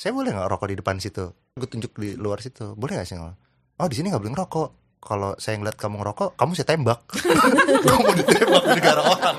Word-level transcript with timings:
saya 0.00 0.16
boleh 0.16 0.32
nggak 0.32 0.48
rokok 0.48 0.72
di 0.72 0.80
depan 0.80 0.96
situ 0.96 1.28
gue 1.60 1.68
tunjuk 1.68 1.92
di 2.00 2.16
luar 2.16 2.40
situ 2.40 2.72
boleh 2.72 2.96
nggak 2.96 3.04
sih 3.04 3.20
Ngel? 3.20 3.36
oh 3.84 3.84
di 3.84 4.00
sini 4.00 4.08
nggak 4.08 4.22
boleh 4.24 4.32
ngerokok 4.32 4.68
kalau 4.96 5.36
saya 5.36 5.60
ngeliat 5.60 5.76
kamu 5.76 6.00
ngerokok 6.00 6.40
kamu 6.40 6.56
saya 6.56 6.72
tembak 6.72 7.04
mau 7.84 8.12
ditembak 8.16 8.62
di 8.64 8.72
negara 8.80 9.02
orang 9.04 9.36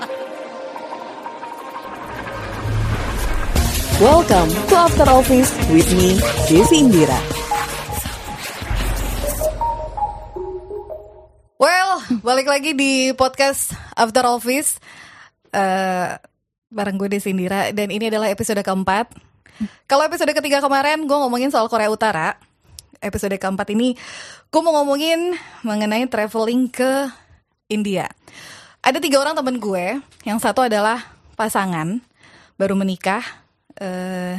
Welcome 3.98 4.50
to 4.70 4.74
After 4.74 5.06
Office 5.10 5.50
with 5.70 5.86
me, 5.94 6.18
Desi 6.50 6.82
Indira. 6.82 7.14
Well, 11.54 12.02
balik 12.18 12.50
lagi 12.50 12.74
di 12.74 13.14
podcast 13.14 13.74
After 13.94 14.26
Office 14.26 14.78
eh 15.54 16.18
bareng 16.70 16.98
gue 16.98 17.10
Desi 17.10 17.30
Indira 17.34 17.70
dan 17.74 17.94
ini 17.94 18.10
adalah 18.10 18.30
episode 18.30 18.62
keempat. 18.62 19.31
Kalau 19.86 20.02
episode 20.08 20.32
ketiga 20.32 20.58
kemarin 20.64 21.04
gue 21.04 21.18
ngomongin 21.18 21.52
soal 21.52 21.68
Korea 21.68 21.92
Utara, 21.92 22.36
episode 23.02 23.34
keempat 23.36 23.68
ini 23.74 23.98
gue 24.48 24.60
mau 24.62 24.72
ngomongin 24.82 25.36
mengenai 25.66 26.06
traveling 26.08 26.70
ke 26.70 27.08
India. 27.68 28.08
Ada 28.82 28.98
tiga 28.98 29.22
orang 29.22 29.38
temen 29.38 29.62
gue, 29.62 30.02
yang 30.26 30.38
satu 30.42 30.66
adalah 30.66 31.02
pasangan 31.38 32.02
baru 32.58 32.74
menikah 32.76 33.22
eh 33.80 34.36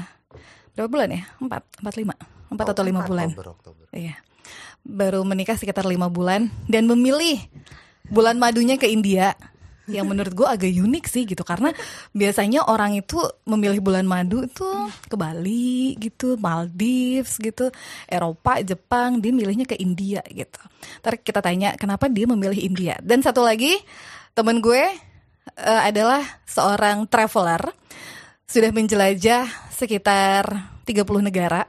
berapa 0.73 0.89
bulan 0.89 1.09
ya? 1.09 1.21
Empat, 1.39 1.63
empat 1.79 1.95
lima, 1.97 2.13
empat 2.49 2.67
atau 2.73 2.83
lima 2.83 3.01
bulan. 3.05 3.29
Oktober, 3.31 3.47
Oktober. 3.55 3.85
Iya. 3.93 4.15
Baru 4.83 5.23
menikah 5.23 5.55
sekitar 5.55 5.87
lima 5.87 6.11
bulan 6.11 6.51
dan 6.67 6.89
memilih 6.91 7.39
bulan 8.11 8.35
madunya 8.35 8.75
ke 8.75 8.91
India 8.91 9.31
yang 9.91 10.07
menurut 10.07 10.31
gue 10.31 10.47
agak 10.47 10.71
unik 10.71 11.05
sih 11.11 11.27
gitu 11.27 11.43
karena 11.43 11.75
biasanya 12.15 12.71
orang 12.71 12.95
itu 12.95 13.19
memilih 13.43 13.83
bulan 13.83 14.07
madu 14.07 14.47
itu 14.47 14.67
ke 15.11 15.15
Bali 15.19 15.99
gitu, 15.99 16.39
Maldives 16.39 17.35
gitu, 17.39 17.67
Eropa, 18.07 18.63
Jepang, 18.63 19.19
dia 19.19 19.35
milihnya 19.35 19.67
ke 19.67 19.75
India 19.75 20.23
gitu. 20.31 20.59
Ntar 21.03 21.19
kita 21.19 21.43
tanya 21.43 21.75
kenapa 21.75 22.07
dia 22.07 22.23
memilih 22.23 22.59
India. 22.63 22.95
Dan 23.03 23.19
satu 23.19 23.43
lagi 23.43 23.75
temen 24.31 24.63
gue 24.63 24.83
eh, 25.59 25.81
adalah 25.83 26.23
seorang 26.47 27.03
traveler 27.11 27.67
sudah 28.47 28.71
menjelajah 28.71 29.47
sekitar 29.75 30.71
30 30.87 31.27
negara 31.27 31.67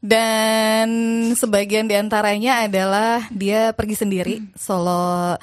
dan 0.00 0.88
sebagian 1.36 1.84
di 1.84 1.92
antaranya 1.92 2.64
adalah 2.64 3.28
dia 3.28 3.76
pergi 3.76 4.00
sendiri 4.00 4.34
solo 4.56 5.36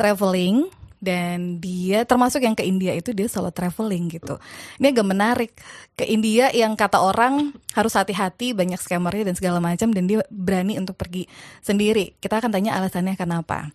traveling 0.00 0.72
dan 1.00 1.56
dia 1.60 2.04
termasuk 2.04 2.44
yang 2.44 2.52
ke 2.52 2.64
India 2.64 2.92
itu 2.92 3.16
dia 3.16 3.24
solo 3.28 3.48
traveling 3.48 4.12
gitu. 4.12 4.36
Ini 4.76 4.92
agak 4.92 5.06
menarik 5.08 5.52
ke 5.96 6.04
India 6.04 6.52
yang 6.52 6.76
kata 6.76 7.00
orang 7.00 7.56
harus 7.72 7.96
hati-hati 7.96 8.52
banyak 8.52 8.76
scammernya 8.76 9.32
dan 9.32 9.34
segala 9.36 9.58
macam 9.64 9.88
dan 9.96 10.04
dia 10.04 10.20
berani 10.28 10.76
untuk 10.76 11.00
pergi 11.00 11.24
sendiri. 11.64 12.16
Kita 12.20 12.36
akan 12.40 12.52
tanya 12.52 12.76
alasannya 12.76 13.16
kenapa. 13.16 13.72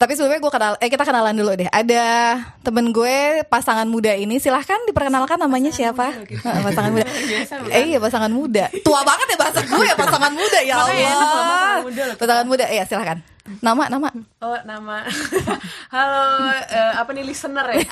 Tapi 0.00 0.16
sebelumnya 0.16 0.40
gue 0.40 0.48
kenal, 0.48 0.72
eh 0.80 0.88
kita 0.88 1.04
kenalan 1.04 1.36
dulu 1.36 1.52
deh. 1.54 1.68
Ada 1.68 2.32
temen 2.64 2.88
gue 2.88 3.16
pasangan 3.44 3.84
muda 3.84 4.16
ini, 4.16 4.40
silahkan 4.40 4.80
diperkenalkan 4.88 5.36
namanya 5.36 5.68
siapa? 5.68 6.24
Heeh, 6.24 6.60
pasangan 6.64 6.88
muda. 6.90 7.04
Eh 7.76 7.84
iya 7.86 7.98
pasangan 8.00 8.32
muda. 8.32 8.72
Tua 8.80 9.04
banget 9.04 9.26
ya 9.28 9.36
bahasa 9.36 9.60
gue 9.60 9.84
ya 9.84 9.92
pasangan 9.94 10.32
muda 10.32 10.58
ya 10.64 10.74
Allah. 10.74 10.96
pasangan 10.96 11.84
muda 11.84 12.02
loh. 12.02 12.16
Pasangan 12.16 12.46
muda, 12.48 12.64
iya 12.66 12.82
silahkan. 12.82 13.20
Nama 13.60 13.84
nama. 13.90 14.08
Oh 14.40 14.56
nama 14.62 15.02
Halo 15.94 16.22
eh, 16.48 16.92
Apa 16.94 17.10
nih 17.10 17.24
listener 17.26 17.66
ya 17.66 17.82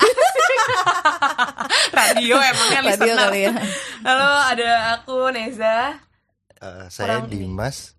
Radio 1.91 2.35
emangnya 2.39 2.79
Radio 2.79 2.87
listener 2.87 3.17
kali 3.21 3.39
ya. 3.43 3.51
Halo 4.01 4.29
ada 4.47 4.69
aku 4.95 5.29
Neza 5.29 5.99
Eh, 6.57 6.85
saya 6.87 7.19
Orang- 7.21 7.27
Dimas 7.29 7.93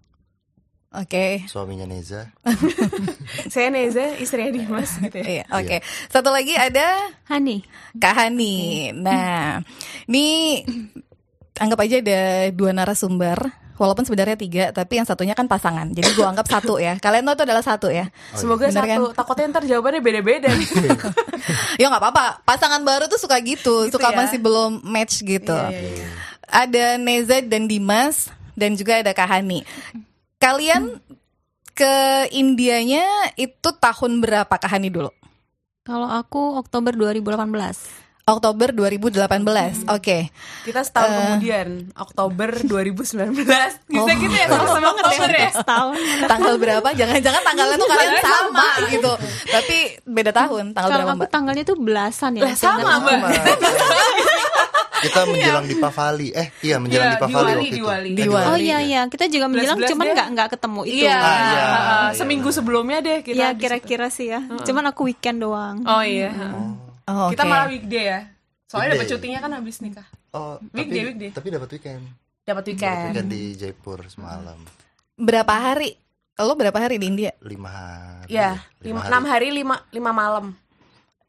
Oke. 0.90 1.46
suaminya 1.46 1.86
Neza 1.86 2.34
Saya 3.52 3.70
Neza 3.70 4.18
Istrinya 4.18 4.50
Dimas 4.50 4.98
gitu 4.98 5.22
ya 5.22 5.26
Iya, 5.40 5.44
oke. 5.48 5.76
Satu 6.10 6.34
lagi 6.34 6.58
ada 6.58 6.82
Hani. 7.30 7.62
Kak 7.94 8.10
Hani. 8.12 8.90
Nah, 8.90 9.62
ini 10.04 10.58
anggap 11.56 11.78
aja 11.78 12.02
ada 12.02 12.20
dua 12.50 12.74
narasumber. 12.74 13.38
Walaupun 13.78 14.04
sebenarnya 14.04 14.36
tiga, 14.36 14.64
tapi 14.76 15.00
yang 15.00 15.08
satunya 15.08 15.32
kan 15.32 15.48
pasangan. 15.48 15.88
Jadi 15.88 16.12
gua 16.12 16.28
anggap 16.28 16.52
satu 16.52 16.76
ya. 16.76 17.00
Kalian 17.00 17.24
itu 17.24 17.48
adalah 17.48 17.64
satu 17.64 17.88
ya. 17.88 18.12
Semoga 18.36 18.68
Bener 18.68 18.84
kan? 18.84 18.98
satu 19.00 19.06
Takutnya 19.16 19.46
ntar 19.56 19.64
jawabannya 19.64 20.04
beda-beda 20.04 20.52
ya 21.80 21.86
nggak 21.88 22.02
apa-apa. 22.02 22.44
Pasangan 22.44 22.84
baru 22.84 23.08
tuh 23.08 23.16
suka 23.16 23.40
gitu, 23.40 23.88
Gitu 23.88 23.96
suka 23.96 24.12
ya? 24.12 24.16
masih 24.20 24.36
belum 24.36 24.84
match 24.84 25.24
gitu. 25.24 25.56
Iya, 25.56 25.70
iya, 25.72 25.90
iya. 25.96 26.08
Ada 26.44 26.84
Neza 27.00 27.40
dan 27.40 27.64
Dimas 27.64 28.28
dan 28.52 28.76
juga 28.76 29.00
ada 29.00 29.16
Kak 29.16 29.30
Hani. 29.30 29.64
Kalian 30.40 30.96
ke 31.70 31.94
Indianya 32.32 33.04
itu 33.36 33.70
tahun 33.70 34.20
berapa 34.20 34.48
Kak 34.50 34.68
Hani 34.68 34.88
dulu? 34.88 35.12
Kalau 35.82 36.08
aku 36.08 36.56
Oktober 36.56 36.92
2018. 36.92 38.08
Oktober 38.22 38.68
2018. 38.70 39.84
Oke. 39.90 40.32
Kita 40.62 40.80
setahun 40.80 41.10
Eh. 41.10 41.18
kemudian 41.34 41.68
Oktober 41.92 42.48
2019 42.62 43.42
Bisa 43.84 44.00
Oh. 44.00 44.06
gitu 44.08 44.30
ya 44.30 44.46
Sama-sama 44.46 44.88
Oktober 44.94 45.30
ya 45.30 45.50
Setahun. 45.50 45.94
tanggal 46.24 46.54
berapa? 46.56 46.88
Jangan-jangan 46.90 47.42
tanggalnya 47.42 47.76
tuh 47.76 47.88
kalian 47.90 48.14
sama 48.22 48.66
gitu. 48.86 49.12
Tapi 49.44 49.76
beda 50.06 50.30
tahun, 50.32 50.64
tanggal 50.70 50.88
Kalau 50.88 50.98
berapa, 51.02 51.12
aku 51.12 51.20
Mbak? 51.20 51.30
tanggalnya 51.30 51.64
tuh 51.66 51.76
belasan 51.76 52.30
ya. 52.32 52.42
Lah 52.44 52.54
sama 52.54 52.90
mbak 52.96 53.18
kita 55.02 55.20
menjelang 55.24 55.64
di 55.64 55.76
Pavali 55.76 56.28
eh 56.30 56.48
iya 56.60 56.76
menjelang 56.76 57.06
Iya, 57.06 57.14
di 57.14 57.20
Pavali 57.20 57.40
Diwali, 57.42 57.54
waktu 57.54 57.66
itu 57.66 57.76
Diwali. 57.76 58.10
Diwali. 58.12 58.46
Oh 58.46 58.56
iya 58.56 58.78
iya, 58.80 59.00
kita 59.04 59.24
juga 59.26 59.46
menjelang 59.46 59.78
cuman 59.78 60.06
nggak 60.10 60.28
nggak 60.30 60.48
ketemu 60.52 60.80
itu. 60.82 60.94
Iya 61.00 61.16
Ah, 61.16 61.36
iya. 61.42 61.64
Seminggu 62.12 62.48
sebelumnya 62.48 62.98
deh 63.00 63.18
kita 63.20 63.34
Iya 63.34 63.48
kira-kira 63.54 64.06
sih 64.08 64.28
ya. 64.28 64.40
Cuman 64.42 64.84
aku 64.86 65.06
weekend 65.06 65.40
doang. 65.40 65.82
Oh 65.82 66.00
iya 66.00 66.30
Oh, 67.04 67.26
Kita 67.28 67.42
oke. 67.42 67.50
malah 67.50 67.66
weekday 67.66 68.04
ya 68.06 68.20
Soalnya 68.64 68.94
dapat 68.94 69.02
Weekday. 69.02 69.18
cutinya 69.18 69.40
kan 69.40 69.50
habis 69.52 69.76
nikah 69.80 70.06
oh 70.30 70.62
tapi 70.62 70.76
Weekday, 70.78 71.02
weekday. 71.04 71.30
tapi 71.34 71.48
dapat 71.50 71.68
weekend 71.72 72.02
Dapat 72.40 72.46
dapat 72.46 72.64
weekend 72.68 73.02
weekend 73.08 73.28
di 73.28 73.42
Jaipur 73.54 73.98
semalam 74.06 74.58
berapa 75.16 75.50
hari? 75.50 75.98
Lo 76.36 76.54
berapa 76.54 76.78
hari 76.78 76.96
di 76.96 77.06
India? 77.06 77.34
lima 77.40 77.66
hari 77.66 78.30
Ya, 78.30 78.62
lima, 78.78 79.04
enam 79.04 79.26
hari 79.26 79.50
lima, 79.50 79.82
lima 79.90 80.10
malam. 80.10 80.54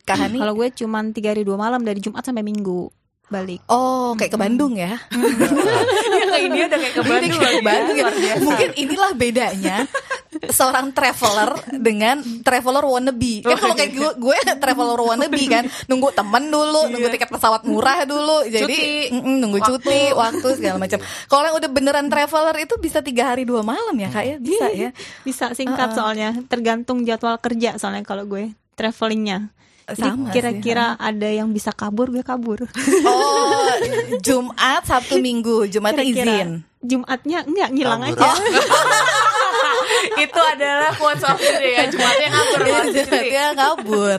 Kalau 0.03 0.53
gue 0.53 0.69
cuman 0.71 1.11
tiga 1.11 1.31
hari 1.31 1.41
dua 1.41 1.57
malam 1.57 1.81
dari 1.81 1.97
Jumat 1.97 2.21
sampai 2.21 2.41
Minggu 2.41 2.87
balik. 3.31 3.59
Oh, 3.71 4.13
kayak 4.19 4.35
ke 4.35 4.39
Bandung 4.39 4.75
ya? 4.75 4.99
ya 6.11 6.25
ke 6.27 6.37
India 6.43 6.67
udah 6.67 6.79
kayak 6.83 6.95
ke 6.99 7.03
Bandung 7.07 7.39
Kayak 7.39 7.55
ke. 7.55 7.63
Bandung 7.63 7.97
ya. 7.97 8.35
Mungkin 8.43 8.69
inilah 8.75 9.11
bedanya 9.15 9.77
seorang 10.51 10.91
traveler 10.91 11.53
dengan 11.71 12.19
traveler 12.43 12.83
wannabe. 12.83 13.45
Kan 13.45 13.57
kalau 13.59 13.75
kayak 13.77 13.91
gue, 13.95 14.11
gue 14.19 14.37
traveler 14.59 14.99
wannabe 14.99 15.43
kan, 15.47 15.63
nunggu 15.87 16.11
temen 16.11 16.43
dulu, 16.51 16.91
nunggu 16.91 17.07
tiket 17.13 17.29
pesawat 17.31 17.63
murah 17.63 18.03
dulu, 18.03 18.43
jadi 18.47 18.79
Cuti. 19.07 19.15
nunggu 19.15 19.59
Waktu. 19.61 19.71
cuti, 19.79 20.01
waktu 20.11 20.47
segala 20.59 20.77
macam. 20.81 20.99
Kalau 21.01 21.43
yang 21.47 21.55
udah 21.61 21.69
beneran 21.71 22.07
traveler 22.11 22.55
itu 22.63 22.75
bisa 22.81 22.99
tiga 22.99 23.31
hari 23.31 23.47
dua 23.47 23.61
malam 23.63 23.95
ya 23.95 24.09
kak 24.11 24.25
ya, 24.25 24.35
bisa 24.41 24.67
ya. 24.71 24.89
Bisa 25.23 25.55
singkat 25.55 25.93
soalnya, 25.95 26.35
tergantung 26.51 27.03
jadwal 27.07 27.37
kerja 27.39 27.77
soalnya 27.79 28.03
kalau 28.03 28.25
gue 28.27 28.51
travelingnya. 28.75 29.51
Jadi 29.83 29.97
Sama 29.99 30.23
sih, 30.23 30.31
kira-kira 30.31 30.85
ada 30.95 31.27
yang 31.27 31.49
bisa 31.49 31.71
kabur, 31.71 32.07
gue 32.07 32.21
kabur. 32.21 32.63
Oh, 33.03 33.67
Jumat, 34.19 34.85
Sabtu, 34.85 35.19
Minggu, 35.25 35.67
Jumatnya 35.67 36.03
Kira-kira 36.03 36.33
izin. 36.37 36.49
Jumatnya 36.81 37.39
enggak 37.43 37.69
ngilang 37.71 38.01
Kabur. 38.01 38.17
aja. 38.17 38.31
Itu 40.23 40.39
adalah 40.39 40.91
quotes 40.95 41.23
of 41.23 41.37
the 41.37 41.51
day 41.57 41.71
ya. 41.75 41.83
Jumatnya 41.87 42.27
ngabur 42.29 42.59
Iya, 42.61 42.81
Jumatnya 43.03 43.45
kabur. 43.53 44.17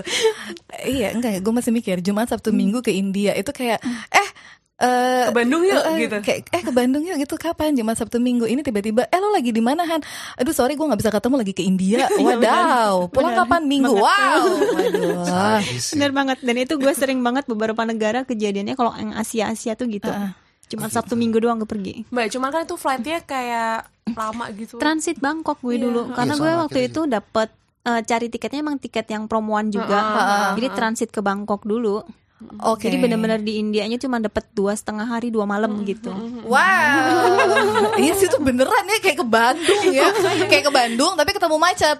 iya, 0.82 1.08
enggak 1.10 1.30
ya, 1.32 1.40
gue 1.40 1.52
masih 1.52 1.72
mikir 1.72 1.96
Jumat, 2.00 2.28
Sabtu, 2.28 2.50
Minggu 2.50 2.80
ke 2.80 2.90
India 2.90 3.32
itu 3.32 3.50
kayak 3.50 3.80
eh 4.08 4.28
eh, 4.82 5.24
Ke 5.24 5.32
Bandung 5.32 5.62
yuk, 5.62 5.78
eh, 5.80 5.96
gitu. 6.00 6.16
Kayak 6.20 6.40
eh 6.50 6.60
ke 6.60 6.70
Bandung 6.70 7.02
yuk 7.02 7.16
gitu 7.16 7.34
kapan 7.36 7.72
Jumat 7.72 7.94
Sabtu 7.94 8.18
Minggu 8.18 8.44
ini 8.44 8.60
tiba-tiba 8.60 9.06
eh 9.06 9.16
lo 9.16 9.30
lagi 9.30 9.48
di 9.48 9.58
mana 9.58 9.82
Han? 9.84 10.02
Aduh 10.36 10.50
sorry 10.50 10.74
gue 10.74 10.82
nggak 10.82 10.98
bisa 10.98 11.10
ketemu 11.10 11.34
lagi 11.38 11.52
ke 11.52 11.62
India. 11.62 12.10
Wadaw, 12.18 13.06
pulang 13.08 13.32
Benar. 13.32 13.40
kapan 13.40 13.62
Minggu? 13.64 13.94
Banget. 13.94 14.02
Wow, 14.02 14.42
waduh. 14.74 15.60
Bener 15.64 16.10
banget 16.10 16.38
dan 16.40 16.56
itu 16.56 16.74
gue 16.76 16.92
sering 16.92 17.20
banget 17.20 17.46
beberapa 17.46 17.80
negara 17.82 18.22
kejadiannya 18.22 18.74
kalau 18.74 18.90
yang 18.92 19.14
Asia 19.14 19.48
Asia 19.48 19.72
tuh 19.72 19.86
gitu. 19.86 20.06
Heeh. 20.06 20.34
Cuma 20.66 20.88
Sabtu 20.88 21.14
Minggu 21.14 21.36
doang 21.36 21.60
gue 21.60 21.68
pergi. 21.68 22.08
Mbak, 22.08 22.26
cuman 22.32 22.48
kan 22.48 22.60
itu 22.64 22.74
flightnya 22.74 23.20
kayak 23.20 23.86
lama 24.08 24.44
gitu. 24.52 24.76
Transit 24.76 25.20
Bangkok 25.20 25.60
gue 25.60 25.76
Iya. 25.76 25.84
dulu 25.84 26.00
karena 26.10 26.32
Iya, 26.32 26.40
gue 26.40 26.52
waktu 26.58 26.78
itu 26.88 27.00
dapet 27.04 27.48
eh, 27.82 28.00
cari 28.00 28.26
tiketnya 28.26 28.60
emang 28.60 28.78
tiket 28.78 29.06
yang 29.06 29.26
promoan 29.26 29.68
juga. 29.68 30.00
Jadi 30.54 30.68
transit 30.72 31.08
ke 31.08 31.20
Bangkok 31.20 31.62
dulu. 31.62 32.00
Oke. 32.62 32.86
Jadi 32.86 32.96
bener-bener 33.02 33.40
di 33.42 33.58
Indianya 33.58 33.98
cuma 33.98 34.22
dapet 34.22 34.46
dua 34.54 34.72
setengah 34.72 35.04
hari 35.04 35.34
dua 35.34 35.44
malam 35.48 35.82
gitu. 35.82 36.12
Wow, 36.46 36.56
iya 38.02 38.12
sih 38.14 38.30
itu 38.30 38.38
beneran 38.38 38.84
ya 38.86 38.98
kayak 39.02 39.18
ke 39.18 39.26
Bandung 39.26 39.82
ya, 39.90 40.08
kayak 40.46 40.64
ke 40.68 40.72
Bandung 40.72 41.12
tapi 41.18 41.30
ketemu 41.34 41.56
macet, 41.58 41.98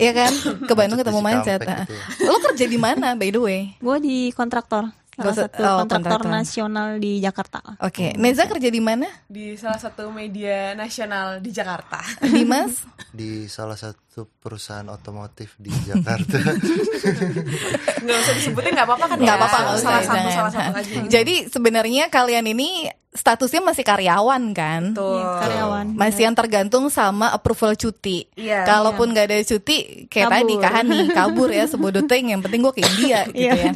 Iya 0.00 0.12
kan? 0.16 0.32
Ke 0.64 0.72
Bandung 0.72 0.98
ketemu 1.00 1.20
macet. 1.20 1.60
Ah. 1.64 1.84
gitu 1.84 2.28
Lo 2.28 2.40
kerja 2.40 2.64
di 2.68 2.78
mana 2.80 3.12
by 3.16 3.28
the 3.32 3.40
way? 3.40 3.60
Gue 3.80 3.96
di 4.00 4.16
kontraktor 4.32 4.88
salah 5.20 5.26
Gak 5.26 5.36
usah- 5.36 5.46
satu 5.46 5.62
oh, 5.62 5.76
kontraktor 5.78 6.20
nasional 6.26 6.88
di 6.96 7.12
Jakarta. 7.18 7.60
Oke, 7.78 8.16
Neza 8.16 8.44
kerja 8.44 8.66
di 8.66 8.80
mana? 8.80 9.04
Di 9.26 9.52
salah 9.54 9.76
satu 9.76 10.08
media 10.08 10.72
nasional 10.72 11.38
di 11.38 11.50
Jakarta. 11.50 12.00
Dimas? 12.26 12.88
di 13.10 13.44
salah 13.44 13.74
satu 13.74 13.98
perusahaan 14.38 14.86
otomotif 14.86 15.58
di 15.58 15.68
Jakarta. 15.82 16.38
Nggak 18.00 18.16
usah 18.18 18.34
disebutin 18.34 18.72
nggak 18.72 18.86
apa-apa 18.86 19.04
kan? 19.06 19.16
Nggak 19.18 19.28
ya? 19.28 19.40
apa-apa, 19.40 19.58
usah, 19.68 19.80
Salah 19.80 20.02
satu, 20.02 20.28
salah 20.30 20.52
satu 20.52 20.70
aja. 20.78 21.00
Jadi 21.10 21.34
sebenarnya 21.46 22.04
kalian 22.08 22.46
ini 22.46 22.86
statusnya 23.10 23.60
masih 23.60 23.82
karyawan 23.82 24.42
kan? 24.54 24.82
Tuh. 24.94 25.18
Karyawan. 25.42 25.86
Masih 25.94 26.30
yang 26.30 26.36
tergantung 26.38 26.86
sama 26.88 27.34
approval 27.34 27.74
cuti. 27.74 28.30
Iya. 28.38 28.62
Kalaupun 28.62 29.10
nggak 29.10 29.26
ada 29.26 29.38
cuti, 29.42 30.06
kayak 30.06 30.30
Kabur. 30.30 30.36
tadi 30.38 30.54
Kahani 30.56 30.98
kabur 31.10 31.48
ya 31.50 31.64
sebodoh. 31.70 32.02
Yang 32.06 32.40
penting 32.46 32.60
gue 32.62 32.72
ke 32.72 32.82
India 32.86 33.18
gitu 33.26 33.42
Iya. 33.42 33.52
ya. 33.58 33.72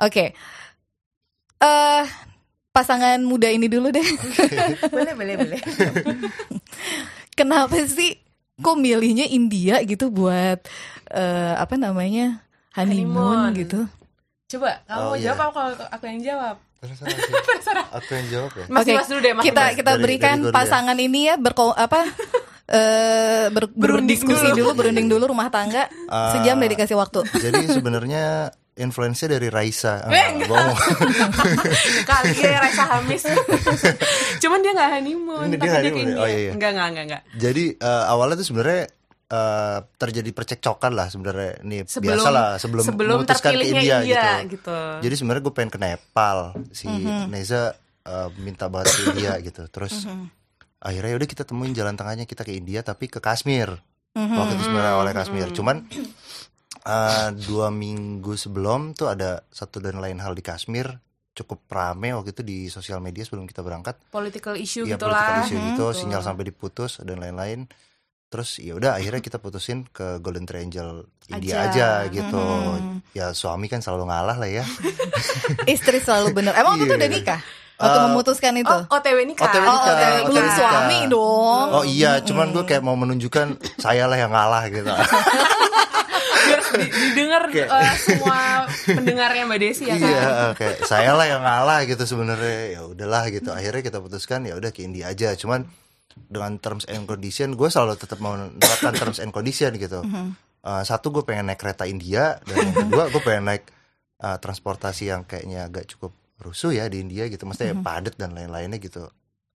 Oke. 0.00 0.32
Eh 1.62 2.04
pasangan 2.68 3.22
muda 3.22 3.46
ini 3.46 3.66
dulu 3.66 3.88
deh. 3.88 4.02
boleh, 4.94 5.14
boleh, 5.14 5.34
boleh. 5.38 5.60
Kenapa 7.38 7.76
sih 7.84 8.18
kok 8.56 8.76
milihnya 8.76 9.24
India 9.26 9.80
gitu 9.82 10.08
buat 10.08 10.60
eh 11.08 11.54
apa 11.54 11.74
namanya 11.74 12.44
honeymoon, 12.72 13.48
Honeymoon. 13.48 13.50
gitu? 13.56 13.80
Coba, 14.48 14.84
kamu 14.84 15.00
Oh, 15.02 15.14
iya. 15.14 15.24
jawab 15.30 15.40
apa 15.40 15.60
kalau 15.72 15.88
aku 15.88 16.04
yang 16.06 16.20
jawab? 16.22 16.56
Terserah. 17.48 17.86
Aku 17.94 18.10
yang 18.12 18.26
jawab 18.28 18.50
ya. 18.52 18.64
Mas 18.66 18.82
Oke, 18.82 18.90
Dimas 18.90 19.06
dulu 19.06 19.20
deh, 19.20 19.32
Mas 19.32 19.44
kita 19.44 19.62
kita 19.72 19.90
Dari- 19.92 20.02
berikan 20.02 20.36
dari 20.38 20.48
ya. 20.48 20.52
pasangan 20.52 20.96
ini 20.98 21.20
ya 21.24 21.34
berko 21.36 21.70
apa 21.70 22.00
eh 22.66 23.46
ber, 23.48 23.68
Berunding 23.68 24.18
berdiskusi 24.18 24.48
dulu. 24.50 24.56
dulu, 24.66 24.70
berunding 24.74 25.06
dulu 25.06 25.24
rumah 25.28 25.48
tangga 25.48 25.88
Ah. 26.06 26.32
sejam 26.32 26.56
udah 26.56 26.70
dikasih 26.70 26.96
waktu. 26.96 27.20
Jadi 27.30 27.68
sebenarnya 27.70 28.50
influence 28.74 29.24
dari 29.24 29.46
Raisa. 29.46 30.00
Eh, 30.04 30.12
Ah, 30.12 30.32
bohong. 30.42 30.76
Kali 32.08 32.32
ya 32.34 32.58
Raisa 32.58 32.84
Hamis. 32.86 33.22
Cuman 34.42 34.58
dia 34.60 34.72
nggak 34.72 34.90
honeymoon, 34.94 35.46
Ini 35.46 35.54
tapi 35.54 35.60
dia 35.60 35.68
dia, 35.68 35.76
honeymoon 35.78 35.92
ke 35.94 35.98
ya? 35.98 36.04
India. 36.06 36.18
Oh, 36.18 36.26
iya, 36.26 36.38
iya. 36.38 36.52
Enggak, 36.52 36.70
enggak, 36.70 36.86
enggak, 36.88 37.04
enggak. 37.04 37.22
Jadi 37.34 37.64
eh, 37.74 38.04
awalnya 38.06 38.36
tuh 38.36 38.46
sebenarnya 38.46 38.82
eh, 39.28 39.78
terjadi 39.94 40.30
percekcokan 40.30 40.92
lah 40.92 41.06
sebenarnya. 41.08 41.52
Nih 41.62 41.80
Sebelum 41.84 42.08
biasa 42.10 42.28
lah 42.28 42.48
sebelum, 42.56 42.84
sebelum 42.84 43.16
memutuskan 43.20 43.52
ke 43.52 43.64
India, 43.66 43.96
India, 44.00 44.24
gitu. 44.40 44.52
gitu. 44.56 44.78
Jadi 45.00 45.14
sebenarnya 45.14 45.42
gue 45.42 45.54
pengen 45.54 45.70
ke 45.70 45.78
Nepal. 45.78 46.38
Si 46.70 46.86
Mhm. 46.86 47.28
Neza 47.28 47.62
eh, 48.02 48.28
minta 48.36 48.66
banget 48.66 48.88
ke 48.90 49.00
India 49.10 49.32
gitu. 49.46 49.62
Terus 49.68 50.04
Mhm. 50.04 50.26
akhirnya 50.80 51.14
udah 51.14 51.28
kita 51.28 51.42
temuin 51.44 51.70
jalan 51.70 51.94
tengahnya 51.94 52.24
kita 52.24 52.42
ke 52.42 52.52
India 52.52 52.80
tapi 52.80 53.06
ke 53.06 53.18
Kashmir. 53.18 53.68
Mhm. 54.12 54.32
Waktu 54.34 54.52
itu 54.54 54.62
sebenarnya 54.64 54.92
awalnya 54.92 55.14
Kashmir. 55.14 55.48
Cuman 55.50 55.86
eh, 56.84 57.28
dua 57.40 57.68
minggu 57.68 58.34
sebelum 58.34 58.92
tuh 58.92 59.08
ada 59.08 59.42
satu 59.46 59.78
dan 59.78 59.96
lain 59.96 60.18
hal 60.18 60.32
di 60.32 60.40
Kashmir 60.40 60.90
cukup 61.32 61.64
rame 61.66 62.12
waktu 62.12 62.30
itu 62.30 62.42
di 62.42 62.58
sosial 62.68 62.98
media 62.98 63.22
sebelum 63.22 63.44
kita 63.44 63.60
berangkat. 63.60 63.96
Political 64.06 64.54
issue 64.54 64.84
ya 64.84 64.94
gitu 64.94 65.06
political 65.06 65.36
issue 65.40 65.56
Mhm. 65.56 65.66
gitu, 65.70 65.84
Betul. 65.86 65.98
sinyal 65.98 66.20
sampai 66.20 66.44
diputus 66.44 67.00
dan 67.00 67.16
lain-lain. 67.18 67.64
Terus 68.28 68.56
ya 68.56 68.72
udah 68.74 68.96
akhirnya 68.96 69.20
kita 69.20 69.36
putusin 69.36 69.84
ke 69.86 70.16
Golden 70.18 70.44
Triangle 70.44 71.04
India 71.28 71.68
Aja. 71.68 72.04
aja, 72.04 72.10
gitu. 72.10 72.36
Mhm. 72.36 73.12
Ya 73.12 73.32
suami 73.32 73.66
kan 73.66 73.78
selalu 73.78 74.08
ngalah 74.08 74.36
lah 74.36 74.48
ya. 74.50 74.64
Istri 75.68 76.00
selalu 76.00 76.32
bener. 76.34 76.52
Emang 76.52 76.74
waktu 76.74 76.84
itu 76.84 76.90
Iya. 76.90 77.00
udah 77.00 77.10
nikah? 77.10 77.40
Waktu 77.74 77.98
Eh, 77.98 78.04
memutuskan 78.06 78.52
itu? 78.54 78.68
Oh, 78.68 78.82
OTW 78.90 79.18
nikah. 79.26 79.42
OTW 79.42 79.58
Oh, 79.58 79.72
nikah, 79.72 79.82
oke. 79.82 79.96
OTW 79.96 80.16
belum 80.28 80.46
suami 80.54 80.98
dong. 81.08 81.66
Oh 81.72 81.84
iya, 81.84 82.20
cuman 82.20 82.52
gue 82.52 82.62
kayak 82.62 82.80
mau 82.80 82.94
menunjukkan 82.94 83.46
saya 83.76 84.04
lah 84.06 84.16
yang 84.16 84.30
ngalah 84.30 84.64
gitu. 84.68 84.86
Didengar 86.76 87.42
eh, 87.52 87.96
semua 88.00 88.68
pendengarnya 88.84 89.44
Mbak 89.48 89.58
Desi 89.60 89.84
ya 89.88 89.96
kan. 89.96 90.08
Iya, 90.08 90.28
kayak 90.56 90.76
saya 90.88 91.12
lah 91.12 91.26
yang 91.28 91.42
ngalah 91.44 91.84
gitu 91.84 92.04
sebenarnya. 92.04 92.78
Ya 92.78 92.82
udahlah 92.88 93.28
gitu. 93.28 93.50
Akhirnya 93.52 93.82
kita 93.84 93.98
putuskan 94.00 94.44
ya 94.48 94.56
udah 94.56 94.70
ke 94.72 94.84
India 94.84 95.12
aja. 95.12 95.36
Cuman 95.36 95.68
dengan 96.28 96.60
terms 96.60 96.84
and 96.92 97.08
condition, 97.08 97.56
gue 97.56 97.68
selalu 97.72 97.96
tetap 97.96 98.20
mau 98.20 98.36
menerapkan 98.36 98.92
terms 98.92 99.18
and 99.20 99.32
condition 99.32 99.72
gitu. 99.76 100.04
Uh, 100.62 100.82
satu 100.86 101.10
gue 101.10 101.24
pengen 101.26 101.50
naik 101.50 101.58
kereta 101.58 101.88
India 101.88 102.38
dan 102.46 102.70
yang 102.70 102.76
kedua 102.86 103.10
gue 103.10 103.22
pengen 103.24 103.50
naik 103.50 103.66
uh, 104.22 104.38
transportasi 104.38 105.10
yang 105.10 105.26
kayaknya 105.26 105.66
agak 105.66 105.90
cukup 105.90 106.14
rusuh 106.38 106.70
ya 106.70 106.86
di 106.86 107.00
India 107.02 107.26
gitu. 107.26 107.48
Maksudnya 107.48 107.74
ya 107.74 107.76
padat 107.80 108.14
dan 108.20 108.36
lain-lainnya 108.36 108.78
gitu. 108.78 109.08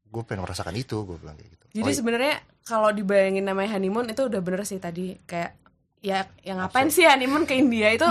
Gue 0.07 0.23
pengen 0.23 0.43
merasakan 0.43 0.75
itu, 0.75 1.03
gue 1.03 1.15
bilang 1.19 1.35
kayak 1.39 1.51
gitu. 1.55 1.65
Jadi 1.77 1.91
Oh, 1.93 1.97
sebenarnya 1.99 2.35
kalau 2.65 2.89
dibayangin 2.89 3.45
namanya 3.45 3.77
honeymoon 3.77 4.09
itu 4.09 4.25
udah 4.25 4.41
bener 4.41 4.65
sih 4.65 4.81
tadi 4.81 5.13
kayak 5.29 5.55
ya 5.99 6.25
yang 6.41 6.57
ngapain 6.57 6.87
sih 6.87 7.03
honeymoon 7.03 7.43
ke 7.43 7.55
India 7.55 7.89
itu 7.89 8.05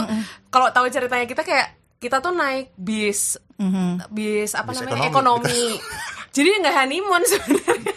kalau 0.47 0.69
tahu 0.69 0.87
ceritanya 0.87 1.25
kita 1.25 1.41
kayak 1.41 1.69
kita 1.97 2.19
tuh 2.19 2.31
naik 2.31 2.71
bis 2.75 3.39
Mhm. 3.57 4.13
bis 4.13 4.53
apa 4.53 4.69
Bis 4.69 4.85
namanya 4.85 5.09
ekonomi. 5.09 5.49
ekonomi. 5.49 5.65
Jadi 6.37 6.49
nggak 6.61 6.77
honeymoon 6.77 7.23
sebenarnya. 7.25 7.97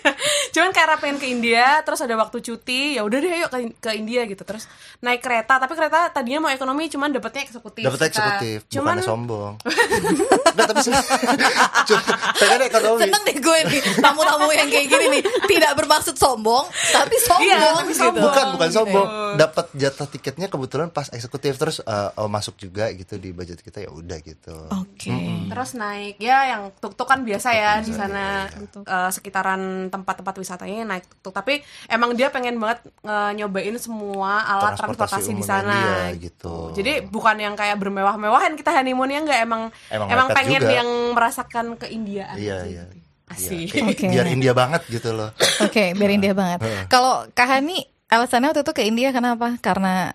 Cuman 0.50 0.72
karena 0.72 0.96
pengen 0.98 1.18
ke 1.18 1.28
India, 1.28 1.80
terus 1.82 2.00
ada 2.00 2.16
waktu 2.16 2.40
cuti, 2.40 2.96
ya 2.96 3.02
udah 3.02 3.18
deh 3.18 3.32
yuk 3.38 3.50
ke, 3.50 3.58
ke 3.80 3.90
India 3.94 4.24
gitu. 4.24 4.42
Terus 4.42 4.66
naik 5.00 5.20
kereta, 5.20 5.58
tapi 5.58 5.74
kereta 5.74 6.10
tadinya 6.10 6.46
mau 6.46 6.52
ekonomi, 6.52 6.88
cuman 6.88 7.10
dapetnya 7.10 7.46
eksekutif. 7.46 7.84
Dapat 7.84 8.00
Kita- 8.00 8.08
eksekutif, 8.10 8.58
Cuman 8.70 8.98
bukannya 8.98 9.04
sombong. 9.06 9.54
Enggak, 10.54 10.68
tapi 10.68 10.82
sih. 10.82 10.94
Pengen 12.40 12.62
ekonomi. 12.66 13.00
Seneng 13.02 13.22
deh 13.24 13.38
gue 13.40 13.58
nih 13.66 13.82
tamu-tamu 13.98 14.50
yang 14.52 14.68
kayak 14.68 14.88
gini 14.88 15.06
nih 15.10 15.22
tidak 15.48 15.72
bermaksud 15.76 16.16
sombong 16.16 16.66
tapi 16.92 17.16
sombong. 17.18 17.46
Iya, 17.46 17.58
tapi 17.76 17.92
gitu. 17.92 18.02
sombong. 18.02 18.24
bukan 18.24 18.46
bukan 18.56 18.70
sombong 18.70 19.08
Gitu. 19.10 19.38
dapat 19.38 19.66
jatah 19.74 20.08
tiketnya 20.08 20.48
kebetulan 20.50 20.90
pas 20.90 21.08
eksekutif 21.08 21.54
terus 21.56 21.78
eh, 21.80 22.10
oh, 22.18 22.28
masuk 22.28 22.58
juga 22.58 22.90
gitu 22.92 23.16
di 23.16 23.30
budget 23.30 23.62
kita 23.62 23.86
ya 23.86 23.90
udah 23.90 24.18
gitu 24.20 24.56
Oke. 24.74 25.14
terus 25.48 25.72
naik 25.74 26.18
ya 26.18 26.50
yang 26.50 26.74
tuk-tuk 26.76 27.06
kan 27.06 27.22
biasa 27.22 27.50
ya 27.54 27.72
di 27.80 27.94
biasa, 27.94 28.00
sana 28.00 28.26
iya, 28.50 28.82
eh, 28.82 29.10
sekitaran 29.10 29.62
tempat-tempat 30.10 30.42
wisatanya 30.42 30.90
naik 30.90 31.06
tuk-tuk. 31.06 31.30
Tapi 31.30 31.62
emang 31.86 32.18
dia 32.18 32.34
pengen 32.34 32.58
banget 32.58 32.82
eh, 33.06 33.32
nyobain 33.38 33.78
semua 33.78 34.42
alat 34.42 34.74
transportasi, 34.74 35.30
Transportasi 35.30 35.32
di 35.38 35.46
sana 35.46 35.78
dia, 35.78 36.18
gitu. 36.18 36.74
Jadi 36.74 37.06
bukan 37.06 37.38
yang 37.38 37.54
kayak 37.54 37.78
bermewah-mewahan 37.78 38.58
kita 38.58 38.74
honeymoon 38.74 39.14
ya 39.14 39.22
nggak 39.22 39.42
emang 39.46 39.62
Emang 39.94 40.08
emang, 40.10 40.28
pengen 40.34 40.62
juga. 40.66 40.74
yang 40.74 40.90
merasakan 41.14 41.66
keindiaan. 41.78 42.34
iya 42.42 42.66
iya 42.66 42.84
gitu. 42.90 43.06
Iya, 43.30 43.38
Asik. 43.38 43.66
kayak 43.70 43.94
Oke. 43.94 44.06
biar 44.10 44.26
India 44.26 44.54
banget 44.58 44.82
gitu 44.90 45.14
loh 45.14 45.30
Oke, 45.70 45.94
biar 45.94 46.10
India 46.10 46.34
banget. 46.34 46.66
Kalau 46.90 47.30
Kahani 47.38 47.86
alasannya 48.10 48.50
waktu 48.50 48.66
itu 48.66 48.74
ke 48.74 48.82
India 48.82 49.14
kenapa? 49.14 49.54
Karena 49.62 50.10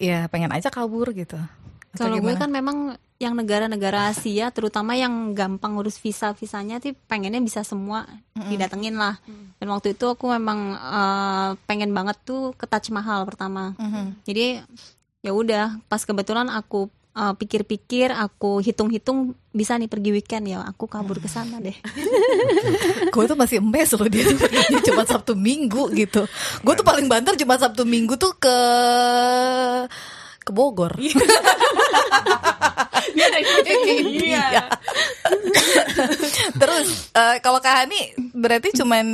ya 0.00 0.32
pengen 0.32 0.48
aja 0.56 0.72
kabur 0.72 1.12
gitu. 1.12 1.36
Kalau 1.92 2.16
gue 2.16 2.32
kan 2.32 2.48
memang 2.48 2.96
yang 3.18 3.34
negara-negara 3.34 4.14
Asia, 4.14 4.54
terutama 4.54 4.94
yang 4.94 5.34
gampang 5.34 5.74
ngurus 5.74 5.98
visa-visanya 5.98 6.78
sih 6.78 6.94
pengennya 6.94 7.42
bisa 7.42 7.66
semua 7.66 8.06
didatengin 8.46 8.94
lah. 8.94 9.18
Dan 9.58 9.74
waktu 9.74 9.98
itu 9.98 10.06
aku 10.06 10.30
memang 10.30 10.78
eh, 10.78 11.50
pengen 11.66 11.90
banget 11.90 12.14
tuh 12.22 12.54
ke 12.54 12.70
Taj 12.70 12.94
Mahal 12.94 13.26
pertama. 13.26 13.74
Mhm. 13.74 14.22
Jadi 14.22 14.62
ya 15.26 15.34
udah, 15.34 15.82
pas 15.90 15.98
kebetulan 16.06 16.46
aku 16.46 16.86
eh, 17.18 17.34
pikir-pikir, 17.34 18.14
aku 18.14 18.62
hitung-hitung 18.62 19.34
bisa 19.50 19.74
nih 19.74 19.90
pergi 19.90 20.14
weekend 20.14 20.54
ya, 20.54 20.62
aku 20.62 20.86
kabur 20.86 21.18
ke 21.18 21.26
sana 21.26 21.58
deh. 21.58 21.74
gue 23.18 23.24
tuh 23.26 23.34
masih 23.34 23.58
emes 23.58 23.90
loh 23.98 24.06
dia 24.06 24.30
tuh 24.30 24.38
perginya 24.38 24.78
cuma 24.86 25.02
Sabtu 25.02 25.34
Minggu 25.34 25.90
gitu. 25.98 26.22
Gue 26.62 26.74
tuh 26.78 26.86
paling 26.86 27.10
banter 27.10 27.34
cuma 27.34 27.58
Sabtu 27.58 27.82
Minggu 27.82 28.14
tuh 28.14 28.30
ke 28.38 28.58
ke 30.48 30.52
Bogor. 30.56 30.96
Dia 33.18 33.28
Ke 33.28 33.72
India. 34.00 34.40
India. 34.40 34.64
Terus 36.56 37.12
eh, 37.12 37.36
kalau 37.44 37.60
Kahani 37.60 38.14
berarti 38.32 38.72
cuman 38.72 39.06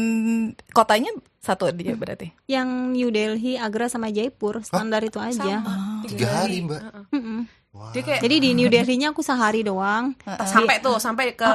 kotanya 0.71 1.11
satu 1.41 1.69
dia 1.75 1.93
berarti. 1.97 2.33
Yang 2.49 2.69
New 2.95 3.09
Delhi, 3.13 3.61
Agra 3.61 3.89
sama 3.91 4.09
Jaipur 4.09 4.65
standar 4.65 5.05
itu 5.05 5.21
aja. 5.21 5.61
Sama. 5.61 6.05
tiga 6.09 6.29
hari 6.45 6.65
mbak 6.65 6.81
Mm-mm. 7.13 7.49
Dia 7.75 8.01
kayak 8.01 8.21
Jadi 8.21 8.37
di 8.39 8.51
New 8.53 8.69
Delhi-nya 8.69 9.11
aku 9.11 9.19
sehari 9.19 9.61
doang. 9.61 10.15
sampai 10.41 10.79
tuh 10.79 10.97
sampai 10.97 11.33
ke 11.33 11.51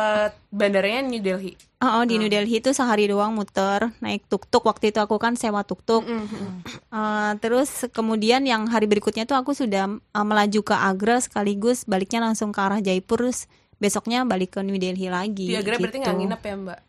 bandaranya 0.50 1.00
New 1.02 1.20
Delhi. 1.20 1.56
Oh, 1.80 2.00
oh, 2.00 2.04
di 2.04 2.16
New 2.16 2.28
Delhi 2.28 2.60
itu 2.60 2.70
sehari 2.70 3.08
doang 3.08 3.32
muter 3.32 3.96
naik 3.98 4.28
tuk-tuk 4.28 4.62
waktu 4.62 4.92
itu 4.92 5.00
aku 5.00 5.16
kan 5.16 5.34
sewa 5.34 5.64
tuk-tuk. 5.64 6.04
Eh, 6.04 7.32
terus 7.38 7.70
kemudian 7.90 8.44
yang 8.44 8.66
hari 8.66 8.84
berikutnya 8.86 9.24
tuh 9.24 9.36
aku 9.36 9.54
sudah 9.54 9.88
eh, 9.88 10.26
melaju 10.26 10.60
ke 10.62 10.76
Agra 10.76 11.18
sekaligus 11.18 11.84
baliknya 11.84 12.20
langsung 12.22 12.50
ke 12.50 12.60
arah 12.60 12.80
Jaipur 12.80 13.22
terus 13.22 13.48
besoknya 13.78 14.24
balik 14.24 14.52
ke 14.52 14.60
New 14.60 14.76
Delhi 14.76 15.08
lagi. 15.08 15.46
Di 15.46 15.56
Agra 15.56 15.76
berarti 15.78 15.98
gitu. 15.98 16.04
nggak 16.04 16.18
nginep 16.18 16.42
ya 16.42 16.56
Mbak? 16.58 16.80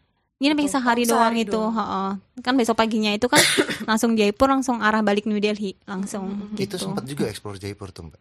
Nginep 0.41 0.57
yang 0.57 0.67
Gitu. 0.67 0.75
sehari 0.75 1.03
Oh, 1.03 1.09
doang 1.09 1.21
sehari 1.29 1.41
itu. 1.41 1.53
doang. 1.53 1.73
heeh. 1.73 2.11
Kan 2.41 2.55
besok 2.57 2.75
paginya 2.75 3.11
itu 3.11 3.27
kan 3.27 3.39
langsung 3.89 4.11
Jaipur 4.15 4.49
langsung 4.49 4.81
arah 4.81 5.01
balik 5.01 5.23
New 5.23 5.39
Delhi 5.39 5.79
langsung 5.85 6.51
itu 6.55 6.67
gitu. 6.67 6.77
sempat 6.81 7.05
juga 7.05 7.29
explore 7.29 7.57
Jaipur 7.57 7.91
tuh 7.91 8.09
mbak 8.09 8.19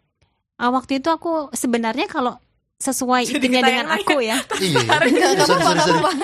Ah, 0.60 0.70
waktu 0.76 1.00
itu 1.00 1.08
aku 1.08 1.48
sebenarnya 1.56 2.12
kalau 2.12 2.36
sesuai 2.80 3.28
Jadi 3.28 3.44
itunya 3.44 3.60
dengan 3.60 3.92
aku 3.92 4.24
ya. 4.24 4.40
Iya. 4.56 4.80
ya. 4.80 4.88
Sorry, 4.88 5.12
sorry, 5.44 5.84
sorry. 5.84 6.16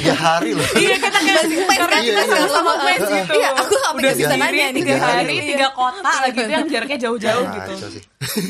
Tiga 0.00 0.14
hari 0.16 0.50
loh. 0.56 0.64
Iya 0.72 0.96
kita 0.96 1.18
kayak 1.20 1.44
karena 1.68 1.98
Iya, 2.00 2.08
kita 2.08 2.20
iya. 2.20 2.24
sama-sama 2.32 2.72
fans 2.80 3.08
gitu. 3.12 3.32
Iya, 3.36 3.48
aku 3.60 3.74
sampai 3.76 4.00
udah 4.00 4.08
nggak 4.08 4.16
bisa 4.16 4.34
nanya 4.40 4.48
nih. 4.48 4.68
tiga 4.80 4.94
Iya. 4.96 5.04
hari, 5.04 5.34
tiga 5.44 5.68
kota 5.76 6.12
lagi 6.24 6.38
itu 6.40 6.52
yang 6.52 6.64
jaraknya 6.64 6.98
jauh-jauh 7.04 7.44
Nah, 7.44 7.54
gitu. 7.56 7.72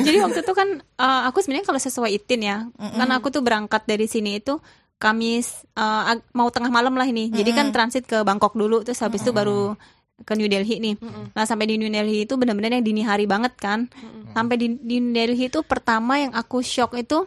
Jadi 0.07 0.17
waktu 0.23 0.39
itu 0.47 0.53
kan 0.55 0.69
uh, 1.03 1.23
aku 1.27 1.39
sebenarnya 1.43 1.67
kalau 1.67 1.81
sesuai 1.83 2.11
itin 2.15 2.41
ya, 2.47 2.57
karena 2.79 3.15
aku 3.19 3.29
tuh 3.35 3.43
berangkat 3.43 3.83
dari 3.91 4.07
sini 4.07 4.39
itu 4.39 4.63
Kamis 5.01 5.65
uh, 5.81 6.15
mau 6.31 6.47
tengah 6.55 6.71
malam 6.71 6.95
lah 6.95 7.11
ini. 7.11 7.27
Jadi 7.33 7.51
kan 7.51 7.75
transit 7.75 8.07
ke 8.07 8.23
Bangkok 8.23 8.55
dulu, 8.55 8.87
terus 8.87 9.03
habis 9.03 9.25
itu 9.25 9.35
baru 9.35 9.75
ke 10.23 10.33
New 10.37 10.49
Delhi 10.49 10.77
nih. 10.81 10.95
Nah 11.35 11.45
sampai 11.45 11.71
di 11.71 11.75
New 11.81 11.91
Delhi 11.91 12.25
itu 12.29 12.35
benar-benar 12.37 12.77
yang 12.77 12.85
dini 12.85 13.03
hari 13.05 13.25
banget 13.25 13.57
kan. 13.57 13.89
Sampai 14.37 14.57
di, 14.61 14.79
di 14.81 15.03
New 15.03 15.15
Delhi 15.15 15.49
itu 15.49 15.61
pertama 15.67 16.21
yang 16.21 16.33
aku 16.37 16.63
shock 16.63 16.95
itu 16.95 17.27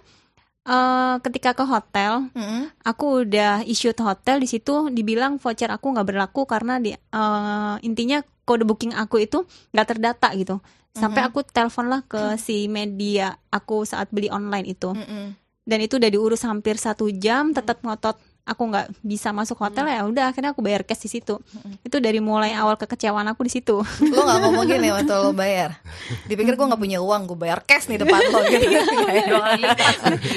uh, 0.67 1.15
ketika 1.23 1.51
ke 1.53 1.63
hotel, 1.67 2.27
Mm-mm. 2.31 2.71
aku 2.83 3.27
udah 3.27 3.63
issue 3.67 3.91
hotel 3.95 4.39
di 4.39 4.47
situ 4.47 4.89
dibilang 4.91 5.37
voucher 5.39 5.71
aku 5.71 5.91
nggak 5.93 6.07
berlaku 6.07 6.47
karena 6.47 6.79
di 6.79 6.95
uh, 6.95 7.75
intinya 7.83 8.23
kode 8.43 8.67
booking 8.67 8.93
aku 8.95 9.23
itu 9.23 9.47
nggak 9.71 9.87
terdata 9.87 10.29
gitu 10.35 10.59
sampai 10.93 11.25
aku 11.25 11.41
telepon 11.41 11.89
lah 11.89 12.01
ke 12.05 12.37
si 12.37 12.69
media 12.69 13.33
aku 13.49 13.81
saat 13.81 14.13
beli 14.13 14.29
online 14.29 14.77
itu 14.77 14.93
Mm-mm. 14.93 15.33
dan 15.65 15.79
itu 15.81 15.97
udah 15.97 16.09
diurus 16.13 16.45
hampir 16.45 16.77
satu 16.77 17.09
jam 17.09 17.49
tetap 17.49 17.81
ngotot 17.81 18.19
aku 18.43 18.63
nggak 18.65 18.91
bisa 18.99 19.31
masuk 19.31 19.55
hotel 19.57 19.87
ya 19.87 20.03
udah 20.03 20.27
akhirnya 20.27 20.51
aku 20.51 20.59
bayar 20.59 20.83
cash 20.83 20.99
di 21.01 21.09
situ. 21.09 21.39
Itu 21.79 21.97
dari 21.97 22.19
mulai 22.19 22.51
awal 22.51 22.75
kekecewaan 22.75 23.23
aku 23.25 23.41
di 23.41 23.51
situ. 23.51 23.79
Lo 23.79 24.21
gak 24.21 24.39
ngomong 24.41 24.65
gini 24.65 24.89
waktu 24.89 25.13
lo 25.13 25.31
bayar? 25.37 25.79
Dipikir 26.23 26.53
gue 26.53 26.65
gak 26.65 26.75
punya 26.77 26.99
uang 26.99 27.25
Gue 27.25 27.39
bayar 27.39 27.61
cash 27.61 27.87
nih 27.87 27.97
depan 27.97 28.19
lo 28.21 28.43
gitu. 28.51 28.67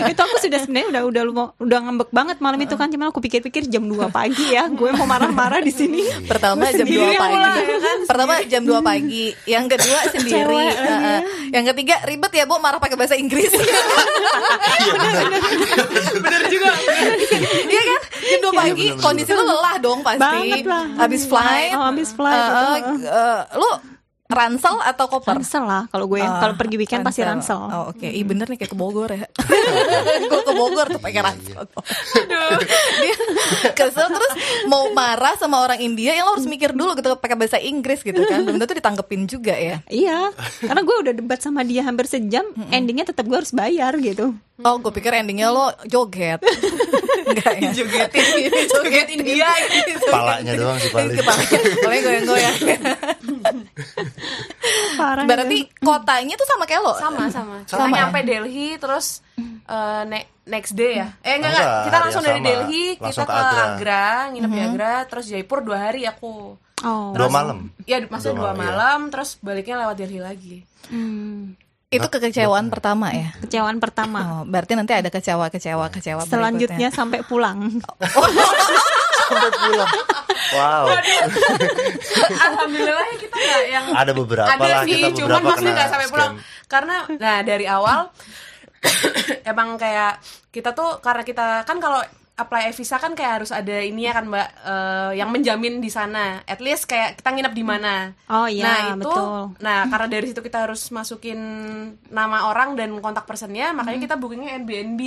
itu 0.07 0.21
aku 0.23 0.37
sudah 0.39 0.59
sebenarnya 0.61 0.87
udah 0.89 1.03
udah 1.05 1.23
lu- 1.25 1.35
udah 1.59 1.79
ngambek 1.81 2.11
banget 2.11 2.37
malam 2.39 2.59
itu 2.59 2.75
kan. 2.75 2.87
Cuma 2.87 3.11
aku 3.11 3.19
pikir-pikir 3.19 3.67
jam 3.67 3.83
2 3.83 3.99
pagi 4.09 4.55
ya 4.55 4.67
gue 4.69 4.91
mau 4.93 5.05
marah-marah 5.05 5.59
di 5.59 5.71
sini. 5.71 6.07
Pertama 6.25 6.71
jam 6.71 6.83
2 6.83 6.89
Sendiri 6.89 7.15
pagi. 7.17 7.35
mulai, 7.35 7.59
ya 7.61 7.79
kan? 7.81 7.99
Pertama 8.07 8.33
jam 8.45 8.63
2 8.63 8.79
pagi. 8.81 9.25
Yang 9.45 9.65
kedua 9.73 9.99
sendiri. 10.15 10.31
Cewek 10.33 10.63
lagi. 10.71 10.87
Heeh. 10.87 11.21
Yang 11.51 11.65
ketiga 11.73 11.95
ribet 12.05 12.33
ya 12.33 12.45
bu 12.45 12.55
Marah 12.57 12.79
pakai 12.79 12.95
bahasa 12.95 13.15
Inggris. 13.15 13.51
Iya 13.51 14.93
benar. 14.95 15.25
Bener 16.17 16.43
juga. 16.47 16.71
Iya 17.67 17.83
kan 17.85 17.96
Jam 18.19 18.39
2 18.43 18.51
pagi 18.53 18.71
bener-bener. 18.87 19.01
Kondisi 19.01 19.31
lo 19.31 19.45
lelah 19.45 19.77
dong 19.79 20.01
pasti. 20.01 20.21
Banget 20.21 20.65
lah. 20.65 20.85
Habis 20.97 21.23
flight. 21.25 21.73
Oh, 21.73 21.85
habis 21.85 22.09
flight, 22.11 22.37
Eh, 22.37 22.47
betul. 22.47 22.75
eh, 22.75 22.83
eh, 23.07 23.41
Lo 23.55 23.71
ransel 24.27 24.75
atau 24.83 25.07
koper? 25.07 25.39
ransel 25.39 25.63
lah 25.63 25.87
kalau 25.87 26.07
gue. 26.07 26.19
Ah, 26.19 26.43
kalau 26.43 26.55
pergi 26.55 26.75
weekend 26.77 27.01
pasti 27.01 27.23
ransel. 27.23 27.63
Oh 27.63 27.85
oke, 27.89 28.03
Ih 28.03 28.27
bener 28.27 28.45
nih 28.45 28.59
kayak 28.59 28.73
ke 28.73 28.77
Bogor 28.77 29.07
ya. 29.09 29.23
Gue 30.27 30.41
ke 30.43 30.53
Bogor 30.53 30.87
tuh 30.89 30.99
pakai 30.99 31.23
ransel. 31.23 31.63
Dia 32.99 33.17
kesel 33.73 34.09
terus 34.09 34.33
mau 34.65 34.91
marah 34.91 35.37
sama 35.37 35.61
orang 35.61 35.79
India 35.79 36.11
Yang 36.11 36.27
lo 36.27 36.33
harus 36.35 36.49
mikir 36.49 36.71
dulu 36.73 36.95
gitu 36.95 37.15
pakai 37.15 37.37
bahasa 37.37 37.57
Inggris 37.57 38.03
gitu 38.03 38.19
kan. 38.21 38.43
Belum 38.43 38.59
tentu 38.59 38.75
ditanggepin 38.75 39.31
juga 39.31 39.55
ya. 39.55 39.79
Iya, 39.87 40.35
karena 40.59 40.83
gue 40.83 40.97
udah 41.03 41.13
debat 41.15 41.39
sama 41.39 41.63
dia 41.63 41.83
hampir 41.83 42.07
sejam, 42.07 42.43
endingnya 42.69 43.07
tetap 43.07 43.25
gue 43.25 43.37
harus 43.37 43.55
bayar 43.55 43.95
gitu. 43.97 44.35
Oh 44.59 44.77
gue 44.77 44.91
pikir 44.91 45.15
endingnya 45.15 45.49
lo 45.49 45.71
joget 45.87 46.43
Enggak 47.27 47.55
ya 47.59 47.71
Jogetin, 47.75 48.25
joget 48.71 49.09
India 49.11 49.51
gitu. 49.67 50.07
Palanya 50.09 50.53
doang 50.55 50.79
sih 50.79 50.91
paling. 50.91 51.19
Paling 51.83 52.01
goyang-goyang 52.01 52.57
Parah. 54.97 55.25
Berarti 55.27 55.59
kotanya 55.79 56.35
tuh 56.35 56.47
sama 56.47 56.65
kayak 56.65 56.83
lo 56.83 56.95
Sama 56.97 57.27
sama. 57.29 57.57
Kita 57.63 57.77
Sama 57.77 57.91
ya? 57.91 57.99
nyampe 58.05 58.19
Delhi 58.23 58.79
terus 58.79 59.21
eh, 59.67 60.03
ne- 60.07 60.29
next 60.47 60.73
day 60.73 61.03
ya. 61.03 61.09
Eh 61.21 61.37
enggak 61.37 61.51
Enggak, 61.51 61.63
enggak, 61.63 61.85
kita 61.85 61.97
langsung 62.01 62.23
dari 62.23 62.39
sama. 62.39 62.47
Delhi 62.49 62.85
Langsung 62.97 63.25
kita 63.27 63.33
ke 63.33 63.43
Agra. 63.43 63.65
Agra, 63.67 64.07
nginep 64.33 64.51
di 64.51 64.61
Agra, 64.63 64.95
terus 65.07 65.25
Jaipur 65.27 65.59
dua 65.63 65.79
hari 65.91 66.03
aku. 66.07 66.35
Oh. 66.85 67.11
Dua 67.11 67.29
malam. 67.29 67.59
Ya 67.85 67.99
maksudnya 68.05 68.37
Dua 68.37 68.43
dua 68.43 68.53
malam, 68.53 68.57
iya. 68.57 68.67
malam, 68.71 69.01
terus 69.11 69.31
baliknya 69.41 69.77
lewat 69.83 69.97
Delhi 69.97 70.21
lagi. 70.21 70.57
Hmm. 70.87 71.57
Itu 71.87 72.11
kekecewaan 72.11 72.67
pertama 72.67 73.15
ya 73.15 73.31
Kecewaan 73.47 73.79
pertama. 73.79 74.43
Oh, 74.43 74.43
berarti 74.43 74.75
nanti 74.75 74.91
ada 74.91 75.07
kecewa-kecewa 75.07 75.87
kecewa 75.95 76.27
Selanjutnya 76.27 76.91
sampai 76.91 77.23
pulang. 77.23 77.79
Sampai 79.31 79.51
pulang. 79.55 79.91
Wow. 80.51 80.87
Alhamdulillah 82.51 83.07
ya 83.07 83.17
kita 83.23 83.35
nggak 83.39 83.63
yang 83.71 83.85
Ada 83.95 84.13
beberapa 84.15 84.51
ada 84.51 84.67
lah 84.67 84.83
sih, 84.83 84.99
kita 84.99 85.09
cuman 85.15 85.31
beberapa 85.31 85.47
maksudnya 85.47 85.71
kena 85.71 85.79
nggak 85.79 85.91
sampai 85.91 86.09
pulang. 86.11 86.33
scam. 86.35 86.67
Karena 86.67 86.97
nah 87.23 87.39
dari 87.47 87.67
awal 87.71 87.99
emang 89.51 89.69
kayak 89.79 90.13
kita 90.51 90.71
tuh 90.75 90.99
karena 90.99 91.23
kita 91.23 91.47
kan 91.63 91.79
kalau 91.79 92.03
apply 92.37 92.69
visa 92.71 92.97
kan 92.97 93.13
kayak 93.13 93.41
harus 93.41 93.49
ada 93.49 93.81
ini 93.81 94.05
ya 94.05 94.13
kan 94.13 94.29
mbak 94.29 94.49
eh, 94.61 95.11
yang 95.17 95.29
menjamin 95.29 95.79
di 95.79 95.89
sana. 95.89 96.45
At 96.45 96.61
least 96.61 96.85
kayak 96.85 97.17
kita 97.17 97.33
nginep 97.33 97.51
di 97.51 97.65
mana. 97.65 98.13
Oh 98.29 98.45
iya, 98.45 98.63
nah 98.63 98.79
itu, 98.93 99.01
betul. 99.03 99.57
nah 99.59 99.79
karena 99.87 100.07
dari 100.07 100.27
situ 100.27 100.41
kita 100.41 100.59
harus 100.63 100.85
masukin 100.91 101.41
nama 102.07 102.47
orang 102.47 102.77
dan 102.77 102.93
kontak 102.99 103.25
personnya, 103.25 103.73
makanya 103.73 104.01
kita 104.03 104.15
bookingnya 104.15 104.53
Airbnb. 104.55 105.01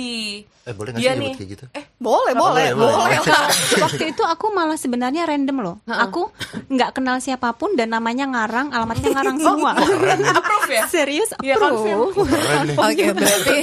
Eh 0.60 0.74
boleh 0.74 0.90
nggak 0.90 1.00
Dia 1.00 1.06
sih 1.06 1.16
nyebut 1.16 1.24
nih. 1.24 1.34
kayak 1.36 1.50
gitu? 1.50 1.64
Eh 1.72 1.84
Boleh, 1.96 2.32
boleh, 2.32 2.72
boleh, 2.72 2.96
boleh, 2.96 3.18
boleh. 3.20 3.78
Waktu 3.84 4.04
itu 4.08 4.22
aku 4.22 4.46
malah 4.50 4.74
sebenarnya 4.74 5.22
random 5.24 5.56
loh. 5.60 5.76
Aku 5.86 6.32
nggak 6.66 6.96
kenal 6.96 7.20
siapa 7.20 7.52
pun 7.52 7.76
dan 7.76 7.92
namanya 7.92 8.26
ngarang, 8.26 8.72
alamatnya 8.72 9.12
ngarang 9.12 9.38
semua. 9.46 9.72
approve 9.76 10.70
ya? 10.72 10.84
Serius 10.88 11.30
Iya, 11.38 11.56
approve. 11.56 12.16
Keren 12.26 12.66
nih. 12.66 12.76
Oke, 12.76 13.04
berarti 13.12 13.56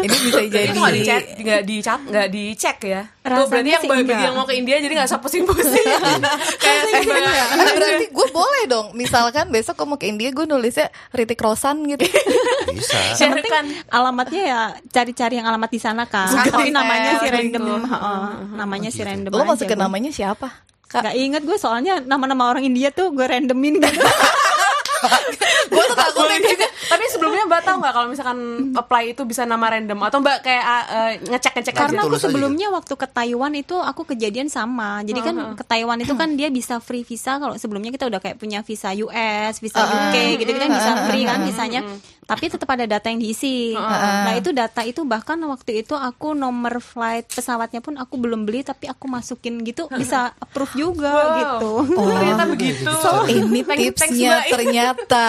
ini 0.00 0.16
bisa 0.18 0.40
jadi 0.42 0.66
Ini 0.66 0.74
nggak 0.74 0.94
dicek, 0.94 1.22
nggak 1.38 1.62
dicat, 1.62 2.00
nggak 2.04 2.28
dicek 2.28 2.78
ya. 2.82 3.02
Tuh 3.24 3.48
berarti 3.48 3.72
Rasanya 3.72 4.04
yang 4.04 4.20
yang 4.28 4.34
mau 4.36 4.44
ke 4.44 4.52
India 4.52 4.76
jadi 4.76 4.92
nggak 5.00 5.08
usah 5.08 5.20
pusing-pusing. 5.20 5.86
Kayak 6.62 6.82
si 6.84 6.94
Mbak. 7.08 7.20
Eh, 7.56 7.72
berarti 7.72 8.04
gue 8.12 8.26
boleh 8.28 8.62
dong. 8.68 8.86
Misalkan 8.92 9.48
besok 9.48 9.80
gue 9.80 9.86
mau 9.88 9.96
ke 9.96 10.12
India, 10.12 10.28
gue 10.28 10.44
nulisnya 10.44 10.92
Ritik 11.08 11.40
Rosan 11.40 11.88
gitu. 11.88 12.04
Bisa. 12.76 13.16
Yang 13.16 13.40
penting 13.40 13.52
Kan. 13.52 13.66
alamatnya 13.88 14.42
ya 14.44 14.60
cari-cari 14.92 15.40
yang 15.40 15.48
alamat 15.48 15.70
di 15.72 15.80
sana 15.80 16.04
kan. 16.04 16.28
Bukan 16.28 16.52
Tapi 16.52 16.68
hotel 16.68 16.76
namanya 16.76 17.10
si 17.16 17.24
gitu. 17.24 17.34
random, 17.34 17.64
heeh, 17.88 18.22
namanya 18.60 18.90
si 18.92 19.00
random. 19.00 19.30
Lo 19.32 19.44
masukin 19.48 19.76
gue. 19.76 19.84
namanya 19.88 20.10
siapa? 20.12 20.48
Gak 20.94 21.16
inget 21.18 21.42
gue 21.42 21.58
soalnya 21.58 21.98
nama-nama 22.04 22.52
orang 22.54 22.62
India 22.62 22.92
tuh 22.94 23.10
gue 23.10 23.26
randomin 23.26 23.82
gitu. 23.82 23.88
gue 25.74 25.82
tuh 25.90 25.96
takut 25.96 26.22
Boleh 26.22 26.38
juga. 26.38 26.66
Tapi 26.94 27.04
sebelumnya 27.10 27.42
Mbak 27.44 27.60
tahu 27.60 27.76
nggak 27.76 27.92
kalau 27.92 28.06
misalkan 28.06 28.38
apply 28.72 29.04
itu 29.10 29.22
bisa 29.24 29.42
nama 29.42 29.66
random 29.66 29.98
atau 30.00 30.18
Mbak 30.18 30.38
kayak 30.40 30.64
uh, 30.64 30.84
uh, 30.86 31.10
ngecek-ngecek 31.26 31.74
Karena 31.74 31.90
aja? 31.90 31.98
aku 31.98 32.08
Tulus 32.08 32.20
aja 32.20 32.26
sebelumnya 32.30 32.68
waktu 32.70 32.94
ke 32.94 33.06
Taiwan 33.08 33.52
itu 33.52 33.76
aku 33.76 34.02
kejadian 34.06 34.46
sama. 34.46 35.02
Jadi 35.02 35.20
kan 35.20 35.36
ke 35.58 35.64
Taiwan 35.64 35.98
itu 35.98 36.14
kan 36.14 36.30
dia 36.34 36.48
bisa 36.48 36.78
free 36.78 37.02
visa 37.02 37.36
kalau 37.36 37.58
sebelumnya 37.58 37.90
kita 37.90 38.06
udah 38.06 38.20
kayak 38.20 38.38
punya 38.38 38.62
visa 38.62 38.94
US, 38.94 39.58
visa 39.58 39.78
UK 39.82 40.16
gitu 40.38 40.50
kita 40.50 40.70
bisa 40.70 40.90
free 41.04 41.24
kan 41.24 41.42
visanya. 41.42 41.82
Tapi 42.24 42.48
tetap 42.48 42.64
ada 42.66 42.88
data 42.88 43.04
yang 43.04 43.20
diisi. 43.20 43.76
Nah, 43.76 44.32
itu 44.32 44.48
data 44.48 44.80
itu 44.80 45.04
bahkan 45.04 45.36
waktu 45.44 45.84
itu 45.84 45.92
aku 45.92 46.32
nomor 46.32 46.80
flight 46.80 47.28
pesawatnya 47.28 47.84
pun 47.84 48.00
aku 48.00 48.16
belum 48.16 48.46
beli 48.46 48.62
tapi 48.62 48.88
aku 48.88 49.04
masukin 49.04 49.60
gitu 49.60 49.90
bisa 49.90 50.32
approve 50.38 50.72
juga 50.72 51.12
Wow. 51.14 51.36
gitu. 51.36 51.72
Oh, 51.94 52.08
ternyata 52.08 52.44
begitu. 52.48 52.88
ini 53.28 53.60
Thank- 53.60 53.92
thanks, 53.92 54.08
tipsnya 54.08 54.40
ternyata 54.46 55.26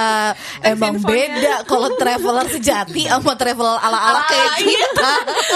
emang 0.63 0.95
infonya. 0.95 1.54
Beda 1.55 1.67
kalau 1.67 1.89
traveler 1.95 2.47
sejati 2.51 3.03
sama 3.07 3.33
traveler 3.39 3.77
ala-ala 3.79 4.21
kayak 4.27 4.49
iya. 4.59 4.83
kita. 4.91 5.13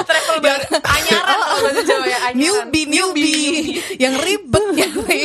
Travel 0.08 0.38
baru 0.40 0.66
anyaran 0.80 1.38
kalau 1.44 1.58
bahasa 1.64 1.82
Jawa 1.84 2.06
ya, 2.06 2.20
anyaran. 2.32 2.40
Newbie, 2.40 2.86
newbie, 2.88 3.52
yang 4.00 4.16
ribet 4.24 4.66
nyari 4.76 5.22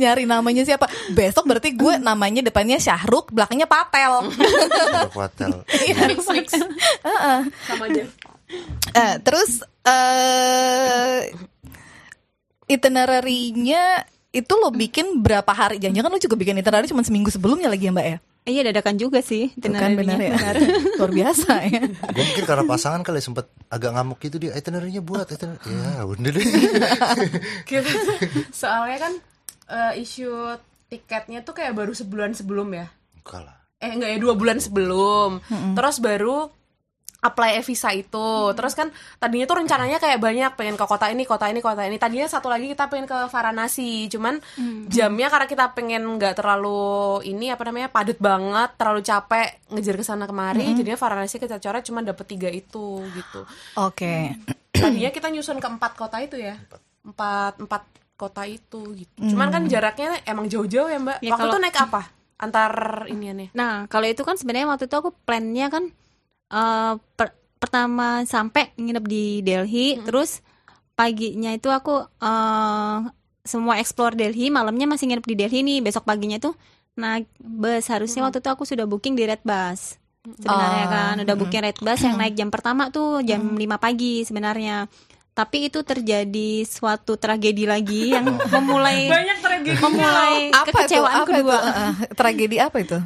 nyari 0.00 0.22
namanya 0.24 0.62
siapa. 0.64 0.88
Besok 1.12 1.44
berarti 1.50 1.74
gue 1.76 2.00
namanya 2.00 2.40
depannya 2.40 2.80
Syahruk, 2.80 3.34
belakangnya 3.34 3.68
Patel. 3.68 4.30
Hotel. 5.12 5.52
Mix, 5.66 6.20
mix. 6.32 6.48
Sama 7.68 7.84
aja. 7.90 8.04
Eh, 8.94 9.14
terus 9.26 9.66
eh 9.82 11.34
itinerary-nya 12.66 14.06
itu 14.30 14.52
lo 14.58 14.70
bikin 14.70 15.22
berapa 15.22 15.48
hari? 15.50 15.82
Jangan-jangan 15.82 16.10
lo 16.12 16.18
juga 16.20 16.36
bikin 16.38 16.60
itinerary 16.60 16.86
cuma 16.90 17.02
seminggu 17.02 17.30
sebelumnya 17.32 17.70
lagi 17.70 17.90
ya 17.90 17.94
mbak 17.94 18.06
ya? 18.06 18.18
Iya 18.46 18.70
dadakan 18.70 18.94
juga 18.94 19.18
sih 19.20 19.50
kan 19.58 19.98
benar 19.98 20.22
ya, 20.22 20.38
itinerary-nya. 20.38 20.54
luar 21.02 21.10
biasa 21.10 21.50
ya. 21.66 21.82
Gue 21.82 22.22
mungkin 22.22 22.44
karena 22.46 22.62
pasangan 22.62 23.02
kali 23.02 23.18
sempet 23.18 23.50
agak 23.66 23.90
ngamuk 23.90 24.22
gitu 24.22 24.38
dia 24.38 24.54
itinerary-nya 24.54 25.02
buat 25.02 25.26
itinerary. 25.26 25.66
Ya 25.66 26.06
udah 26.06 26.30
deh. 26.30 26.46
Gitu. 27.68 27.90
Soalnya 28.54 28.98
kan 29.02 29.12
uh, 29.66 29.92
isu 29.98 30.54
tiketnya 30.86 31.42
tuh 31.42 31.58
kayak 31.58 31.74
baru 31.74 31.90
sebulan 31.90 32.38
sebelum 32.38 32.70
ya. 32.70 32.86
Enggak 33.18 33.42
lah. 33.42 33.56
eh 33.76 33.90
enggak 33.92 34.10
ya 34.14 34.18
dua 34.22 34.34
bulan 34.38 34.56
sebelum 34.56 35.42
terus 35.76 36.00
baru 36.00 36.48
apply 37.26 37.58
e-visa 37.58 37.90
itu. 37.90 38.28
Terus 38.54 38.72
kan 38.72 38.88
tadinya 39.18 39.44
tuh 39.44 39.58
rencananya 39.58 39.98
kayak 39.98 40.18
banyak 40.22 40.52
pengen 40.54 40.76
ke 40.78 40.84
kota 40.86 41.10
ini, 41.10 41.26
kota 41.26 41.50
ini, 41.50 41.58
kota 41.58 41.82
ini. 41.82 41.98
Tadinya 41.98 42.30
satu 42.30 42.46
lagi 42.46 42.70
kita 42.70 42.86
pengen 42.86 43.04
ke 43.04 43.18
Varanasi. 43.26 44.06
Cuman 44.08 44.38
jamnya 44.86 45.26
karena 45.26 45.46
kita 45.46 45.74
pengen 45.74 46.06
nggak 46.16 46.38
terlalu 46.38 47.20
ini 47.26 47.50
apa 47.50 47.66
namanya 47.66 47.90
padat 47.90 48.16
banget, 48.16 48.70
terlalu 48.78 49.00
capek 49.02 49.48
ngejar 49.74 49.94
ke 49.98 50.04
sana 50.04 50.24
kemari. 50.24 50.64
Jadinya 50.72 50.96
Varanasi 50.96 51.36
kita 51.36 51.58
coret 51.58 51.82
cuma 51.82 52.00
dapet 52.00 52.26
tiga 52.30 52.48
itu 52.48 53.02
gitu. 53.02 53.40
Oke. 53.76 54.32
Tadinya 54.70 55.10
kita 55.10 55.28
nyusun 55.32 55.58
ke 55.58 55.68
empat 55.68 55.92
kota 55.98 56.22
itu 56.22 56.38
ya. 56.38 56.54
Empat 57.02 57.58
empat 57.58 57.82
kota 58.16 58.48
itu 58.48 58.80
gitu. 58.96 59.36
Cuman 59.36 59.52
kan 59.52 59.68
jaraknya 59.68 60.24
emang 60.24 60.48
jauh-jauh 60.48 60.88
ya 60.88 60.96
Mbak. 60.96 61.18
Ya, 61.20 61.30
Waktu 61.36 61.42
kalau- 61.44 61.52
itu 61.52 61.60
naik 61.62 61.78
apa? 61.80 62.02
Antar 62.36 62.72
iniannya. 63.08 63.48
Nah, 63.56 63.88
kalau 63.88 64.04
itu 64.04 64.20
kan 64.20 64.36
sebenarnya 64.36 64.68
waktu 64.68 64.84
itu 64.88 64.96
aku 64.96 65.08
plannya 65.24 65.72
kan 65.72 65.88
eh, 66.48 66.94
per- 67.12 67.34
pertama 67.56 68.22
sampai 68.22 68.70
nginep 68.74 69.04
di 69.04 69.24
Delhi, 69.40 69.98
terus 70.00 70.44
paginya 70.92 71.50
itu 71.50 71.68
aku 71.68 71.94
eh, 72.02 72.96
semua 73.42 73.76
explore 73.76 74.12
Delhi, 74.12 74.48
malamnya 74.48 74.86
masih 74.86 75.06
nginep 75.06 75.24
di 75.24 75.34
Delhi 75.34 75.60
nih. 75.60 75.78
Besok 75.80 76.02
paginya 76.02 76.36
tuh 76.36 76.54
naik 76.94 77.26
bus. 77.36 77.86
Harusnya 77.86 78.22
waktu 78.22 78.38
itu 78.38 78.48
aku 78.48 78.62
sudah 78.62 78.84
booking 78.84 79.14
di 79.14 79.22
Red 79.22 79.40
Bus. 79.40 79.96
Sebenarnya 80.26 80.84
Oh. 80.84 80.90
kan 80.90 81.14
udah 81.22 81.34
booking 81.36 81.62
Red 81.62 81.78
Bus 81.78 82.00
yang 82.00 82.16
naik 82.16 82.34
jam 82.34 82.50
pertama 82.50 82.90
tuh 82.90 83.22
jam 83.22 83.38
5 83.38 83.62
pagi 83.76 84.22
sebenarnya. 84.22 84.90
Tapi 85.30 85.68
itu 85.68 85.84
terjadi 85.84 86.64
suatu 86.64 87.14
tragedi 87.14 87.62
lagi 87.62 88.10
yang 88.10 88.24
memulai 88.50 89.06
Banyak 89.06 89.38
tragedi. 89.38 89.78
memulai 89.78 90.48
Apa 90.50 90.64
itu? 90.64 90.74
kekecewaan 90.74 91.14
Apa 91.14 91.26
kedua. 91.28 91.54
itu? 91.54 91.68
Eh, 91.70 91.94
tragedi 92.18 92.56
apa 92.58 92.76
itu? 92.80 92.98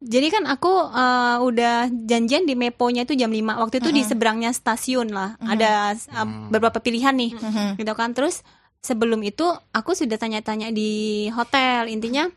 Jadi 0.00 0.32
kan 0.32 0.48
aku 0.48 0.72
eh, 0.88 1.36
udah 1.38 1.74
janjian 1.92 2.48
di 2.48 2.56
Meponya 2.56 3.04
itu 3.04 3.12
jam 3.12 3.28
5. 3.28 3.36
Waktu 3.60 3.76
itu 3.78 3.90
di 3.90 4.02
seberangnya 4.02 4.48
stasiun 4.50 5.12
lah. 5.12 5.36
Ada 5.38 5.92
eh, 5.92 6.26
beberapa 6.48 6.80
pilihan 6.80 7.12
nih. 7.12 7.30
Gitu 7.76 7.92
kan. 7.92 8.16
Terus 8.16 8.40
sebelum 8.80 9.20
itu 9.20 9.44
aku 9.70 9.92
sudah 9.92 10.16
tanya-tanya 10.16 10.72
di 10.72 10.90
hotel. 11.30 11.86
Intinya 11.86 12.32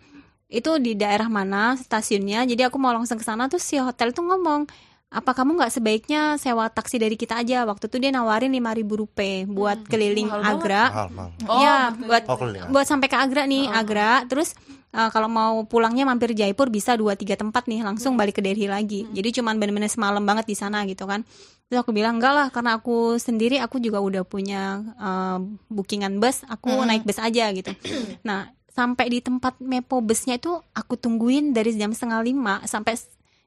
itu 0.52 0.76
di 0.78 0.94
daerah 0.94 1.32
mana 1.32 1.74
stasiunnya. 1.74 2.44
Jadi 2.44 2.68
aku 2.68 2.76
mau 2.78 2.92
langsung 2.92 3.16
ke 3.16 3.24
sana 3.24 3.48
terus 3.48 3.64
si 3.64 3.80
hotel 3.80 4.12
itu 4.12 4.22
ngomong, 4.22 4.68
"Apa 5.10 5.34
kamu 5.34 5.58
nggak 5.58 5.72
sebaiknya 5.72 6.38
sewa 6.38 6.68
taksi 6.68 7.00
dari 7.00 7.16
kita 7.16 7.42
aja?" 7.42 7.64
Waktu 7.64 7.88
itu 7.88 7.98
dia 7.98 8.12
nawarin 8.12 8.52
5000 8.52 8.94
rupiah 8.94 9.48
buat 9.48 9.82
keliling 9.88 10.30
Mahal 10.30 10.42
banget. 10.44 10.60
Agra. 10.60 10.84
Mahal, 10.84 11.08
mahal. 11.10 11.32
Iya, 11.58 11.78
buat 11.96 12.24
Oh, 12.28 12.38
keliling. 12.38 12.70
buat 12.70 12.86
sampai 12.86 13.08
ke 13.08 13.18
Agra 13.18 13.48
nih, 13.48 13.66
Agra. 13.66 14.12
Terus 14.28 14.54
uh, 14.94 15.10
kalau 15.10 15.28
mau 15.28 15.66
pulangnya 15.66 16.06
mampir 16.06 16.38
Jaipur 16.38 16.70
bisa 16.70 16.94
dua 16.94 17.18
tiga 17.18 17.34
tempat 17.36 17.66
nih, 17.66 17.82
langsung 17.82 18.16
balik 18.16 18.40
ke 18.40 18.42
Delhi 18.46 18.70
lagi. 18.70 19.10
Jadi 19.12 19.42
cuman 19.42 19.58
bener-bener 19.58 19.90
semalam 19.90 20.22
banget 20.22 20.46
di 20.48 20.56
sana 20.56 20.86
gitu 20.86 21.10
kan. 21.10 21.26
Terus 21.68 21.82
aku 21.82 21.92
bilang 21.92 22.22
enggak 22.22 22.34
lah, 22.34 22.48
karena 22.54 22.78
aku 22.78 23.18
sendiri 23.18 23.58
aku 23.60 23.82
juga 23.82 24.00
udah 24.00 24.24
punya 24.24 24.80
uh, 25.02 25.42
bookingan 25.68 26.22
bus, 26.22 26.46
aku 26.46 26.70
naik 26.86 27.04
bus 27.04 27.18
aja 27.20 27.50
gitu. 27.52 27.74
Nah 28.28 28.54
sampai 28.74 29.06
di 29.06 29.20
tempat 29.22 29.62
Mepo 29.62 30.02
busnya 30.02 30.42
itu 30.42 30.50
aku 30.74 30.98
tungguin 30.98 31.54
dari 31.54 31.78
jam 31.78 31.94
setengah 31.94 32.26
lima 32.26 32.58
sampai 32.66 32.98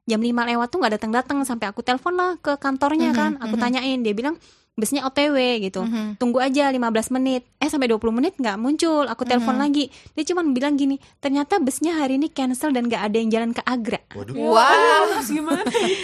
jam 0.07 0.23
lima 0.23 0.47
lewat 0.47 0.71
tuh 0.71 0.79
nggak 0.79 0.93
datang 0.95 1.11
datang 1.11 1.37
sampai 1.43 1.67
aku 1.67 1.83
telepon 1.83 2.15
lah 2.15 2.39
ke 2.39 2.55
kantornya 2.55 3.11
kan 3.11 3.35
aku 3.43 3.59
tanyain 3.59 3.99
dia 3.99 4.15
bilang 4.15 4.39
busnya 4.77 5.01
OTW 5.03 5.33
gitu. 5.59 5.81
Tunggu 6.15 6.37
aja 6.37 6.69
15 6.69 6.77
menit. 7.11 7.49
Eh 7.57 7.65
sampai 7.65 7.89
20 7.89 8.13
menit 8.13 8.37
nggak 8.37 8.55
muncul. 8.55 9.09
Aku 9.09 9.25
telepon 9.25 9.57
lagi. 9.57 9.89
Dia 10.13 10.23
cuma 10.23 10.45
bilang 10.45 10.77
gini 10.77 10.95
ternyata 11.17 11.57
busnya 11.57 11.97
hari 11.97 12.15
ini 12.15 12.29
cancel 12.29 12.69
dan 12.69 12.85
nggak 12.85 13.01
ada 13.01 13.17
yang 13.17 13.29
jalan 13.29 13.51
ke 13.51 13.61
Agra. 13.65 13.97
Waduh, 14.13 14.37
Wow. 14.37 15.03
Terus 15.17 15.29
gimana? 15.33 15.61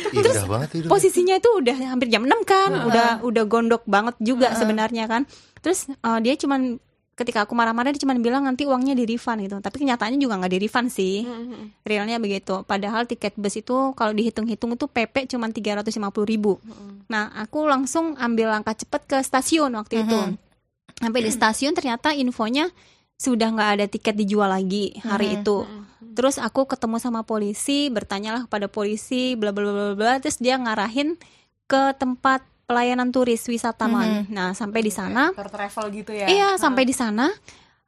indah 0.10 0.46
banget 0.50 0.70
itu. 0.74 0.88
posisinya 0.90 1.38
itu 1.38 1.50
udah 1.54 1.78
hampir 1.86 2.10
jam 2.10 2.26
6 2.26 2.34
kan. 2.44 2.70
Udah 2.90 3.08
udah 3.22 3.44
gondok 3.46 3.86
banget 3.86 4.18
juga 4.18 4.58
sebenarnya 4.58 5.06
kan. 5.06 5.30
Terus 5.62 5.86
uh, 6.02 6.18
dia 6.18 6.34
cuman 6.34 6.82
ketika 7.14 7.46
aku 7.46 7.54
marah-marah 7.54 7.94
dia 7.94 8.02
cuman 8.02 8.18
bilang 8.26 8.42
nanti 8.42 8.66
uangnya 8.66 8.98
di 8.98 9.06
refund 9.06 9.46
gitu. 9.46 9.58
Tapi 9.62 9.86
kenyataannya 9.86 10.18
juga 10.18 10.42
nggak 10.42 10.52
di 10.54 10.60
refund 10.62 10.90
sih 10.90 11.26
realnya 11.86 12.18
begitu. 12.18 12.66
Padahal 12.66 13.06
tiket 13.06 13.38
bus 13.38 13.54
itu 13.58 13.94
kalau 13.94 14.12
dihitung-hitung 14.14 14.74
itu 14.74 14.86
PP 14.90 15.30
cuman 15.30 15.54
350 15.54 15.94
ribu. 16.26 16.58
Nah 17.10 17.30
aku 17.38 17.70
langsung 17.70 18.18
ambil 18.18 18.50
langkah 18.50 18.74
cepet 18.74 19.02
ke 19.06 19.18
stasiun 19.22 19.74
waktu 19.78 20.06
itu. 20.06 20.20
Sampai 20.98 21.22
di 21.22 21.32
stasiun 21.34 21.74
ternyata 21.78 22.14
infonya 22.14 22.70
sudah 23.18 23.54
nggak 23.54 23.70
ada 23.80 23.86
tiket 23.86 24.18
dijual 24.18 24.50
lagi 24.50 24.98
hari 25.06 25.42
itu. 25.42 25.66
Terus 26.14 26.38
aku 26.38 26.70
ketemu 26.70 26.98
sama 27.02 27.26
polisi 27.26 27.90
bertanyalah 27.90 28.46
kepada 28.46 28.70
polisi 28.70 29.34
bla 29.38 29.54
bla 29.54 29.66
bla 29.66 29.74
bla 29.74 29.96
bla 29.98 30.14
terus 30.22 30.38
dia 30.42 30.58
ngarahin 30.58 31.18
ke 31.66 31.94
tempat 31.98 32.46
pelayanan 32.64 33.10
turis 33.10 33.44
wisatawan 33.44 34.26
nah 34.28 34.52
sampai 34.52 34.80
di 34.80 34.90
sana 34.90 35.30
Per 35.32 35.48
travel 35.48 35.86
gitu 35.94 36.12
ya. 36.12 36.26
iya 36.26 36.50
sampai 36.56 36.84
di 36.84 36.92
sana 36.92 37.28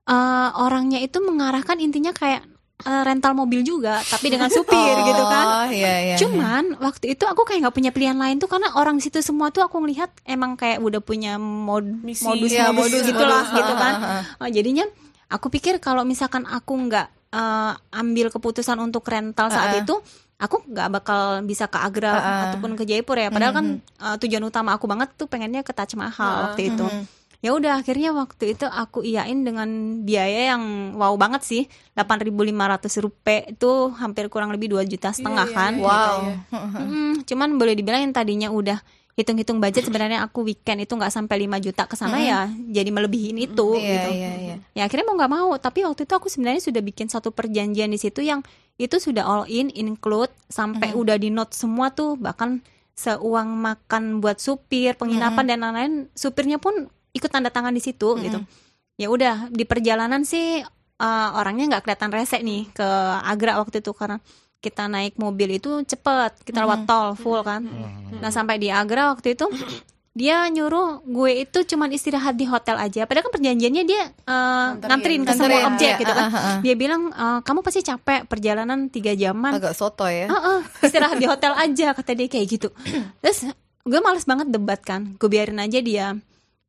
eh, 0.04 0.50
orangnya 0.58 1.00
itu 1.00 1.18
mengarahkan 1.20 1.78
intinya 1.78 2.12
kayak 2.12 2.44
eh, 2.82 3.04
rental 3.04 3.34
mobil 3.34 3.62
juga 3.62 4.04
tapi 4.04 4.28
dengan 4.28 4.48
supir 4.50 4.76
gitu 5.02 5.24
kan 5.26 5.46
Oh, 5.46 5.68
iya, 5.68 5.94
iya. 6.06 6.16
Cuman 6.16 6.78
waktu 6.78 7.16
itu 7.16 7.24
aku 7.24 7.42
kayak 7.42 7.64
nggak 7.64 7.74
punya 7.74 7.90
pilihan 7.90 8.14
lain 8.14 8.38
tuh 8.38 8.46
karena 8.46 8.76
orang 8.76 9.00
situ 9.00 9.18
semua 9.20 9.50
tuh 9.50 9.64
aku 9.64 9.80
ngelihat 9.80 10.12
emang 10.24 10.54
kayak 10.54 10.78
udah 10.78 11.00
punya 11.00 11.40
mod 11.40 11.88
Misi. 12.04 12.22
modus 12.22 12.52
Iya, 12.52 12.70
modus 12.70 12.92
modus, 12.92 13.04
gitulah 13.06 13.44
modus. 13.44 13.58
gitu 13.58 13.74
kan. 13.74 13.94
Oh, 14.38 14.48
jadinya 14.48 14.86
aku 15.28 15.48
pikir 15.50 15.80
kalau 15.80 16.04
misalkan 16.04 16.44
aku 16.44 16.76
nggak 16.86 17.08
eh, 17.32 17.72
ambil 17.94 18.28
keputusan 18.30 18.78
untuk 18.78 19.02
rental 19.06 19.50
saat 19.50 19.74
ha. 19.74 19.80
itu, 19.82 19.96
aku 20.36 20.68
nggak 20.68 20.90
bakal 20.92 21.40
bisa 21.48 21.72
ke 21.72 21.80
Agra 21.80 22.14
ha. 22.14 22.34
ataupun 22.50 22.76
ke 22.76 22.84
Jaipur 22.84 23.16
ya. 23.16 23.32
Padahal 23.32 23.54
kan 23.56 23.66
eh, 23.80 24.16
tujuan 24.20 24.44
utama 24.44 24.76
aku 24.76 24.86
banget 24.86 25.16
tuh 25.16 25.32
pengennya 25.32 25.64
ke 25.64 25.72
Taj 25.72 25.96
Mahal 25.96 26.52
waktu 26.52 26.76
itu. 26.76 26.86
Ya 27.44 27.54
udah 27.54 27.78
akhirnya 27.78 28.10
waktu 28.10 28.58
itu 28.58 28.66
aku 28.66 29.06
iyain 29.06 29.46
dengan 29.46 29.70
biaya 30.02 30.56
yang 30.56 30.98
wow 30.98 31.14
banget 31.14 31.46
sih 31.46 31.64
8.500 31.94 33.06
rupiah 33.06 33.46
itu 33.46 33.72
hampir 34.02 34.34
kurang 34.34 34.50
lebih 34.50 34.74
2 34.74 34.82
juta 34.90 35.14
setengah 35.14 35.46
iya, 35.46 35.54
kan 35.54 35.74
iya, 35.78 35.86
Wow. 35.86 36.18
Mm, 36.74 37.14
cuman 37.22 37.50
boleh 37.62 37.78
dibilang 37.78 38.02
yang 38.02 38.18
tadinya 38.18 38.50
udah 38.50 38.82
hitung-hitung 39.14 39.62
budget 39.64 39.86
sebenarnya 39.88 40.26
aku 40.26 40.44
weekend 40.44 40.84
itu 40.84 40.98
nggak 40.98 41.14
sampai 41.14 41.46
5 41.48 41.62
juta 41.70 41.86
ke 41.86 41.96
sana 41.96 42.18
ya 42.18 42.50
jadi 42.50 42.90
melebihin 42.90 43.38
itu 43.38 43.78
Iya, 43.78 43.94
gitu. 43.94 44.10
iya, 44.12 44.32
iya. 44.42 44.56
Ya 44.74 44.82
akhirnya 44.90 45.06
mau 45.08 45.16
nggak 45.16 45.32
mau, 45.32 45.50
tapi 45.62 45.86
waktu 45.86 46.04
itu 46.04 46.14
aku 46.18 46.28
sebenarnya 46.28 46.66
sudah 46.66 46.82
bikin 46.82 47.08
satu 47.08 47.30
perjanjian 47.30 47.94
di 47.94 48.00
situ 48.02 48.26
yang 48.26 48.42
itu 48.76 49.00
sudah 49.00 49.24
all 49.24 49.46
in 49.48 49.72
include 49.72 50.32
sampai 50.52 50.92
udah 50.92 51.16
di 51.16 51.32
note 51.32 51.56
semua 51.56 51.96
tuh 51.96 52.20
bahkan 52.20 52.60
seuang 52.96 53.52
makan 53.60 54.24
buat 54.24 54.40
supir, 54.40 54.96
penginapan 54.96 55.46
dan 55.52 55.60
lain-lain, 55.64 55.94
supirnya 56.16 56.60
pun 56.60 56.88
ikut 57.12 57.28
tanda 57.28 57.52
tangan 57.52 57.76
di 57.76 57.84
situ 57.84 58.16
gitu. 58.20 58.40
Ya 58.96 59.12
udah 59.12 59.52
di 59.52 59.68
perjalanan 59.68 60.24
sih 60.24 60.64
eh, 61.00 61.30
orangnya 61.36 61.76
nggak 61.76 61.84
kelihatan 61.84 62.12
rese 62.12 62.40
nih 62.40 62.72
ke 62.72 62.88
Agra 63.24 63.60
waktu 63.60 63.84
itu 63.84 63.92
karena 63.92 64.20
kita 64.64 64.88
naik 64.88 65.20
mobil 65.20 65.60
itu 65.60 65.84
cepet, 65.84 66.42
kita 66.48 66.64
lewat 66.64 66.88
tol 66.88 67.14
full 67.20 67.44
kan. 67.44 67.68
Nah 68.20 68.32
sampai 68.32 68.60
di 68.60 68.72
Agra 68.72 69.12
waktu 69.12 69.36
itu 69.36 69.46
dia 70.16 70.48
nyuruh 70.48 71.04
gue 71.04 71.44
itu 71.44 71.60
cuman 71.68 71.92
istirahat 71.92 72.40
di 72.40 72.48
hotel 72.48 72.80
aja. 72.80 73.04
Padahal 73.04 73.28
kan 73.28 73.34
perjanjiannya 73.36 73.84
dia 73.84 74.04
eh, 74.16 74.68
nganterin 74.80 75.28
ke 75.28 75.34
semua 75.36 75.52
Nganterin, 75.52 75.68
objek 75.76 75.92
ya, 75.92 76.00
gitu 76.00 76.14
kan. 76.16 76.24
ah, 76.24 76.32
ah, 76.32 76.40
ah. 76.40 76.58
Dia 76.64 76.76
bilang 76.80 77.02
"Eh, 77.12 77.40
kamu 77.44 77.60
pasti 77.60 77.84
capek 77.84 78.24
perjalanan 78.24 78.88
tiga 78.88 79.12
jaman. 79.12 79.52
Agak 79.52 79.76
soto 79.76 80.08
ya. 80.08 80.32
Heeh, 80.32 80.60
istirahat 80.82 81.20
di 81.20 81.28
hotel 81.28 81.52
aja 81.52 81.92
kata 81.92 82.16
dia 82.16 82.32
kayak 82.32 82.48
gitu. 82.48 82.72
Terus 83.22 83.52
gue 83.84 84.00
males 84.00 84.24
banget 84.24 84.48
debat 84.48 84.80
kan. 84.80 85.20
Gue 85.20 85.28
biarin 85.28 85.60
aja 85.60 85.84
dia 85.84 86.16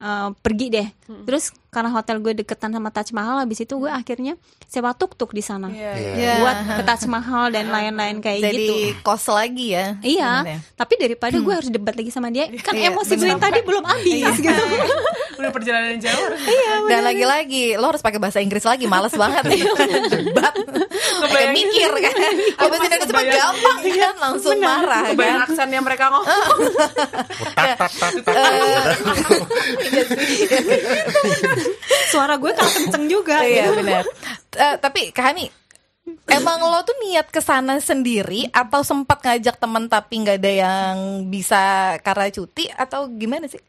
eh, 0.00 0.28
pergi 0.40 0.66
deh. 0.72 0.88
Terus 1.26 1.54
karena 1.72 1.92
hotel 1.92 2.24
gue 2.24 2.32
deketan 2.32 2.72
sama 2.72 2.88
Taj 2.88 3.12
Mahal 3.12 3.44
habis 3.44 3.60
itu 3.60 3.76
gue 3.76 3.92
akhirnya 3.92 4.40
sewa 4.64 4.96
tuk-tuk 4.96 5.36
di 5.36 5.44
sana. 5.44 5.68
Iya. 5.68 5.92
Iya. 5.92 6.12
Iya. 6.16 6.32
Buat 6.40 6.56
ke 6.78 6.82
Taj 6.88 7.02
Mahal 7.08 7.44
dan 7.52 7.68
lain-lain 7.68 8.24
kayak 8.24 8.40
Jadi 8.48 8.56
gitu. 8.56 8.74
kos 9.04 9.28
lagi 9.28 9.76
ya. 9.76 10.00
Iya, 10.00 10.60
tapi 10.76 10.94
daripada 10.96 11.36
gue 11.36 11.54
harus 11.54 11.68
debat 11.68 11.92
lagi 11.92 12.08
sama 12.08 12.32
dia, 12.32 12.48
kan 12.64 12.72
Iya, 12.72 12.92
emosi 12.92 13.12
gue 13.16 13.28
yang 13.28 13.42
tadi 13.42 13.60
belum 13.60 13.84
habis 13.84 14.36
gitu. 14.40 14.62
Udah 15.36 15.50
perjalanan 15.52 16.00
jauh. 16.00 16.16
harus 16.16 16.88
Dan 16.88 17.00
lagi-lagi 17.04 17.76
lo 17.76 17.92
harus 17.92 18.00
pakai 18.00 18.16
bahasa 18.16 18.40
Inggris 18.40 18.64
lagi, 18.64 18.88
males 18.88 19.12
banget 19.12 19.44
nih 19.48 19.62
debat. 20.08 20.54
Kayak 21.26 21.50
mikir 21.52 21.90
kan. 21.92 22.14
Indonesia 22.56 22.96
mah 22.96 23.06
Kebayang. 23.06 23.36
gampang 23.36 23.78
kan, 23.84 24.14
langsung 24.20 24.58
marah 24.60 25.02
Kebayang 25.12 25.38
kan. 25.40 25.46
aksen 25.48 25.68
yang 25.72 25.84
mereka 25.84 26.04
ngomong. 26.10 26.26
Suara 32.10 32.34
gue 32.40 32.52
kan 32.54 32.68
kenceng 32.68 33.04
juga. 33.10 33.42
Iya 33.44 33.72
benar. 33.74 34.02
Eh, 34.56 34.74
tapi 34.80 35.12
Kak 35.12 35.24
Hani, 35.32 35.46
emang 36.30 36.62
lo 36.62 36.80
tuh 36.86 36.96
niat 37.02 37.28
ke 37.28 37.40
sana 37.42 37.76
sendiri 37.82 38.48
atau 38.50 38.80
sempat 38.80 39.20
ngajak 39.20 39.56
temen 39.58 39.90
tapi 39.90 40.22
nggak 40.22 40.38
ada 40.40 40.52
yang 40.52 40.96
bisa 41.28 41.94
karena 42.00 42.30
cuti 42.30 42.70
atau 42.70 43.10
gimana 43.10 43.46
sih? 43.50 43.60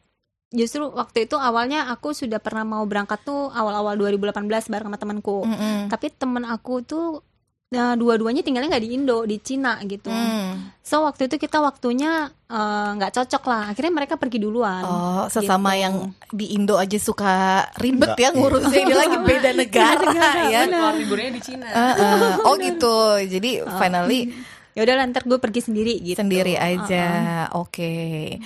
Justru 0.48 0.88
waktu 0.88 1.28
itu 1.28 1.36
awalnya 1.36 1.92
aku 1.92 2.16
sudah 2.16 2.40
pernah 2.40 2.64
mau 2.64 2.84
berangkat 2.88 3.20
tuh 3.22 3.52
awal-awal 3.52 4.00
2018 4.00 4.48
bareng 4.72 4.88
sama 4.88 4.98
temanku. 4.98 5.44
Mm-mm. 5.44 5.92
Tapi 5.92 6.08
temen 6.16 6.48
aku 6.48 6.80
tuh 6.82 7.20
nah, 7.68 8.00
dua-duanya 8.00 8.48
tinggalnya 8.48 8.72
nggak 8.72 8.86
di 8.88 8.96
Indo, 8.96 9.28
di 9.28 9.44
Cina 9.44 9.76
gitu. 9.84 10.08
Hmm. 10.08 10.72
So 10.80 11.04
waktu 11.04 11.28
itu 11.28 11.36
kita 11.36 11.60
waktunya 11.60 12.32
eh, 12.48 12.90
nggak 12.96 13.12
cocok 13.12 13.44
lah. 13.44 13.76
Akhirnya 13.76 13.92
mereka 13.92 14.16
pergi 14.16 14.40
duluan. 14.40 14.88
Oh, 14.88 15.28
sesama 15.28 15.76
Gitu. 15.76 15.84
yang 15.84 15.96
di 16.32 16.56
Indo 16.56 16.80
aja 16.80 16.96
suka 16.96 17.68
ribet 17.76 18.16
ya 18.16 18.32
ngurusnya 18.32 18.88
ini 18.88 18.96
lagi 18.96 19.18
beda 19.20 19.52
negara 19.68 20.16
ya. 20.48 20.64
Keluar 20.64 20.96
liburnya 20.96 21.30
di 21.36 21.42
Cina. 21.44 21.68
Eh, 21.68 21.96
eh. 22.00 22.34
Oh 22.48 22.56
gitu. 22.56 23.20
Jadi 23.20 23.68
finally 23.68 24.32
Ya 24.78 24.86
udah 24.86 25.10
ntar 25.10 25.26
gue 25.26 25.42
pergi 25.42 25.66
sendiri 25.66 25.98
gitu. 26.06 26.22
sendiri 26.22 26.54
aja. 26.54 27.50
Oke. 27.58 28.38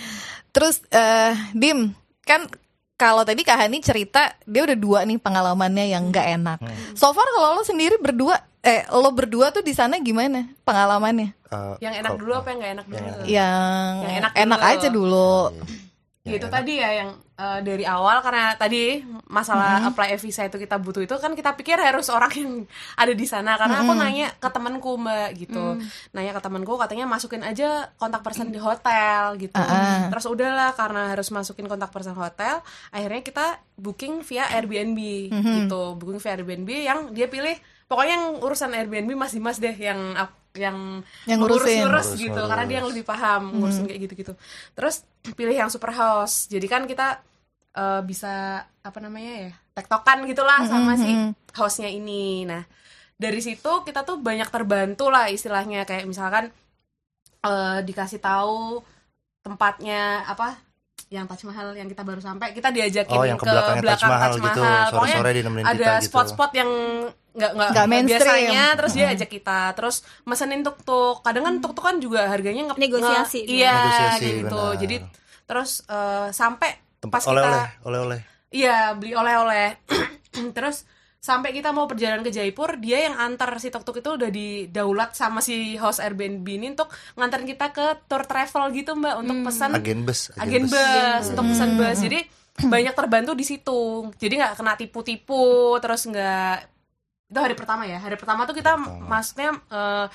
Terus 0.52 0.84
eh 0.92 1.34
Dim, 1.56 1.96
kan 2.22 2.48
kalau 2.96 3.26
tadi 3.26 3.42
Kak 3.42 3.58
Hani 3.58 3.82
cerita 3.82 4.36
dia 4.46 4.62
udah 4.62 4.78
dua 4.78 5.00
nih 5.08 5.18
pengalamannya 5.18 5.90
yang 5.90 6.12
nggak 6.14 6.28
enak. 6.38 6.60
So 6.94 7.10
far 7.16 7.26
kalau 7.34 7.58
lo 7.58 7.64
sendiri 7.66 7.98
berdua 7.98 8.38
eh 8.62 8.86
lo 8.94 9.10
berdua 9.10 9.50
tuh 9.50 9.66
di 9.66 9.74
sana 9.74 9.98
gimana 9.98 10.46
pengalamannya? 10.62 11.34
Eh, 11.50 11.76
yang 11.82 11.98
enak 11.98 12.14
dulu 12.16 12.32
apa 12.38 12.48
yang 12.54 12.60
nggak 12.62 12.74
enak 12.78 12.86
dulu? 12.86 13.00
Yang, 13.26 13.94
Yang 14.06 14.14
enak 14.22 14.32
enak, 14.38 14.60
dulu. 14.62 14.72
aja 14.72 14.88
dulu. 14.88 15.34
Ya, 16.22 16.32
itu 16.38 16.48
tadi 16.48 16.74
ya 16.78 16.90
yang 16.94 17.10
eh, 17.42 17.60
dari 17.62 17.82
awal 17.82 18.22
karena 18.22 18.54
tadi 18.54 19.02
masalah 19.26 19.82
apply 19.84 20.14
visa 20.16 20.46
itu 20.46 20.56
kita 20.56 20.78
butuh 20.78 21.02
itu 21.02 21.16
kan 21.18 21.34
kita 21.34 21.56
pikir 21.56 21.76
harus 21.76 22.08
orang 22.08 22.30
yang 22.36 22.52
ada 22.94 23.12
di 23.12 23.26
sana. 23.26 23.58
Karena 23.58 23.82
aku 23.82 23.92
nanya 23.94 24.30
ke 24.36 24.48
temanku 24.48 24.92
mbak 24.96 25.30
gitu. 25.36 25.82
Nanya 26.12 26.32
ke 26.32 26.42
temanku 26.42 26.78
katanya 26.78 27.10
masukin 27.10 27.42
aja 27.42 27.90
kontak 27.96 28.22
person 28.22 28.48
di 28.48 28.60
hotel 28.60 29.40
gitu. 29.40 29.58
Terus 30.08 30.26
udahlah 30.26 30.72
karena 30.74 31.10
harus 31.10 31.32
masukin 31.32 31.66
kontak 31.66 31.90
person 31.90 32.14
hotel 32.14 32.62
akhirnya 32.90 33.22
kita 33.22 33.46
booking 33.76 34.22
via 34.22 34.46
Airbnb 34.52 35.00
gitu. 35.32 35.98
Booking 35.98 36.20
via 36.20 36.38
Airbnb 36.38 36.70
yang 36.70 37.00
dia 37.10 37.26
pilih 37.26 37.58
pokoknya 37.88 38.14
yang 38.14 38.26
urusan 38.40 38.72
Airbnb 38.72 39.12
mas 39.16 39.32
Dimas 39.32 39.58
deh 39.58 39.74
yang 39.74 40.14
yang 40.52 41.00
Yang 41.24 41.40
ngurusin. 41.40 41.80
ngurus 41.80 42.08
Ngurus, 42.12 42.20
gitu 42.20 42.36
ngurus. 42.36 42.50
karena 42.52 42.64
dia 42.68 42.78
yang 42.84 42.88
lebih 42.92 43.04
paham 43.08 43.42
ngurusin 43.56 43.88
kayak 43.88 44.00
gitu-gitu. 44.04 44.34
Terus 44.76 44.96
pilih 45.32 45.56
yang 45.56 45.72
super 45.72 45.96
house. 45.96 46.52
Jadi 46.52 46.68
kan 46.68 46.84
kita 46.84 47.24
eh, 47.76 48.02
bisa 48.04 48.64
apa 48.82 49.00
namanya 49.00 49.50
ya? 49.50 49.52
tektokan 49.72 50.28
gitulah 50.28 50.60
sama 50.68 50.94
si 51.00 51.12
house-nya 51.56 51.88
ini. 51.88 52.44
Nah, 52.44 52.64
dari 53.16 53.40
situ 53.40 53.72
kita 53.88 54.04
tuh 54.04 54.20
banyak 54.20 54.50
terbantu 54.52 55.08
lah 55.08 55.32
istilahnya 55.32 55.88
kayak 55.88 56.06
misalkan 56.10 56.52
eh, 57.46 57.80
dikasih 57.88 58.20
tahu 58.22 58.84
tempatnya 59.42 60.22
apa 60.30 60.58
yang 61.12 61.28
Taj 61.28 61.44
Mahal 61.44 61.76
yang 61.76 61.92
kita 61.92 62.08
baru 62.08 62.24
sampai 62.24 62.56
kita 62.56 62.72
diajakin 62.72 63.18
Oh, 63.20 63.28
yang 63.28 63.36
ke 63.36 63.44
belakangnya 63.44 63.84
Taj 63.84 64.04
Mahal 64.08 64.32
gitu, 64.40 64.62
Pokoknya 64.64 64.88
sore-sore 64.88 65.30
dia 65.36 65.44
nemenin 65.44 65.66
ada 65.68 65.76
kita 65.76 65.94
gitu. 66.00 66.08
spot-spot 66.08 66.52
yang 66.56 66.70
nggak 67.32 67.52
nggak 67.52 67.70
Nggak 67.72 67.88
biasanya 68.12 68.64
terus 68.76 68.92
dia 68.96 69.08
ajak 69.12 69.30
kita 69.32 69.60
terus 69.76 69.96
mesenin 70.28 70.62
tuk-tuk 70.64 71.24
kadang 71.24 71.44
kan 71.48 71.56
tuk-tuk 71.64 71.84
kan 71.84 71.96
juga 72.00 72.28
harganya 72.28 72.72
nge 72.72 72.76
Negosiasi 72.80 73.40
nge- 73.44 73.52
iya 73.56 73.76
Negosiasi, 73.76 74.26
gitu 74.40 74.52
benar. 74.56 74.80
jadi 74.80 74.96
terus 75.48 75.72
eh, 75.88 76.28
sampai 76.32 76.70
tempat 77.02 77.20
pas 77.20 77.26
kita 77.26 77.34
oleh-oleh, 77.34 77.68
oleh-oleh. 77.84 78.20
Iya, 78.54 78.94
beli 78.94 79.18
oleh-oleh. 79.18 79.68
Terus 80.56 80.86
sampai 81.22 81.54
kita 81.54 81.74
mau 81.74 81.90
perjalanan 81.90 82.22
ke 82.22 82.30
Jaipur, 82.34 82.78
dia 82.78 83.10
yang 83.10 83.16
antar 83.18 83.58
si 83.58 83.74
tuk-tuk 83.74 84.02
itu 84.02 84.10
udah 84.18 84.30
didaulat 84.30 85.18
sama 85.18 85.42
si 85.42 85.78
host 85.78 86.02
Airbnb 86.02 86.46
ini 86.46 86.74
untuk 86.74 86.90
nganterin 87.18 87.50
kita 87.50 87.74
ke 87.74 88.06
tour 88.06 88.26
travel 88.26 88.74
gitu, 88.74 88.94
Mbak, 88.98 89.16
untuk 89.22 89.38
pesan 89.50 89.70
Agen 89.78 90.02
bus, 90.06 90.34
agen 90.38 90.66
bus, 90.70 91.24
untuk 91.34 91.46
pesan 91.50 91.70
bus. 91.78 91.98
Jadi 92.02 92.20
banyak 92.62 92.94
terbantu 92.94 93.32
di 93.34 93.46
situ. 93.46 94.10
Jadi 94.18 94.34
nggak 94.38 94.54
kena 94.58 94.74
tipu-tipu, 94.78 95.78
terus 95.82 96.06
nggak 96.06 96.70
itu 97.32 97.40
hari 97.40 97.56
pertama 97.56 97.88
ya. 97.88 97.98
Hari 97.98 98.18
pertama 98.20 98.44
tuh 98.44 98.58
kita 98.58 98.76
maksudnya 98.82 99.56
eh, 99.72 100.06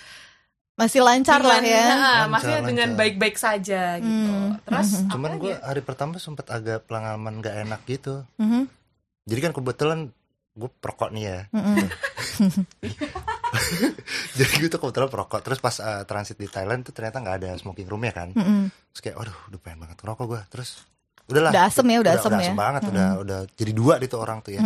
Masih 0.76 1.00
lancar 1.00 1.40
lah 1.40 1.56
dengan- 1.58 1.72
ya. 1.72 1.84
nah, 1.88 1.96
Lancar, 1.96 2.28
maksudnya 2.28 2.60
dengan 2.62 2.88
baik-baik 2.94 3.36
saja 3.36 3.96
gitu. 3.96 4.32
Terus 4.62 4.88
Cuman 5.08 5.30
apa 5.32 5.40
gue 5.40 5.52
ya? 5.52 5.58
hari 5.64 5.80
pertama 5.80 6.20
sempat 6.20 6.46
agak 6.48 6.84
pengalaman 6.84 7.40
gak 7.40 7.56
enak 7.64 7.80
gitu. 7.84 8.28
Mhm. 8.36 8.68
Jadi 9.24 9.40
kan 9.40 9.52
kebetulan 9.52 9.98
gue 10.52 10.70
perokok 10.70 11.10
nih 11.10 11.24
ya. 11.26 11.40
Jadi 14.36 14.52
gue 14.58 14.68
tuh 14.68 14.76
kebetulan 14.78 15.08
perokok. 15.08 15.40
Terus 15.40 15.58
pas 15.58 15.76
uh, 15.78 16.04
transit 16.04 16.36
di 16.36 16.46
Thailand 16.46 16.80
tuh 16.82 16.92
ternyata 16.92 17.20
nggak 17.20 17.36
ada 17.40 17.50
smoking 17.56 17.88
roomnya 17.88 18.12
kan. 18.12 18.32
Mm-mm. 18.32 18.68
Terus 18.92 19.00
kayak, 19.02 19.16
waduh, 19.16 19.36
udah 19.48 19.60
pengen 19.60 19.80
banget 19.80 19.96
ngerokok 20.00 20.26
gue. 20.26 20.40
Terus 20.50 20.84
udahlah. 21.26 21.50
Udah 21.50 21.64
asem 21.66 21.86
ya, 21.90 21.98
udah 21.98 22.12
asem 22.14 22.30
udah 22.30 22.38
ya. 22.38 22.46
asem 22.46 22.56
banget, 22.56 22.82
udah 22.86 23.08
udah 23.26 23.38
jadi 23.58 23.72
dua 23.74 23.94
di 23.98 24.06
tuh 24.06 24.20
orang 24.22 24.38
tuh 24.46 24.54
ya. 24.54 24.62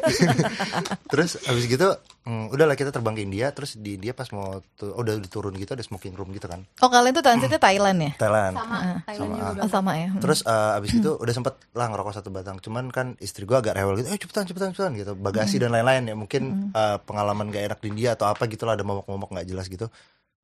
terus 1.12 1.36
abis 1.44 1.64
gitu, 1.68 1.88
mm, 2.24 2.56
udahlah 2.56 2.72
kita 2.72 2.88
terbang 2.88 3.12
ke 3.12 3.22
India. 3.28 3.52
Terus 3.52 3.76
di 3.76 4.00
India 4.00 4.16
pas 4.16 4.24
mau 4.32 4.64
tuh, 4.72 4.96
oh, 4.96 5.04
udah 5.04 5.20
diturun 5.20 5.52
gitu 5.60 5.76
ada 5.76 5.84
smoking 5.84 6.16
room 6.16 6.32
gitu 6.32 6.48
kan. 6.48 6.64
Oh 6.80 6.88
kalian 6.88 7.12
tuh 7.12 7.24
transitnya 7.24 7.60
Thailand 7.60 7.98
ya? 8.00 8.12
Thailand. 8.16 8.54
sama 8.56 8.76
Thailand 9.04 9.28
juga 9.28 9.44
udah 9.52 9.62
Oh 9.64 9.70
sama 9.70 9.92
ya. 10.00 10.08
Terus 10.16 10.40
eh, 10.48 10.78
abis 10.80 10.90
itu 10.96 11.10
udah 11.12 11.34
sempet 11.36 11.54
lah 11.76 11.86
ngerokok 11.92 12.12
satu 12.16 12.28
batang. 12.32 12.56
Cuman 12.64 12.88
kan 12.88 13.06
istri 13.20 13.44
gua 13.44 13.60
agak 13.60 13.76
rewel 13.76 14.00
gitu. 14.00 14.08
Eh 14.08 14.18
cepetan 14.18 14.48
cepetan 14.48 14.72
cepetan 14.72 14.92
gitu. 14.96 15.12
Bagasi 15.12 15.60
dan 15.60 15.76
lain-lain 15.76 16.08
ya. 16.08 16.16
Mungkin 16.16 16.72
eh, 16.72 16.96
pengalaman 17.04 17.52
gak 17.52 17.64
enak 17.68 17.78
di 17.84 17.88
India 17.92 18.16
atau 18.16 18.32
apa 18.32 18.48
gitu 18.48 18.64
lah. 18.64 18.80
Ada 18.80 18.84
momok-momok 18.88 19.44
gak 19.44 19.48
jelas 19.48 19.68
gitu. 19.68 19.92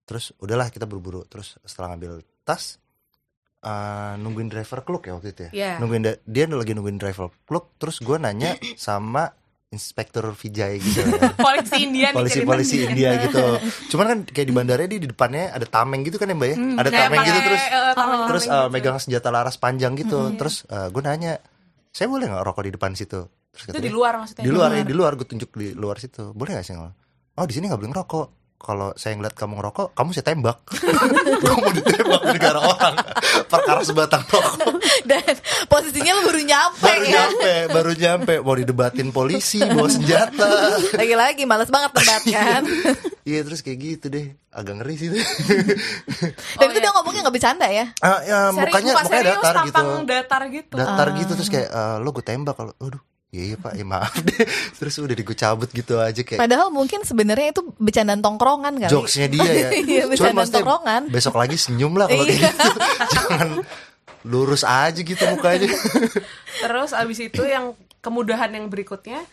Terus 0.05 0.37
udahlah 0.45 0.69
kita 0.69 0.85
buru-buru. 0.85 1.25
Terus 1.25 1.57
setelah 1.65 1.97
ngambil 1.97 2.21
tas. 2.45 2.77
Eh, 3.61 4.13
nungguin 4.17 4.49
driver 4.49 4.81
kluk 4.83 5.09
ya 5.09 5.13
waktu 5.17 5.29
itu 5.33 5.41
ya. 5.49 5.51
Iya. 5.53 5.73
Nungguin 5.81 6.03
dia 6.05 6.45
lagi 6.49 6.73
nungguin 6.73 6.99
driver 6.99 7.29
kluk. 7.45 7.77
Terus 7.77 8.01
gua 8.01 8.17
nanya 8.17 8.57
sama 8.81 9.33
inspektur 9.71 10.27
Vijay 10.35 10.83
gitu 10.83 10.99
ya. 11.07 11.31
polisi 11.47 11.87
India 11.87 12.11
nih 12.11 12.19
polisi-polisi 12.19 12.77
ceritanya. 12.83 12.91
India 12.91 13.11
gitu. 13.23 13.47
Cuman 13.95 14.07
kan 14.11 14.19
kayak 14.27 14.47
di 14.51 14.55
bandara 14.55 14.83
di 14.83 14.99
depannya 14.99 15.55
ada 15.55 15.63
tameng 15.63 16.03
gitu 16.03 16.19
kan 16.19 16.27
ya 16.27 16.35
Mbak 16.35 16.49
ya. 16.51 16.57
Ada 16.59 16.91
Kayak 16.91 17.03
tameng 17.07 17.21
gitu 17.23 17.39
terus 17.39 17.63
eh, 17.63 17.71
tameng-tameng 17.95 18.29
terus 18.29 18.45
gitu. 18.45 18.59
uh, 18.59 18.69
megang 18.69 18.99
senjata 18.99 19.29
laras 19.31 19.57
panjang 19.63 19.95
gitu. 19.95 20.19
Terus 20.35 20.67
gue 20.67 21.03
nanya, 21.07 21.39
saya 21.95 22.11
boleh 22.11 22.27
nggak 22.27 22.43
rokok 22.43 22.63
di 22.67 22.73
depan 22.75 22.99
situ? 22.99 23.31
Terus 23.31 23.63
itu 23.63 23.71
katanya, 23.71 23.87
di 23.87 23.95
luar 23.95 24.13
maksudnya 24.19 24.43
Di 24.43 24.51
luar 24.51 24.69
ya, 24.75 24.83
di 24.83 24.95
luar 24.95 25.13
gue 25.15 25.27
tunjuk 25.31 25.51
di 25.55 25.69
luar 25.79 25.97
situ. 26.03 26.35
Boleh 26.35 26.51
nggak 26.59 26.67
sih? 26.67 26.75
Oh 26.75 27.47
di 27.47 27.55
sini 27.55 27.71
nggak 27.71 27.79
boleh 27.79 27.91
ngerokok. 27.95 28.27
Kalau 28.61 28.93
saya 28.93 29.17
ngeliat 29.17 29.33
kamu 29.33 29.57
ngerokok, 29.57 29.97
kamu 29.97 30.09
saya 30.13 30.25
tembak. 30.29 30.61
mau 31.65 31.73
ditembak 31.73 32.21
di 32.23 32.33
negara 32.37 32.61
orang. 32.61 32.95
Perkara 33.49 33.81
sebatang 33.81 34.21
rokok. 34.29 34.77
Dan 35.01 35.33
posisinya 35.65 36.13
lu 36.13 36.29
baru 36.29 36.45
nyampe 36.45 36.85
Baru 36.85 37.03
ya. 37.03 37.13
nyampe, 37.17 37.53
baru 37.73 37.93
nyampe. 37.97 38.35
Mau 38.45 38.55
didebatin 38.55 39.09
polisi, 39.11 39.65
bawa 39.65 39.89
senjata. 39.89 40.77
Lagi-lagi 40.93 41.49
males 41.49 41.73
banget 41.73 41.91
debat 41.97 42.23
kan. 42.29 42.63
Iya 43.25 43.41
terus 43.43 43.65
kayak 43.65 43.79
gitu 43.81 44.07
deh. 44.13 44.29
Agak 44.53 44.77
ngeri 44.77 44.95
sih. 44.95 45.09
Dan 46.61 46.67
itu 46.69 46.79
dia 46.79 46.93
ngomongnya 46.93 47.21
nggak 47.25 47.35
bercanda 47.35 47.65
ya. 47.65 47.87
ah, 48.03 48.21
ya, 48.21 48.39
Serius, 48.51 48.61
mukanya 48.61 48.93
muka 48.93 49.03
mukanya 49.03 49.23
serius, 49.25 49.41
datar 49.41 49.57
gitu. 49.65 49.83
datar 50.05 50.43
gitu 50.51 50.75
datar 50.77 51.09
gitu 51.17 51.33
terus 51.33 51.49
kayak 51.49 51.69
eh, 51.71 51.97
lo 51.97 52.11
gue 52.11 52.25
tembak 52.25 52.55
kalau 52.55 52.73
aduh 52.77 53.01
iya 53.31 53.43
iya 53.45 53.57
pak 53.57 53.73
ya 53.73 53.85
maaf 53.85 54.11
deh 54.27 54.43
terus 54.75 54.95
udah 54.97 55.13
di 55.13 55.23
gue 55.23 55.35
cabut 55.35 55.69
gitu 55.69 55.97
aja 55.97 56.21
kayak 56.21 56.37
Padahal 56.37 56.69
mungkin 56.69 57.01
sebenarnya 57.01 57.53
itu 57.53 57.63
bercandaan 57.75 58.19
tongkrongan 58.19 58.75
kali. 58.77 58.91
jokesnya 58.91 59.27
dia 59.27 59.47
ya 59.47 59.69
Iya, 59.87 60.03
bercandaan 60.07 60.51
tongkrongan. 60.51 61.03
besok 61.09 61.35
lagi 61.35 61.55
senyum 61.55 61.95
lah 61.95 62.07
kalau 62.07 62.23
kayak 62.23 62.37
Iya. 62.37 62.51
gitu 62.51 62.71
jangan 63.15 63.49
lurus 64.23 64.63
aja 64.63 64.99
gitu 64.99 65.23
mukanya 65.29 65.71
terus 66.59 66.91
abis 66.93 67.19
itu 67.23 67.43
yang 67.43 67.73
kemudahan 67.99 68.51
yang 68.51 68.67
berikutnya 68.67 69.25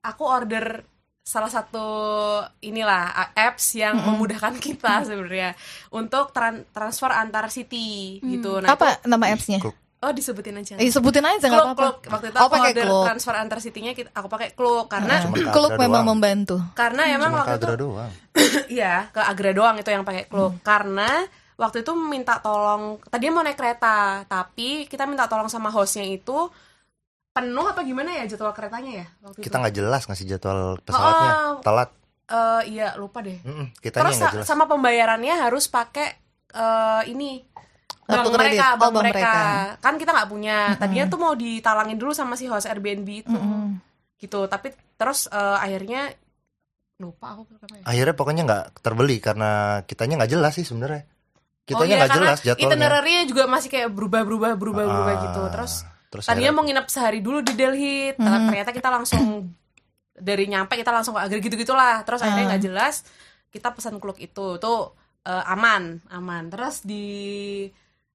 aku 0.00 0.24
order 0.24 0.82
salah 1.22 1.46
satu 1.46 1.86
inilah 2.58 3.06
apps 3.32 3.76
yang 3.76 3.94
memudahkan 3.96 4.58
kita 4.58 5.04
sebenarnya 5.04 5.54
untuk 5.88 6.32
tran- 6.32 6.66
transfer 6.68 7.06
antar 7.08 7.46
city 7.46 8.18
gitu 8.18 8.58
nah 8.58 8.74
Apa 8.74 8.98
nama 9.04 9.30
appsnya? 9.30 9.62
Oh 10.02 10.10
disebutin 10.10 10.56
aja 10.56 10.74
Eh, 10.76 10.88
sebutin 10.88 11.22
aja 11.22 11.38
nggak 11.40 11.62
apa-apa. 11.64 11.78
kluk. 11.78 11.96
waktu 12.08 12.26
itu 12.26 12.36
Oh, 12.36 12.42
aku 12.42 12.52
pakai 12.52 12.70
order 12.72 12.84
kluk. 12.84 13.04
transfer 13.06 13.34
antar 13.34 13.58
city-nya 13.58 13.92
kita- 13.92 14.10
aku 14.10 14.26
pakai 14.26 14.48
kluk 14.50 14.86
karena 14.86 15.14
ke 15.22 15.46
Kluk 15.48 15.70
memang 15.74 16.02
doang. 16.02 16.08
membantu. 16.12 16.56
karena 16.72 17.02
emang 17.08 17.30
cuma 17.30 17.40
waktu 17.40 17.56
itu 17.56 17.66
doang 17.78 18.10
iya 18.74 19.06
ke 19.08 19.20
Agra 19.20 19.50
doang 19.52 19.76
itu 19.76 19.88
yang 19.88 20.02
pakai 20.02 20.26
kluk 20.26 20.58
karena 20.60 21.22
waktu 21.54 21.80
itu 21.80 21.92
minta 21.94 22.36
tolong 22.36 22.98
tadinya 23.04 23.32
mau 23.32 23.44
naik 23.44 23.54
kereta 23.54 23.96
tapi 24.24 24.84
kita 24.84 25.04
minta 25.04 25.24
tolong 25.24 25.46
sama 25.46 25.68
hostnya 25.68 26.02
itu 26.02 26.50
penuh 27.30 27.64
apa 27.64 27.80
gimana 27.80 28.12
ya 28.12 28.26
jadwal 28.26 28.50
keretanya 28.50 28.92
ya 28.94 29.06
waktu 29.22 29.38
kita 29.40 29.56
nggak 29.56 29.74
jelas 29.74 30.02
ngasih 30.04 30.26
jadwal 30.28 30.60
pesawatnya 30.80 31.30
Oh. 31.32 31.62
telat 31.62 31.90
Eh, 32.24 32.62
iya 32.72 32.96
lupa 32.96 33.20
deh 33.20 33.36
Mm-mm, 33.38 33.76
kitanya 33.76 34.08
terus 34.08 34.16
jelas 34.16 34.46
sama 34.46 34.64
pembayarannya 34.64 35.36
harus 35.38 35.66
pakai 35.66 36.16
eh, 36.50 37.02
ini 37.06 37.44
bank 38.02 38.26
kredit. 38.26 38.36
mereka 38.36 38.66
Oh, 38.66 38.72
bank 38.72 38.80
bank 38.82 38.94
mereka. 39.02 39.18
mereka. 39.18 39.80
kan 39.80 39.94
kita 39.96 40.10
nggak 40.12 40.28
punya. 40.28 40.56
Tadinya 40.74 41.04
tuh 41.06 41.18
mau 41.18 41.32
ditalangin 41.32 41.96
dulu 41.96 42.12
sama 42.12 42.34
si 42.34 42.44
host 42.46 42.66
Airbnb 42.66 43.08
itu. 43.08 43.38
Gitu. 44.16 44.40
Tapi 44.46 44.68
terus 44.94 45.26
eh, 45.26 45.56
akhirnya 45.58 46.12
lupa 46.96 47.34
aku 47.34 47.42
ya 47.50 47.82
akhirnya 47.82 48.14
pokoknya 48.14 48.42
nggak 48.46 48.64
terbeli 48.78 49.18
karena 49.18 49.50
kitanya 49.82 50.22
nggak 50.22 50.32
jelas 50.32 50.52
sih 50.54 50.62
sebenarnya. 50.62 51.02
Kitanya 51.62 51.78
oh 51.78 51.86
iya 51.88 51.96
nggak 51.96 52.10
karena 52.10 52.26
jelas 52.26 52.38
jadwalnya. 52.40 52.66
itinerary-nya 52.70 53.22
juga 53.24 53.42
masih 53.46 53.68
kayak 53.68 53.90
berubah-berubah 53.90 54.50
berubah-berubah 54.54 55.14
Ah, 55.14 55.22
gitu. 55.24 55.40
Terus 55.50 55.72
terus 56.06 56.24
tadinya 56.26 56.50
akhirnya- 56.50 56.54
mau 56.54 56.64
nginep 56.64 56.86
sehari 56.86 57.18
dulu 57.18 57.38
di 57.40 57.52
Delhi. 57.52 58.14
Ternyata 58.14 58.70
kita 58.70 58.88
langsung 58.88 59.50
dari 60.12 60.44
nyampe 60.46 60.74
kita 60.74 60.90
langsung 60.90 61.16
ke 61.16 61.22
Agra 61.22 61.38
gitu 61.38 61.56
gitulah 61.56 62.04
terus 62.04 62.20
akhirnya 62.20 62.54
nggak 62.54 62.62
jelas 62.62 63.02
kita 63.48 63.68
pesan 63.70 63.98
kluk 63.98 64.18
itu. 64.18 64.46
Tuh 64.56 64.94
eh, 65.22 65.44
aman 65.48 65.98
aman. 66.08 66.42
Terus 66.48 66.82
di 66.82 67.06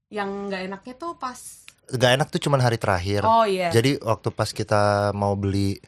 yang 0.08 0.48
nggak 0.48 0.62
enaknya 0.66 0.94
tuh 0.96 1.14
pas 1.16 1.40
Gak 1.88 2.20
enak 2.20 2.28
tuh 2.28 2.44
cuman 2.44 2.60
hari 2.60 2.76
terakhir. 2.76 3.24
oh 3.24 3.48
iya 3.48 3.72
Jadi 3.72 3.96
waktu 4.04 4.28
pas 4.36 4.52
kita 4.52 5.12
mau 5.16 5.40
beli 5.40 5.80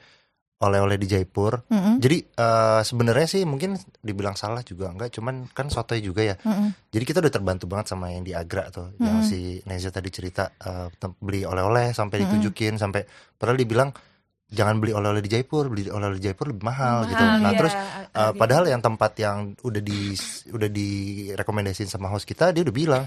oleh-oleh 0.60 1.00
di 1.00 1.08
Jaipur, 1.08 1.64
Mm-mm. 1.72 2.04
jadi 2.04 2.20
eh, 2.20 2.82
sebenarnya 2.84 3.28
sih 3.32 3.44
mungkin 3.48 3.80
dibilang 4.00 4.36
salah 4.36 4.60
juga 4.60 4.92
enggak, 4.92 5.16
cuman 5.16 5.48
kan 5.52 5.72
sotoy 5.72 6.00
juga 6.00 6.20
ya. 6.24 6.36
Mm-mm. 6.40 6.72
Jadi 6.92 7.04
kita 7.04 7.20
udah 7.20 7.32
terbantu 7.32 7.64
banget 7.68 7.96
sama 7.96 8.12
yang 8.12 8.28
di 8.28 8.36
Agra 8.36 8.68
tuh, 8.68 8.92
yang 9.00 9.24
si 9.24 9.64
Neza 9.64 9.88
tadi 9.88 10.12
cerita 10.12 10.52
eh, 10.56 10.88
tem- 11.00 11.16
beli 11.20 11.48
oleh-oleh 11.48 11.92
sampai 11.92 12.28
ditunjukin 12.28 12.76
sampai 12.76 13.08
padahal 13.36 13.56
dibilang 13.56 13.92
jangan 14.52 14.80
beli 14.84 14.92
oleh-oleh 14.92 15.24
di 15.24 15.32
Jaipur, 15.32 15.68
beli 15.72 15.88
oleh-oleh 15.88 16.20
di 16.20 16.28
Jaipur 16.28 16.52
lebih 16.52 16.64
mahal, 16.64 17.08
gitu. 17.08 17.24
Mahal, 17.24 17.40
Nah 17.40 17.52
iya, 17.52 17.60
terus 17.60 17.74
eh, 17.76 18.04
gitu. 18.12 18.40
padahal 18.40 18.66
yang 18.68 18.82
tempat 18.84 19.12
yang 19.16 19.38
udah 19.64 19.80
di 19.80 20.12
udah 20.52 20.70
direkomendasiin 20.72 21.88
sama 21.88 22.12
host 22.12 22.28
kita, 22.28 22.52
dia 22.52 22.64
udah 22.64 22.76
bilang 22.76 23.04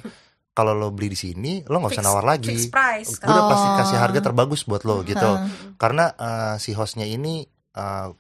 kalau 0.53 0.73
lo 0.73 0.93
beli 0.93 1.09
di 1.09 1.19
sini 1.19 1.53
lo 1.65 1.81
nggak 1.81 1.93
usah 1.93 2.05
nawar 2.05 2.25
lagi. 2.29 2.69
price 2.69 3.17
Gue 3.17 3.27
udah 3.27 3.45
pasti 3.49 3.69
Oh. 3.69 3.77
kasih 3.81 3.99
harga 3.99 4.21
terbagus 4.21 4.63
buat 4.63 4.85
lo 4.85 5.01
gitu. 5.03 5.31
Karena 5.77 6.13
eh, 6.13 6.55
si 6.57 6.73
hostnya 6.73 7.05
ini 7.05 7.45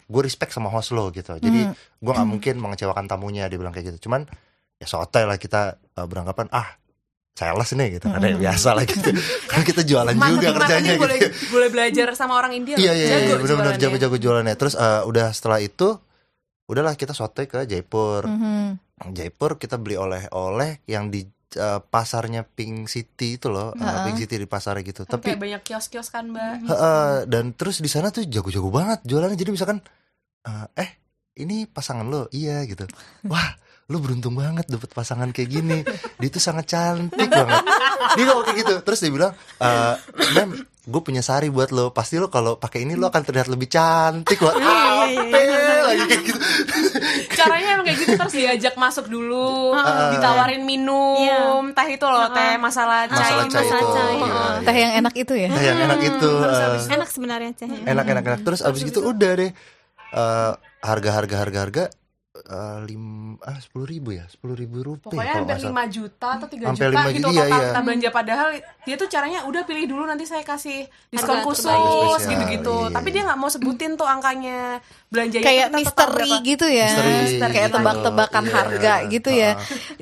gue 0.09 0.23
respect 0.25 0.51
sama 0.51 0.68
host 0.68 0.90
lo 0.90 1.09
gitu. 1.09 1.37
Jadi 1.37 1.61
Hmm. 1.62 1.77
gue 1.77 2.12
nggak 2.12 2.25
mungkin 2.27 2.55
mengecewakan 2.57 3.05
tamunya 3.05 3.47
dia 3.47 3.57
bilang 3.57 3.71
kayak 3.71 3.92
gitu. 3.92 4.09
Cuman 4.09 4.25
ya 4.77 4.87
sotoy 4.87 5.23
lah 5.23 5.37
kita 5.37 5.77
eh, 5.77 6.07
beranggapan 6.09 6.49
ah 6.51 6.73
sales 7.33 7.68
nih 7.71 8.01
gitu. 8.01 8.09
Karena 8.09 8.33
ya 8.33 8.37
biasa 8.40 8.68
lah 8.73 8.85
gitu. 8.85 9.09
Karena 9.53 9.64
kita 9.64 9.83
jualan 9.85 10.14
juga 10.16 10.49
kerjanya 10.57 10.92
gitu. 10.97 11.03
boleh 11.05 11.18
boleh 11.49 11.68
belajar 11.68 12.07
sama 12.12 12.33
orang 12.35 12.57
India 12.57 12.77
Iya 12.77 12.92
iya 12.92 13.16
iya 13.23 13.35
benar-benar 13.37 13.77
jago-jago 13.77 14.16
jualannya. 14.16 14.57
Terus 14.57 14.73
eh, 14.75 15.03
udah 15.05 15.29
setelah 15.33 15.61
itu 15.61 16.01
udahlah 16.64 16.97
kita 16.97 17.12
sotoy 17.12 17.45
ke 17.45 17.68
Jaipur. 17.68 18.25
Mhm. 18.25 18.81
Jaipur 19.12 19.59
kita 19.59 19.77
beli 19.77 20.01
oleh-oleh 20.01 20.81
yang 20.87 21.11
di 21.11 21.29
eh, 21.57 21.81
pasarnya 21.83 22.43
Pink 22.45 22.88
City 22.88 23.37
itu 23.41 23.49
loh, 23.53 23.73
eh, 23.77 23.99
Pink 24.09 24.19
City 24.25 24.41
di 24.41 24.49
pasar 24.49 24.79
gitu. 24.81 25.05
Kan 25.05 25.19
Tapi 25.19 25.35
kayak 25.35 25.41
banyak 25.41 25.62
kios-kios 25.62 26.09
kan 26.09 26.31
mbak 26.33 26.69
Heeh, 26.69 27.12
dan 27.29 27.53
terus 27.57 27.81
di 27.81 27.91
sana 27.91 28.09
tuh 28.09 28.25
jago-jago 28.27 28.69
banget 28.69 29.05
jualannya. 29.05 29.38
Jadi 29.38 29.51
misalkan 29.53 29.79
eh, 30.47 30.67
eh 30.79 30.91
ini 31.41 31.65
pasangan 31.65 32.05
lo, 32.05 32.29
iya 32.33 32.61
gitu. 32.69 32.85
Wah, 33.25 33.57
lo 33.88 33.97
beruntung 34.01 34.37
banget 34.37 34.69
dapet 34.69 34.93
pasangan 34.93 35.33
kayak 35.33 35.51
gini. 35.51 35.79
Dia 36.21 36.29
tuh 36.29 36.43
sangat 36.43 36.69
cantik 36.69 37.29
banget. 37.29 37.65
Dia 38.17 38.25
ngomong 38.29 38.45
kayak 38.45 38.59
gitu. 38.61 38.75
Terus 38.85 38.99
dia 39.01 39.12
bilang, 39.12 39.33
eh, 39.61 39.95
"Mem, 40.37 40.51
gue 40.85 41.01
punya 41.01 41.25
sari 41.25 41.49
buat 41.49 41.73
lo. 41.73 41.97
Pasti 41.97 42.21
lo 42.21 42.29
kalau 42.29 42.61
pakai 42.61 42.85
ini 42.85 43.01
lo 43.01 43.09
akan 43.09 43.23
terlihat 43.25 43.49
lebih 43.49 43.73
cantik." 43.73 44.41
Wah, 44.45 44.53
apa 44.53 45.38
lagi 45.94 46.05
kayak 46.07 46.22
gitu. 46.24 46.38
caranya 47.38 47.68
emang 47.72 47.85
kayak 47.85 47.98
gitu 47.98 48.12
terus 48.16 48.35
diajak 48.35 48.74
masuk 48.74 49.07
dulu 49.07 49.72
Ah. 49.72 50.11
ditawarin 50.11 50.62
minum 50.62 51.18
Iya. 51.18 51.74
teh 51.74 51.88
itu 51.92 52.05
loh 52.05 52.28
teh 52.31 52.57
masalah 52.57 53.05
cai 53.07 53.18
Masalah 53.33 53.44
cai 53.44 53.61
masalah 53.62 53.81
itu. 53.81 53.92
cai. 53.92 54.14
iya, 54.14 54.26
iya. 54.26 54.62
Teh 54.62 54.76
yang 54.78 54.92
enak 54.98 55.14
itu 55.16 55.33
ya. 55.35 55.48
Nah, 55.48 55.62
yang 55.62 55.78
enak 55.83 56.00
itu. 56.02 56.28
eh, 56.33 56.92
Enak 56.92 57.09
sebenarnya 57.09 57.50
tehnya. 57.52 57.81
enak 57.85 58.07
enak 58.09 58.24
enak 58.26 58.40
terus 58.42 58.61
abis 58.61 58.83
gitu 58.83 59.00
udah 59.02 59.33
deh 59.37 59.52
Eh, 60.12 60.52
harga 60.83 61.11
harga 61.14 61.37
harga 61.38 61.59
harga 61.62 61.85
eh, 62.33 62.79
lim 62.88 63.37
ah 63.45 63.59
sepuluh 63.61 63.85
ribu 63.85 64.16
ya 64.16 64.25
sepuluh 64.25 64.57
ribu 64.57 64.81
rupiah 64.81 65.12
pokoknya 65.12 65.35
hampir. 65.61 65.68
5 65.68 65.97
juta 65.97 66.29
atau 66.40 66.47
3 66.49 66.64
Sampai 66.73 66.87
juta 66.88 67.01
5 67.05 67.16
gitu 67.16 67.29
iya, 67.29 67.42
total 67.45 67.61
iya. 67.61 67.68
kita 67.68 67.81
belanja 67.85 68.09
padahal 68.09 68.49
dia 68.83 68.95
tuh 68.97 69.09
caranya 69.12 69.40
udah 69.45 69.62
pilih 69.68 69.85
dulu 69.85 70.03
nanti 70.09 70.25
saya 70.25 70.42
kasih 70.42 70.88
diskon 71.12 71.40
Harga 71.40 71.47
khusus 71.47 72.21
gitu-gitu 72.25 72.77
iya. 72.88 72.95
tapi 72.97 73.09
dia 73.12 73.23
nggak 73.29 73.38
mau 73.38 73.51
sebutin 73.53 73.92
tuh 74.01 74.09
angkanya 74.09 74.81
belanjanya 75.12 75.45
Kayak 75.45 75.68
misteri 75.77 76.31
gitu 76.40 76.66
ya. 76.66 76.88
Misteri 76.88 77.53
Kayak 77.53 77.68
gitu. 77.68 77.77
tebak-tebakan 77.77 78.45
Iya. 78.49 78.55
harga 78.57 78.95
gitu 79.12 79.31
ya. 79.31 79.51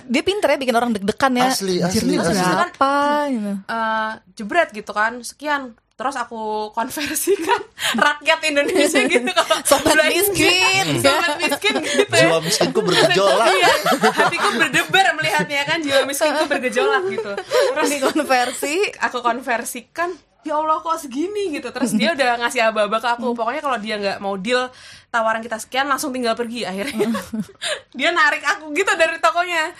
Dia 0.06 0.22
pinter 0.22 0.48
ya 0.54 0.58
bikin 0.62 0.76
orang 0.78 0.90
deg-degan 0.94 1.32
ya. 1.34 1.48
Asli, 1.50 1.76
asli, 1.82 2.06
ini 2.06 2.14
asli. 2.22 2.38
berapa 2.38 2.92
gitu. 3.34 3.52
Eh, 3.66 4.10
jebret 4.38 4.68
gitu 4.70 4.92
kan 4.94 5.12
sekian 5.26 5.74
terus 6.00 6.16
aku 6.16 6.40
konversikan 6.72 7.60
rakyat 8.08 8.40
Indonesia 8.42 9.04
gitu 9.04 9.28
kalau 9.28 9.56
Sobat 9.68 10.00
miskin. 10.08 10.96
sobat 10.96 11.36
miskin 11.36 11.74
gitu 11.78 12.08
ya 12.08 12.24
jiwa 12.24 12.38
miskinku 12.40 12.80
bergejolak 12.80 13.46
Iya, 13.52 13.72
hatiku 14.16 14.48
berdebar 14.56 15.06
melihatnya 15.12 15.60
kan 15.68 15.78
jiwa 15.84 16.08
miskinku 16.08 16.48
bergejolak 16.48 17.04
gitu 17.12 17.32
terus 17.36 17.88
Dikonversi. 17.92 18.96
aku 18.96 19.20
konversikan 19.20 20.16
ya 20.44 20.54
Allah 20.56 20.80
kok 20.80 20.96
segini 21.00 21.52
gitu. 21.56 21.68
Terus 21.72 21.92
dia 21.96 22.12
udah 22.16 22.40
ngasih 22.44 22.60
aba-aba 22.72 22.98
ke 23.00 23.08
aku. 23.18 23.32
Pokoknya 23.36 23.60
kalau 23.62 23.78
dia 23.78 23.96
nggak 24.00 24.18
mau 24.22 24.34
deal 24.40 24.68
tawaran 25.10 25.42
kita 25.42 25.58
sekian 25.58 25.90
langsung 25.90 26.14
tinggal 26.14 26.38
pergi 26.38 26.62
akhirnya. 26.62 27.10
Dia 27.98 28.14
narik 28.14 28.46
aku 28.46 28.70
gitu 28.70 28.92
dari 28.94 29.18
tokonya. 29.18 29.74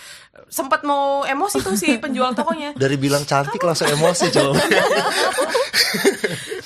Sempat 0.51 0.83
mau 0.83 1.23
emosi 1.23 1.63
tuh 1.63 1.79
si 1.79 1.95
penjual 2.03 2.35
tokonya. 2.35 2.75
Dari 2.75 2.97
bilang 2.99 3.23
cantik 3.23 3.63
langsung 3.63 3.87
emosi 3.87 4.27
coba 4.35 4.59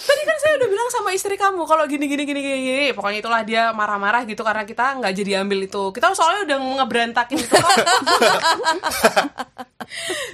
tadi 0.05 0.23
kan 0.27 0.37
saya 0.37 0.53
udah 0.61 0.69
bilang 0.69 0.89
sama 0.93 1.11
istri 1.17 1.37
kamu 1.41 1.65
kalau 1.65 1.89
gini 1.89 2.05
gini 2.05 2.29
gini 2.29 2.41
gini, 2.45 2.59
gini. 2.61 2.87
pokoknya 2.93 3.25
itulah 3.25 3.41
dia 3.41 3.73
marah-marah 3.73 4.29
gitu 4.29 4.45
karena 4.45 4.69
kita 4.69 5.01
nggak 5.01 5.13
jadi 5.17 5.45
ambil 5.45 5.65
itu. 5.65 5.93
Kita 5.93 6.13
soalnya 6.13 6.45
udah 6.49 6.59
ngeberantakin 6.85 7.39
itu. 7.41 7.57
kok 7.57 7.77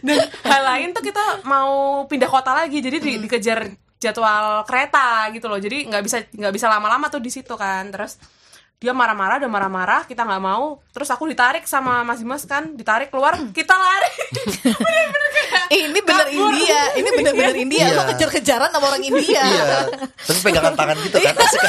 dan 0.06 0.18
hal 0.46 0.62
lain 0.64 0.88
tuh 0.96 1.02
kita 1.04 1.44
mau 1.46 2.04
pindah 2.06 2.30
kota 2.30 2.52
lagi 2.56 2.80
jadi 2.80 2.98
di- 2.98 3.20
dikejar 3.24 3.70
jadwal 4.00 4.64
kereta 4.64 5.28
gitu 5.36 5.46
loh. 5.46 5.60
Jadi 5.60 5.86
nggak 5.92 6.02
bisa 6.02 6.16
nggak 6.32 6.54
bisa 6.56 6.66
lama-lama 6.72 7.12
tuh 7.12 7.20
di 7.20 7.28
situ 7.28 7.52
kan. 7.54 7.92
Terus 7.92 8.16
dia 8.80 8.96
marah-marah 8.96 9.44
udah 9.44 9.50
marah-marah 9.52 10.00
kita 10.08 10.24
nggak 10.24 10.40
mau. 10.40 10.80
Terus 10.88 11.12
aku 11.12 11.28
ditarik 11.28 11.68
sama 11.68 12.00
Mas 12.00 12.24
Dimas 12.24 12.48
kan 12.48 12.72
ditarik 12.72 13.12
keluar 13.12 13.36
kita 13.52 13.76
lari. 13.76 14.12
Bener-bener 14.80 15.30
kayak 15.52 15.59
ini 15.70 16.00
bener 16.00 16.26
kabur. 16.26 16.50
India, 16.50 16.80
ini 16.92 17.08
bener-bener 17.12 17.56
India. 17.56 17.84
Iya. 17.84 17.94
Lo 17.94 18.02
kejar-kejaran 18.08 18.68
sama 18.68 18.86
orang 18.88 19.02
India. 19.02 19.38
iya. 19.40 19.64
Tapi 20.20 20.38
pegangan 20.42 20.74
tangan 20.74 20.96
gitu 21.00 21.16
kan. 21.16 21.34
Asik 21.40 21.62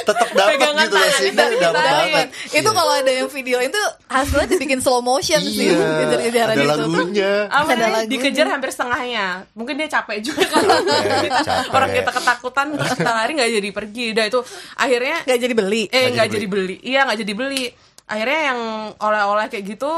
tetap 0.00 0.28
dapat 0.30 0.50
Pegangan 0.52 0.84
gitu 0.84 0.94
loh 0.94 1.02
tangan, 1.02 1.20
sih. 1.20 1.30
Dapat 1.32 1.58
banget 1.72 2.28
Itu 2.48 2.60
Iya. 2.62 2.70
kalau 2.72 2.92
ada 2.94 3.12
yang 3.12 3.28
video 3.28 3.58
itu 3.60 3.80
hasilnya 4.06 4.46
dibikin 4.48 4.78
slow 4.78 5.00
motion 5.00 5.40
sih. 5.40 5.70
Iya. 5.70 5.88
Kejar-kejaran 6.00 6.52
ada 6.52 6.62
itu. 6.62 6.70
lagunya. 6.70 7.32
Apa 7.46 7.70
Ada 7.70 7.86
lagunya. 7.86 8.08
dikejar 8.08 8.46
hampir 8.48 8.70
setengahnya. 8.70 9.26
Mungkin 9.52 9.74
dia 9.76 9.88
capek 9.90 10.16
juga 10.20 10.42
kalau 10.46 10.70
kita- 11.24 11.42
capek. 11.42 11.70
orang 11.70 11.90
kita 11.92 12.10
ketakutan 12.12 12.66
terus 12.72 12.90
kita 12.94 13.10
lari 13.12 13.32
nggak 13.34 13.50
jadi 13.52 13.70
pergi. 13.72 14.04
Udah 14.12 14.24
itu 14.26 14.40
akhirnya 14.74 15.16
Gak 15.24 15.40
jadi 15.40 15.54
beli. 15.54 15.82
eh 15.84 15.90
Nggak 15.90 16.10
nggak 16.12 16.26
jadi 16.28 16.36
jadi 16.36 16.46
beli. 16.48 16.76
Iya 16.82 17.00
nggak 17.04 17.18
jadi 17.20 17.34
beli. 17.34 17.64
Akhirnya 18.06 18.40
yang 18.44 18.60
oleh-oleh 18.96 19.46
kayak 19.46 19.64
gitu 19.68 19.92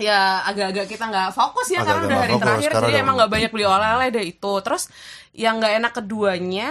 ya 0.00 0.20
agak-agak 0.42 0.86
kita 0.88 1.04
nggak 1.06 1.30
fokus 1.30 1.68
ya 1.68 1.84
karena 1.84 2.02
udah 2.02 2.18
hari 2.18 2.32
fokus, 2.32 2.42
terakhir 2.42 2.70
jadi 2.72 2.80
udah- 2.90 3.02
emang 3.04 3.14
nggak 3.20 3.30
banyak 3.30 3.50
beli 3.52 3.64
oleh-oleh 3.64 4.08
deh 4.08 4.24
itu. 4.26 4.52
Terus 4.60 4.82
yang 5.30 5.60
nggak 5.60 5.74
enak 5.76 5.92
keduanya 5.94 6.68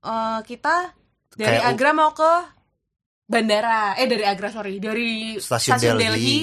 eh, 0.00 0.38
kita 0.44 0.92
dari 1.34 1.56
Kayak 1.56 1.68
Agra 1.68 1.90
mau 1.92 2.10
ke 2.12 2.32
bandara. 3.26 3.98
Eh 3.98 4.06
dari 4.06 4.22
Agra 4.22 4.48
sorry. 4.48 4.78
Dari 4.78 5.34
Stasiun 5.36 5.98
Delhi. 5.98 5.98
Delhi. 5.98 6.40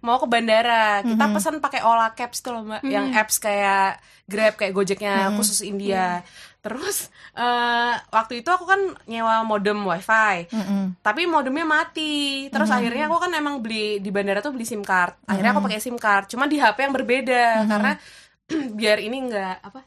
mau 0.00 0.16
ke 0.16 0.26
bandara. 0.26 1.04
Kita 1.04 1.24
pesan 1.28 1.60
pakai 1.60 1.84
Ola 1.84 2.10
Caps 2.10 2.40
tuh 2.40 2.56
loh 2.56 2.62
mbak 2.64 2.82
yang 2.84 3.12
apps 3.12 3.36
kayak 3.36 4.00
Grab 4.24 4.56
kayak 4.56 4.72
Gojeknya 4.72 5.34
khusus 5.36 5.60
India 5.60 6.24
terus 6.62 7.10
eh, 7.34 7.94
waktu 8.14 8.40
itu 8.40 8.48
aku 8.48 8.64
kan 8.64 8.80
nyewa 9.10 9.42
modem 9.42 9.82
wifi. 9.82 10.46
Mm-mm. 10.46 11.02
tapi 11.02 11.26
modemnya 11.26 11.66
mati. 11.66 12.46
Terus 12.48 12.70
akhirnya 12.70 13.10
aku 13.10 13.18
kan 13.18 13.34
emang 13.34 13.58
beli 13.58 13.98
di 13.98 14.14
bandara 14.14 14.38
tuh 14.38 14.54
beli 14.54 14.62
sim 14.62 14.80
card. 14.86 15.26
Akhirnya 15.26 15.52
aku 15.52 15.66
pakai 15.66 15.82
sim 15.82 15.98
card. 15.98 16.30
Cuma 16.30 16.46
di 16.46 16.62
HP 16.62 16.78
yang 16.86 16.94
berbeda. 16.94 17.66
Karena 17.66 17.92
biar 18.78 19.02
ini 19.02 19.16
enggak 19.28 19.58
apa 19.60 19.82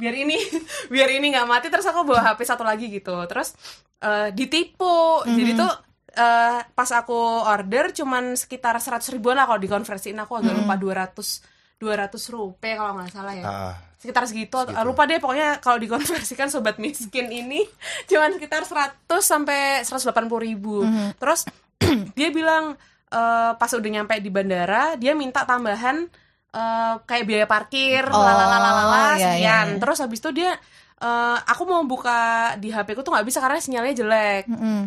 biar 0.00 0.16
ini 0.16 0.38
biar 0.94 1.08
ini 1.12 1.28
nggak 1.28 1.44
mati 1.44 1.68
terus 1.68 1.84
aku 1.84 2.08
bawa 2.08 2.32
HP 2.32 2.46
satu 2.46 2.62
lagi 2.62 2.86
gitu. 2.88 3.18
Terus 3.26 3.52
eh, 3.98 4.30
ditipu. 4.30 5.26
Jadi 5.26 5.50
tuh 5.58 5.72
eh, 6.14 6.58
pas 6.62 6.90
aku 6.94 7.18
order 7.42 7.90
cuman 7.90 8.38
sekitar 8.38 8.78
100 8.78 9.02
ribuan 9.18 9.34
lah 9.34 9.50
kalau 9.50 9.58
dikonversiin. 9.58 10.14
Aku 10.22 10.38
agak 10.38 10.54
lupa 10.54 10.78
200 10.78 11.58
200 11.80 12.12
rupiah 12.36 12.76
kalau 12.76 12.92
nggak 13.00 13.10
salah 13.10 13.34
ya. 13.34 13.44
Ah, 13.48 13.74
sekitar 14.00 14.24
segitu, 14.24 14.56
lupa 14.80 15.04
deh 15.04 15.20
pokoknya 15.20 15.60
kalau 15.60 15.76
dikonversikan 15.76 16.48
sobat 16.48 16.80
miskin 16.80 17.28
ini 17.28 17.60
cuman 18.08 18.32
sekitar 18.32 18.64
100 18.64 19.04
sampai 19.20 19.84
180 19.84 20.08
ribu 20.40 20.80
terus 21.20 21.44
dia 22.16 22.32
bilang 22.32 22.80
eh, 23.12 23.52
pas 23.52 23.68
udah 23.68 23.90
nyampe 23.92 24.16
di 24.18 24.32
bandara 24.32 24.96
dia 24.96 25.12
minta 25.12 25.44
tambahan 25.44 26.08
eh, 26.48 26.94
kayak 27.04 27.24
biaya 27.28 27.44
parkir 27.44 28.08
Oh, 28.08 28.24
lalalalala 28.24 29.20
iya, 29.20 29.36
sekian 29.36 29.36
iya, 29.36 29.56
iya. 29.76 29.80
terus 29.84 29.98
habis 30.00 30.18
itu 30.18 30.30
dia 30.32 30.56
eh, 30.96 31.36
aku 31.44 31.62
mau 31.68 31.84
buka 31.84 32.56
di 32.56 32.72
HP 32.72 32.96
ku 32.96 33.04
tuh 33.04 33.12
nggak 33.12 33.28
bisa 33.28 33.44
karena 33.44 33.60
sinyalnya 33.60 33.94
jelek 34.00 34.44
Mm-mm. 34.48 34.80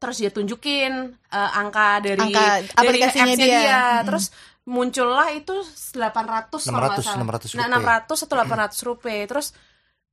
terus 0.00 0.16
dia 0.16 0.32
tunjukin 0.32 0.92
eh, 1.12 1.50
angka 1.60 2.00
dari 2.00 2.24
Angka 2.24 2.40
dari 2.72 2.72
aplikasinya 2.72 3.36
apps-nya 3.36 3.46
dia. 3.52 3.60
Mm-mm. 4.00 4.06
terus 4.08 4.24
muncullah 4.66 5.30
itu 5.30 5.54
800 5.94 6.50
kalau 6.60 6.90
nggak 6.90 6.98
600, 6.98 7.06
salah. 7.06 7.22
600 7.22 7.54
nah, 7.54 7.66
rupiah. 7.70 8.02
600 8.02 8.18
atau 8.20 8.34
800 8.36 8.82
rupiah 8.84 9.24
terus 9.24 9.48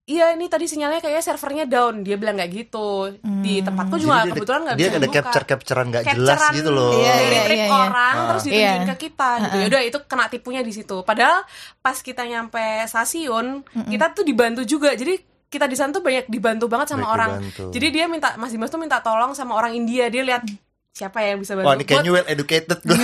iya 0.04 0.30
ini 0.30 0.46
tadi 0.46 0.66
sinyalnya 0.66 1.00
kayaknya 1.00 1.24
servernya 1.24 1.66
down 1.66 2.02
dia 2.02 2.14
bilang 2.14 2.36
nggak 2.36 2.52
gitu 2.54 3.08
di 3.40 3.60
tempatku 3.60 3.96
juga 3.98 4.20
Jadi 4.20 4.22
dia- 4.22 4.34
kebetulan 4.36 4.62
nggak 4.62 4.76
dia 4.76 4.84
bisa 4.84 4.92
ada 4.92 5.02
dibuka. 5.02 5.18
capture 5.18 5.46
capturean 5.48 5.88
nggak 5.88 6.04
jelas 6.06 6.28
Capturean 6.36 6.54
gitu 6.54 6.70
loh 6.70 6.92
Iya, 6.94 7.14
dari 7.16 7.24
iya, 7.30 7.42
trik 7.42 7.56
iya, 7.56 7.66
iya. 7.66 7.74
orang 7.74 8.14
Ah. 8.14 8.28
terus 8.28 8.44
ditunjukin 8.44 8.68
Iya. 8.78 8.90
ke 8.90 8.98
kita 9.02 9.30
gitu 9.40 9.56
ya 9.56 9.66
udah 9.66 9.82
itu 9.82 9.98
kena 10.04 10.26
tipunya 10.28 10.62
di 10.62 10.72
situ 10.72 10.98
padahal 11.02 11.38
pas 11.80 11.98
kita 11.98 12.24
nyampe 12.24 12.62
stasiun 12.86 13.46
kita 13.86 14.06
tuh 14.12 14.24
dibantu 14.24 14.62
juga 14.64 14.92
jadi 14.92 15.16
kita 15.48 15.66
di 15.66 15.76
sana 15.76 15.90
tuh 15.90 16.02
banyak 16.02 16.26
dibantu 16.28 16.66
banget 16.66 16.88
sama 16.90 17.04
Banyak 17.04 17.16
orang 17.16 17.32
dibantu. 17.40 17.64
jadi 17.72 17.88
dia 17.90 18.06
minta 18.08 18.30
Mas 18.36 18.52
Dimas 18.52 18.68
tuh 18.68 18.78
minta 18.78 19.00
tolong 19.00 19.32
sama 19.32 19.54
orang 19.54 19.72
India 19.72 20.10
dia 20.10 20.22
lihat 20.22 20.44
siapa 20.94 21.18
ya 21.20 21.34
yang 21.34 21.42
bisa 21.42 21.58
bantu 21.58 21.66
Wah 21.66 21.74
ini 21.74 21.84
kayaknya 21.84 22.12
well 22.14 22.28
educated 22.30 22.78
gue 22.80 22.94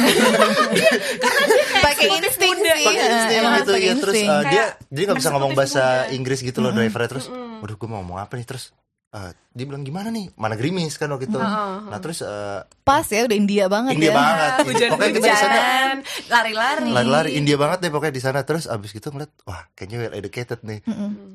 pakai 1.82 2.06
insting 2.22 2.54
sih. 2.56 2.70
Pakai 2.86 3.02
Eh, 3.02 3.10
insting 3.10 3.38
emang 3.42 3.54
gitu 3.58 3.72
ya 3.74 3.94
terus 3.98 4.16
uh, 4.16 4.22
dia 4.22 4.46
Kayak 4.46 4.70
dia 4.88 5.04
nggak 5.10 5.18
bisa 5.18 5.30
ngomong 5.34 5.52
bahasa 5.58 5.84
muda. 6.06 6.14
Inggris 6.14 6.40
gitu 6.46 6.60
loh 6.62 6.72
drivernya 6.72 7.10
terus 7.10 7.26
waduh 7.34 7.76
gue 7.76 7.88
mau 7.90 7.98
ngomong 8.06 8.20
apa 8.22 8.34
nih? 8.38 8.46
Terus 8.46 8.72
uh, 9.12 9.32
dia 9.60 9.68
bilang 9.68 9.84
gimana 9.84 10.08
nih? 10.08 10.32
Mana 10.34 10.56
gerimis 10.56 10.96
kan 10.96 11.12
waktu 11.12 11.28
itu. 11.28 11.36
Nah 11.36 12.00
terus 12.00 12.24
uh, 12.24 12.64
pas 12.82 13.04
ya 13.04 13.28
udah 13.28 13.36
India 13.36 13.68
banget 13.68 14.00
India 14.00 14.10
ya. 14.10 14.16
banget. 14.16 14.52
Hujan 14.72 14.90
pokoknya 14.96 15.12
kita 15.12 15.28
di 15.28 15.36
sana 15.36 15.60
hujan 15.60 15.98
lari-lari. 16.32 16.90
Lari-lari 16.90 17.32
India 17.36 17.58
banget 17.60 17.78
deh 17.84 17.92
pokoknya 17.92 18.16
di 18.16 18.24
sana. 18.24 18.40
Terus 18.42 18.66
abis 18.66 18.90
gitu 18.90 19.12
ngeliat 19.12 19.32
wah 19.44 19.68
kayaknya 19.76 19.98
well 20.00 20.16
educated 20.16 20.60
nih. 20.64 20.80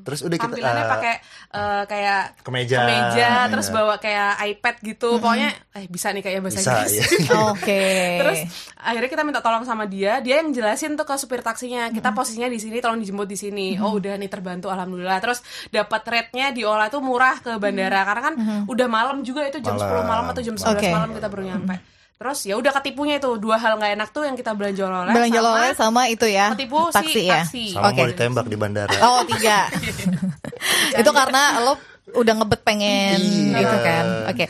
Terus 0.01 0.19
udah 0.25 0.37
kita 0.37 0.49
tampilannya 0.49 0.83
uh, 0.83 0.89
pakai 0.89 1.13
eh, 1.53 1.83
kayak 1.85 2.23
kemeja. 2.41 2.77
kemeja 2.81 3.29
terus 3.47 3.67
Iya. 3.67 3.75
bawa 3.75 3.95
kayak 3.99 4.31
iPad 4.55 4.75
gitu. 4.81 5.09
Pokoknya 5.19 5.49
eh 5.75 5.85
bisa 5.85 6.09
nih 6.09 6.23
kayak 6.23 6.39
bahasa 6.41 6.59
bisa 6.59 6.71
Inggris. 6.73 6.93
ya 7.29 7.37
oke. 7.53 7.83
Terus 8.23 8.39
akhirnya 8.75 9.09
kita 9.11 9.23
minta 9.23 9.39
tolong 9.39 9.63
sama 9.63 9.85
dia, 9.85 10.17
dia 10.19 10.41
yang 10.41 10.49
jelasin 10.49 10.95
tuh 10.95 11.03
ke 11.03 11.13
supir 11.15 11.43
taksinya, 11.43 11.91
kita 11.91 12.15
posisinya 12.15 12.47
di 12.47 12.57
sini, 12.57 12.79
tolong 12.79 12.97
dijemput 12.97 13.27
di 13.27 13.37
sini. 13.37 13.67
Oh 13.77 13.95
udah 13.95 14.15
nih 14.15 14.31
terbantu 14.31 14.71
alhamdulillah. 14.71 15.19
Terus 15.19 15.39
dapat 15.69 16.01
rate-nya 16.07 16.55
diolah 16.55 16.87
tuh 16.87 17.03
murah 17.03 17.37
ke 17.37 17.59
bandara 17.59 18.01
karena 18.15 18.21
kan 18.23 18.33
udah 18.65 18.87
malam 18.87 19.17
juga 19.21 19.43
itu 19.43 19.59
jam 19.59 19.75
10 19.75 19.83
Malam. 19.83 20.07
malam 20.07 20.25
atau 20.31 20.39
jam 20.39 20.55
11 20.55 20.71
Oke. 20.71 20.87
malam 20.87 21.11
kita 21.11 21.27
baru 21.27 21.43
nyampe. 21.45 21.75
Terus 22.15 22.39
ya 22.41 22.55
udah 22.55 22.71
ketipunya 22.71 23.19
itu 23.19 23.27
dua 23.35 23.59
hal 23.59 23.75
nggak 23.75 23.91
enak 23.93 24.09
tuh 24.09 24.23
yang 24.23 24.39
kita 24.39 24.55
belanja 24.55 24.87
oleh 24.87 25.11
belanja 25.11 25.35
oleh 25.37 25.75
sama 25.75 26.07
itu 26.07 26.23
ya 26.23 26.55
ketipu 26.55 26.87
si 26.87 26.95
taksi 26.95 27.21
ya 27.21 27.35
taksi. 27.43 27.65
sama 27.75 27.91
Oke. 27.91 27.99
mau 27.99 28.07
ditembak 28.07 28.45
di 28.47 28.55
bandara 28.55 28.95
oh 29.03 29.21
tiga 29.27 29.67
itu 31.03 31.11
karena 31.11 31.59
lo 31.59 31.75
udah 32.15 32.33
ngebet 32.39 32.61
pengen 32.63 33.19
Iya. 33.51 33.59
gitu 33.59 33.77
kan 33.83 34.05
oke 34.31 34.45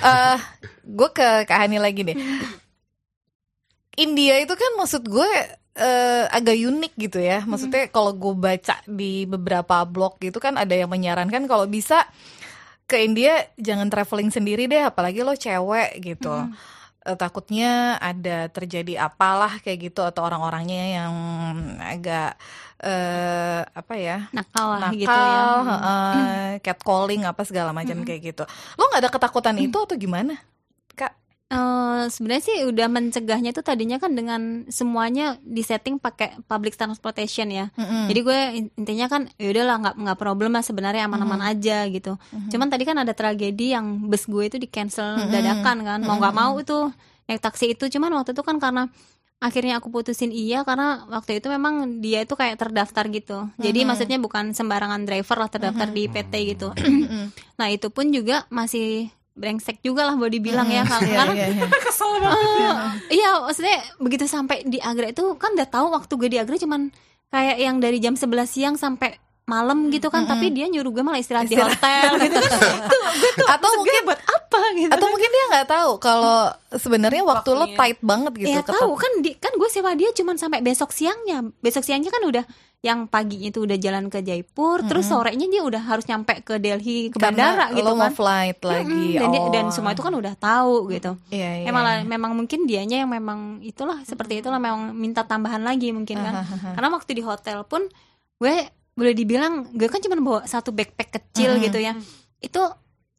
Eh 0.00 0.36
gue 0.80 1.08
ke 1.12 1.28
Kak 1.44 1.58
Hani 1.60 1.76
lagi 1.76 2.08
deh 2.08 2.16
India 3.96 4.40
itu 4.40 4.54
kan 4.54 4.72
maksud 4.80 5.04
gue 5.04 5.30
eh, 5.76 6.24
agak 6.26 6.56
unik 6.56 6.92
gitu 6.96 7.18
ya 7.20 7.44
maksudnya 7.44 7.84
kalau 7.88 8.16
gue 8.16 8.32
baca 8.32 8.80
di 8.86 9.28
beberapa 9.28 9.84
blog 9.84 10.16
gitu 10.18 10.40
kan 10.40 10.56
ada 10.56 10.72
yang 10.72 10.88
menyarankan 10.88 11.44
kalau 11.44 11.68
bisa 11.68 12.08
ke 12.90 12.98
India 13.06 13.46
jangan 13.54 13.86
traveling 13.86 14.34
sendiri 14.34 14.66
deh 14.66 14.82
apalagi 14.82 15.22
lo 15.22 15.38
cewek 15.38 16.02
gitu. 16.02 16.34
Eh, 17.00 17.16
takutnya 17.16 17.96
ada 17.96 18.52
terjadi 18.52 19.08
apalah 19.08 19.56
kayak 19.64 19.88
gitu 19.88 20.04
atau 20.04 20.20
orang-orangnya 20.20 21.00
yang 21.00 21.14
agak 21.80 22.36
eh 22.80 23.60
apa 23.64 23.94
ya 23.96 24.28
nakal 24.36 24.76
nakal, 24.76 24.92
gitu 25.00 25.20
ya. 25.20 25.42
heeh, 25.64 26.48
catcalling 26.64 27.24
apa 27.24 27.40
segala 27.48 27.72
macam 27.72 28.04
kayak 28.04 28.20
gitu. 28.32 28.44
Lo 28.76 28.84
nggak 28.92 29.00
ada 29.00 29.10
ketakutan 29.16 29.56
itu 29.56 29.76
atau 29.80 29.96
gimana, 29.96 30.36
Eh, 31.50 32.02
sebenarnya 32.06 32.44
sih 32.46 32.56
udah 32.62 32.86
mencegahnya 32.86 33.50
tuh 33.50 33.66
tadinya 33.66 33.98
kan 33.98 34.14
dengan 34.14 34.62
semuanya 34.70 35.34
disetting 35.42 35.98
pakai 35.98 36.38
public 36.46 36.78
transportation 36.78 37.50
ya. 37.50 37.74
Mm-mm. 37.74 38.06
Jadi 38.06 38.20
gue 38.22 38.38
in- 38.54 38.72
intinya 38.78 39.10
kan 39.10 39.26
ya 39.34 39.50
udahlah 39.50 39.76
nggak 39.82 39.94
nggak 39.98 40.14
problem 40.16 40.54
lah 40.54 40.62
sebenarnya 40.62 41.10
aman-aman 41.10 41.42
aja 41.42 41.90
gitu. 41.90 42.14
Cuman 42.48 42.70
tadi 42.70 42.86
kan 42.86 42.96
ada 42.96 43.10
tragedi 43.10 43.74
yang 43.74 44.06
bus 44.06 44.30
gue 44.30 44.46
itu 44.46 44.56
di 44.56 44.70
cancel 44.70 45.18
dadakan 45.26 45.82
kan. 45.82 45.98
Mau 46.00 46.16
nggak 46.16 46.36
mau 46.36 46.54
itu 46.54 46.86
naik 47.26 47.42
taksi 47.42 47.74
itu. 47.74 47.90
Cuman 47.90 48.14
waktu 48.14 48.30
itu 48.30 48.46
kan 48.46 48.56
karena 48.56 48.86
akhirnya 49.40 49.82
aku 49.82 49.90
putusin 49.90 50.30
iya 50.30 50.62
karena 50.62 51.02
waktu 51.08 51.42
itu 51.42 51.48
memang 51.48 51.98
dia 51.98 52.22
itu 52.22 52.32
kayak 52.32 52.62
terdaftar 52.62 53.10
gitu. 53.10 53.50
Jadi 53.58 53.82
maksudnya 53.84 54.18
bukan 54.18 54.54
sembarangan 54.54 55.02
driver 55.02 55.34
lah 55.36 55.50
terdaftar 55.50 55.90
di 55.90 56.06
PT 56.06 56.32
gitu. 56.46 56.70
nah 57.58 57.66
itu 57.66 57.90
pun 57.90 58.06
juga 58.08 58.46
masih 58.48 59.10
brengsek 59.32 59.80
juga 59.80 60.04
lah 60.04 60.14
boleh 60.14 60.32
dibilang 60.32 60.66
ya 60.66 60.82
Iya, 60.82 60.84
karena 60.84 61.32
iya, 61.32 61.46
iya. 61.48 61.64
Kesel 61.84 62.10
banget. 62.16 62.40
Iya 63.08 63.30
maksudnya 63.40 63.76
begitu 63.96 64.24
sampai 64.24 64.62
di 64.62 64.78
Agra 64.78 65.08
itu 65.08 65.22
kan 65.34 65.52
udah 65.52 65.66
tahu 65.66 65.86
waktu 65.90 66.12
gue 66.14 66.28
di 66.28 66.38
Agra 66.38 66.54
cuman 66.54 66.90
kayak 67.28 67.56
yang 67.56 67.76
dari 67.78 67.98
jam 67.98 68.14
11 68.14 68.26
siang 68.44 68.74
sampai 68.74 69.14
malam 69.44 69.90
gitu 69.90 70.06
kan. 70.08 70.26
tapi 70.26 70.46
dia 70.48 70.66
nyuruh 70.66 70.90
gue 70.92 71.02
malah 71.02 71.18
istirahat, 71.18 71.46
di 71.46 71.58
hotel. 71.58 72.10
Gitu 72.22 72.38
kan 72.38 72.86
tuh 72.86 73.00
gue 73.12 73.30
tuh 73.34 73.46
Atau 73.48 73.70
mungkin- 73.74 74.06
buat 74.06 74.20
apa 74.20 74.60
gitu 74.76 74.90
Atau 74.90 75.06
mungkin 75.08 75.26
dia 75.28 75.44
nggak 75.48 75.66
tahu 75.68 75.90
kalau 75.98 76.38
sebenarnya 76.72 77.22
waktu 77.22 77.50
lo 77.50 77.66
Waktunya. 77.66 77.74
tight 77.76 77.98
banget 78.00 78.32
gitu. 78.36 78.50
ya 78.52 78.62
tahu. 78.62 78.94
kan 78.94 79.12
di, 79.18 79.34
kan 79.34 79.50
gue 79.50 79.68
sewa 79.68 79.90
dia 79.94 80.10
cuman 80.12 80.36
sampai 80.36 80.60
besok 80.60 80.90
siangnya. 80.90 81.42
Besok 81.58 81.82
siangnya 81.82 82.08
kan 82.08 82.22
udah 82.22 82.44
yang 82.80 83.04
paginya 83.04 83.46
itu 83.46 83.60
udah 83.60 83.76
jalan 83.76 84.08
ke 84.08 84.20
Jaipur 84.20 84.80
terus 84.82 85.04
sorenya 85.06 85.44
dia 85.44 85.60
udah 85.60 85.82
harus 85.82 86.02
nyampe 86.02 86.40
ke 86.40 86.56
Delhi 86.56 87.08
ke 87.08 87.16
Karena 87.16 87.28
bandara 87.60 87.66
gitu 87.70 87.84
lo 87.84 87.92
kan 87.94 88.08
flight 88.10 88.58
lagi. 88.58 88.88
Mm-mm, 88.88 89.18
dan, 89.18 89.28
dia- 89.28 89.42
Oh. 89.42 89.50
dan 89.50 89.64
semua 89.68 89.90
itu 89.90 90.00
kan 90.00 90.14
udah 90.14 90.34
tahu 90.34 90.88
gitu 90.88 91.12
Iya, 91.28 91.50
iya. 91.58 91.66
Emang 91.66 91.82
lah- 91.82 92.02
memang 92.02 92.32
mungkin 92.32 92.64
dianya 92.64 92.96
yang 92.98 93.10
memang 93.10 93.38
itulah 93.60 94.00
seperti 94.02 94.40
itulah 94.40 94.56
memang 94.56 94.92
minta 94.92 95.20
tambahan 95.22 95.60
lagi 95.60 95.90
mungkin 95.90 96.16
kan. 96.18 96.40
Karena 96.72 96.88
waktu 96.90 97.12
di 97.12 97.20
hotel 97.20 97.62
pun 97.62 97.84
gue 98.38 98.54
boleh 98.90 99.12
dibilang 99.12 99.68
gue 99.70 99.84
kan 99.86 100.00
cuma 100.00 100.16
bawa 100.16 100.40
satu 100.44 100.72
backpack 100.72 101.10
kecil 101.14 101.60
gitu 101.60 101.76
ya. 101.76 101.92
Itu 102.38 102.64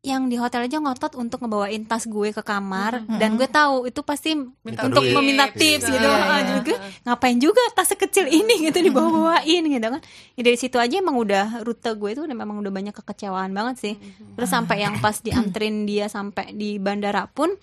yang 0.02 0.26
di 0.26 0.36
hotel 0.36 0.66
aja 0.66 0.82
ngotot 0.82 1.14
untuk 1.14 1.46
ngebawain 1.46 1.86
tas 1.86 2.10
gue 2.10 2.30
ke 2.30 2.42
kamar 2.42 3.06
dan 3.12 3.38
gue 3.38 3.46
tahu 3.46 3.86
itu 3.86 4.02
pasti 4.02 4.34
Minta 4.34 4.90
untuk 4.90 5.06
duit. 5.06 5.14
meminta 5.14 5.46
tips 5.46 5.86
gitu. 5.86 6.02
Iya, 6.02 6.18
Ah, 6.18 6.42
iya. 6.42 6.58
juga 6.58 6.74
ngapain 7.06 7.38
juga 7.38 7.62
tas 7.72 7.86
sekecil 7.86 8.26
ini 8.26 8.50
gitu 8.66 8.82
dibawa-bawain 8.82 9.62
gitu 9.62 9.88
kan. 9.88 10.02
Ya 10.34 10.42
dari 10.42 10.58
situ 10.58 10.76
aja 10.76 10.98
emang 10.98 11.16
udah 11.16 11.62
rute 11.62 11.94
gue 11.94 12.10
itu 12.12 12.22
udah 12.22 12.34
memang 12.34 12.58
udah 12.58 12.74
banyak 12.74 12.98
kekecewaan 12.98 13.54
banget 13.54 13.76
sih. 13.78 13.94
Terus 14.34 14.50
sampai 14.50 14.82
yang 14.82 14.98
pas 14.98 15.14
dianterin 15.16 15.86
dia 15.86 16.10
sampai 16.10 16.50
di 16.50 16.82
bandara 16.82 17.30
pun 17.30 17.54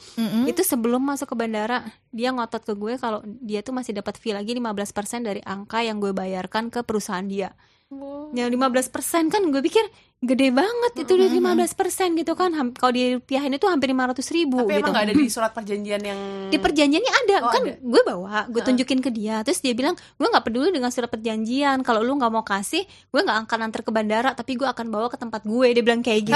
itu 0.46 0.62
sebelum 0.62 1.02
masuk 1.04 1.28
ke 1.28 1.36
bandara 1.36 1.82
dia 2.08 2.30
ngotot 2.30 2.62
ke 2.62 2.72
gue 2.72 2.94
kalau 2.96 3.18
dia 3.42 3.60
tuh 3.60 3.74
masih 3.74 3.92
dapat 3.92 4.14
fee 4.14 4.30
lagi 4.30 4.54
15% 4.54 4.86
dari 5.20 5.42
angka 5.42 5.82
yang 5.82 5.98
gue 5.98 6.14
bayarkan 6.14 6.70
ke 6.70 6.80
perusahaan 6.80 7.26
dia. 7.26 7.50
Ya 8.30 8.46
15% 8.46 8.94
kan 9.26 9.42
gue 9.42 9.58
pikir 9.60 9.82
gede 10.18 10.50
banget 10.50 10.92
itu 11.06 11.14
udah 11.14 11.30
15% 11.30 12.18
gitu 12.18 12.34
kan. 12.34 12.50
Kalau 12.74 12.90
dirupiahin 12.90 13.54
itu 13.54 13.66
hampir 13.70 13.94
500 13.94 14.18
ribu 14.34 14.58
Tapi 14.66 14.74
gitu. 14.74 14.82
emang 14.82 14.94
gak 14.98 15.04
ada 15.06 15.14
di 15.14 15.26
surat 15.30 15.52
perjanjian 15.54 16.02
yang 16.02 16.18
Di 16.50 16.58
perjanjiannya 16.58 17.12
ada. 17.22 17.36
Oh, 17.46 17.52
kan 17.54 17.62
ada. 17.62 17.78
gue 17.78 18.02
bawa 18.02 18.50
gue 18.50 18.62
tunjukin 18.66 18.98
ke 18.98 19.14
dia. 19.14 19.46
Terus 19.46 19.62
dia 19.62 19.78
bilang 19.78 19.94
gue 19.94 20.26
nggak 20.26 20.42
peduli 20.42 20.74
dengan 20.74 20.90
surat 20.90 21.06
perjanjian. 21.06 21.86
Kalau 21.86 22.02
lu 22.02 22.18
nggak 22.18 22.32
mau 22.34 22.42
kasih 22.42 22.82
gue 22.82 23.20
nggak 23.22 23.46
akan 23.46 23.58
antar 23.70 23.86
ke 23.86 23.90
bandara 23.94 24.34
tapi 24.34 24.58
gue 24.58 24.66
akan 24.66 24.90
bawa 24.90 25.06
ke 25.06 25.22
tempat 25.22 25.46
gue. 25.46 25.66
Dia 25.70 25.82
bilang 25.86 26.02
kayak 26.02 26.26
gitu. 26.26 26.34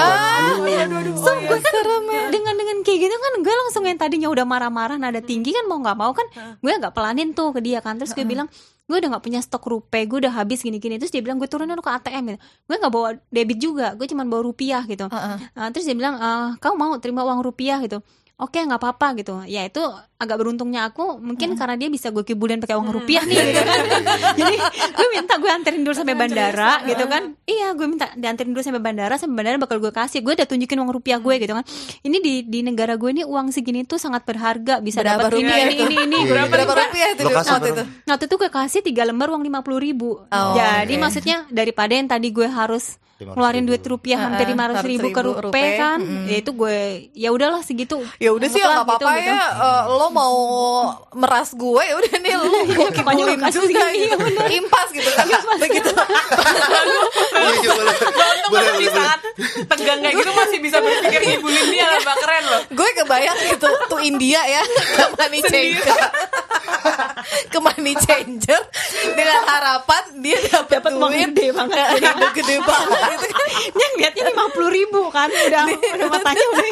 So 1.19 1.35
gue 1.43 1.59
kan 1.59 1.75
dengan 2.35 2.55
dengan 2.55 2.77
kayak 2.87 2.99
gitu 3.03 3.17
kan 3.19 3.33
gue 3.43 3.55
langsung 3.67 3.83
yang 3.83 3.99
tadinya 3.99 4.31
udah 4.31 4.47
marah-marah 4.47 4.95
nada 4.95 5.19
tinggi 5.19 5.51
kan 5.51 5.67
mau 5.67 5.83
nggak 5.83 5.99
mau 5.99 6.15
kan 6.15 6.27
gue 6.63 6.71
nggak 6.71 6.95
pelanin 6.95 7.35
tuh 7.35 7.51
ke 7.51 7.59
dia 7.59 7.83
kan. 7.83 7.99
Terus 7.99 8.15
gue 8.15 8.23
bilang 8.23 8.47
gue 8.91 8.97
udah 8.99 9.09
nggak 9.15 9.25
punya 9.25 9.41
stok 9.41 9.65
rupe 9.71 10.01
gue 10.05 10.19
udah 10.27 10.35
habis 10.35 10.61
gini-gini. 10.61 10.99
Terus 10.99 11.15
dia 11.15 11.23
bilang 11.25 11.39
gue 11.39 11.49
turunin 11.49 11.75
lu 11.75 11.85
ke 11.85 11.93
ATM 11.93 12.35
gitu. 12.35 12.39
Gue 12.69 12.77
nggak 12.79 12.93
bawa 12.93 13.09
debit 13.33 13.59
juga 13.63 13.95
gue 13.97 14.07
cuma 14.11 14.27
bawa 14.27 14.43
rupiah 14.45 14.83
gitu. 14.85 15.07
Nah, 15.09 15.69
terus 15.71 15.87
dia 15.87 15.97
bilang 15.97 16.19
eh 16.19 16.59
kau 16.59 16.75
mau 16.75 16.97
terima 16.99 17.23
uang 17.25 17.41
rupiah 17.41 17.79
gitu. 17.81 18.03
Oke 18.41 18.59
nggak 18.59 18.81
apa-apa 18.83 19.15
gitu. 19.23 19.45
Ya 19.47 19.63
itu 19.65 19.81
agak 20.23 20.39
beruntungnya 20.39 20.87
aku 20.87 21.19
mungkin 21.19 21.53
karena 21.53 21.75
dia 21.75 21.89
bisa 21.89 22.09
gue 22.09 22.23
kibulin 22.23 22.57
pakai 22.57 22.75
uang 22.75 22.91
rupiah 22.91 23.21
nih 23.21 23.35
gitu 23.35 23.61
kan 23.61 23.79
jadi 24.39 24.55
gue 24.89 25.07
minta 25.11 25.35
gue 25.37 25.51
anterin 25.51 25.83
dulu 25.83 25.93
sampai 25.93 26.15
bandara 26.15 26.73
gitu 26.85 27.05
kan 27.05 27.23
iya 27.45 27.73
gue 27.73 27.85
minta 27.85 28.07
dianterin 28.15 28.51
dulu 28.51 28.63
sampai 28.63 28.79
bandara 28.81 29.15
sampai 29.17 29.35
bandara 29.35 29.57
bakal 29.59 29.77
gue 29.77 29.91
kasih 29.91 30.21
gue 30.21 30.33
udah 30.33 30.47
tunjukin 30.47 30.79
uang 30.79 30.93
rupiah 30.93 31.19
gue 31.19 31.35
gitu 31.37 31.53
kan 31.53 31.65
ini 32.01 32.17
di 32.17 32.35
di 32.45 32.63
negara 32.63 32.95
gue 32.95 33.11
ini 33.11 33.23
uang 33.23 33.51
segini 33.51 33.83
tuh 33.83 33.99
sangat 33.99 34.23
berharga 34.23 34.79
bisa 34.79 35.03
Berapa 35.03 35.27
dapat 35.27 35.31
ini 35.33 35.43
rupiah 35.43 35.59
ini 35.61 35.75
ini 35.81 35.97
ini 36.01 36.19
Iya. 36.19 36.31
berapa 36.31 36.53
Berapa 36.53 36.73
rupiah 36.79 37.09
itu 37.11 37.23
waktu 37.27 37.69
itu? 37.69 37.83
Waktu 38.05 38.25
itu 38.25 38.35
gue 38.37 38.51
kasih 38.53 38.81
tiga 38.81 39.03
lembar 39.03 39.29
uang 39.29 39.43
lima 39.43 39.61
puluh 39.61 39.79
ribu. 39.79 40.23
Oh, 40.23 40.53
Jadi 40.53 40.95
oke. 40.95 41.01
maksudnya 41.01 41.43
daripada 41.49 41.93
yang 41.93 42.07
tadi 42.07 42.29
gue 42.29 42.47
harus 42.47 42.95
500.000. 43.15 43.33
ngeluarin 43.33 43.65
duit 43.65 43.83
rupiah 43.83 44.19
hampir 44.21 44.45
Heeh, 44.45 44.53
lima 44.53 44.65
ratus 44.67 44.83
ribu 44.85 45.09
ke 45.09 45.21
500.000 45.21 45.45
rupiah 45.45 45.71
kan, 45.77 45.99
mm-mm. 45.99 46.27
ya 46.27 46.37
itu 46.37 46.51
gue 46.53 46.79
ya 47.13 47.29
udahlah 47.31 47.63
segitu. 47.63 48.03
Ya 48.17 48.31
udah 48.31 48.47
sih 48.47 48.59
Anggaplah 48.59 48.75
nggak 48.77 48.87
apa-apa 48.89 49.11
gitu, 49.17 49.31
ya. 49.31 49.47
eh, 49.49 49.83
lo 49.89 50.07
mau 50.13 50.37
meras 51.17 51.51
gue 51.57 51.83
ya 51.83 51.95
udah 51.97 52.15
nih 52.21 52.35
lu 52.37 52.53
lu 52.69 52.85
kasih 53.41 53.61
juga 53.65 53.89
gini, 53.91 54.13
gitu. 54.13 54.43
impas 54.63 54.89
gitu 54.93 55.11
kan. 55.17 55.27
Begitu. 55.61 55.91
Iya, 57.33 57.49
iya, 57.59 58.47
boleh. 58.49 58.75
Di 58.79 58.89
saat 58.93 59.21
tegang 59.67 60.01
kayak 60.05 60.15
gitu 60.15 60.31
masih 60.37 60.59
bisa 60.63 60.79
berpikir 60.79 61.21
ngibulin 61.25 61.67
dia 61.73 61.87
lah 61.89 62.17
keren 62.21 62.45
loh. 62.47 62.63
Gue 62.71 62.89
kebayang 62.97 63.39
gitu 63.51 63.69
tuh 63.89 64.01
India 64.03 64.41
ya 64.47 64.63
ke 64.67 65.05
money 65.17 65.41
changer. 65.43 65.99
Ke 67.49 67.59
money 67.59 67.95
changer 67.99 68.63
dengan 69.17 69.41
harapan 69.49 70.03
dia 70.23 70.39
dapat 70.69 70.93
duit. 70.93 71.33
gede 71.33 71.49
banget. 71.55 71.87
gede, 72.37 72.57
banget. 72.63 73.01
gitu 73.17 73.27
kan 73.33 73.47
Dia 73.73 73.87
ngeliatnya 73.97 74.25
lima 74.33 74.45
puluh 74.53 74.71
ribu 74.71 75.01
kan 75.11 75.29
udah 75.31 75.65
udah 75.69 76.09
matanya 76.13 76.45
udah. 76.53 76.65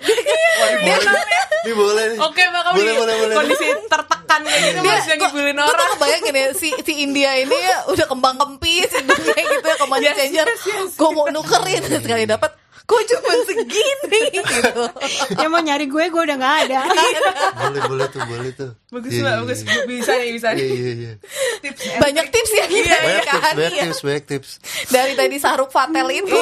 Ini 0.00 0.92
boleh. 1.00 1.42
Ini 1.60 1.72
boleh 1.76 2.04
nih. 2.14 2.18
Oke 2.22 2.42
mbak 2.44 2.62
kamu 2.62 2.76
Boleh, 2.76 2.86
di 2.86 2.98
boleh, 2.98 3.14
boleh. 3.18 3.34
kondisi 3.34 3.66
tertekan 3.86 4.40
kayak 4.42 4.60
gitu 4.62 4.78
dia 4.78 4.92
masih 4.92 5.14
ngibulin 5.16 5.52
gue 5.52 5.62
tuh 5.62 5.72
orang 5.72 5.88
kebayangin 5.94 6.34
ya 6.34 6.46
si 6.52 6.68
si 6.78 6.92
India 7.00 7.30
ini 7.34 7.56
ya 7.56 7.78
udah 7.86 8.06
kembang 8.06 8.36
kempis 8.36 8.90
hidungnya 8.92 9.34
gitu 9.38 9.66
ya 9.66 9.74
ke 9.74 9.86
money 9.86 10.04
Yes, 10.04 10.16
changer 10.16 10.46
yes, 10.46 10.60
yes. 10.62 10.90
gue 10.94 11.10
mau 11.10 11.26
nukerin 11.28 11.80
sekali 11.82 12.24
dapat 12.24 12.50
kok 12.82 13.02
cuma 13.06 13.30
segini 13.40 14.20
gitu 14.32 14.82
dia 15.30 15.46
mau 15.46 15.58
nyari 15.58 15.86
gue 15.86 16.04
gue 16.04 16.22
udah 16.22 16.36
nggak 16.36 16.56
ada 16.64 16.80
Boleh, 17.62 17.82
boleh 17.86 18.06
tuh, 18.08 18.22
boleh 18.24 18.50
tuh. 18.52 18.70
bagus 18.88 19.10
Iya, 19.10 19.20
mbak 19.20 19.30
iya, 19.30 19.40
bagus 19.40 19.58
iya. 19.60 19.82
bisa 19.86 20.12
nih 20.12 20.30
bisa 20.32 20.48
Iya, 20.48 20.56
nih 20.56 20.66
iya, 20.68 20.92
iya. 20.92 21.12
tips 21.60 21.80
banyak 21.96 22.26
tips 22.28 22.50
ya 22.52 22.64
kita 22.66 22.90
Banyak 22.90 23.06
ya 23.06 23.22
tips, 23.22 23.40
kan 23.40 23.54
banyak 23.54 23.70
ya. 23.70 23.82
tips, 23.84 24.00
banyak 24.02 24.24
tips. 24.26 24.50
dari 24.86 25.12
tadi 25.14 25.36
Saruk 25.36 25.70
Fatel 25.70 26.08
itu 26.10 26.34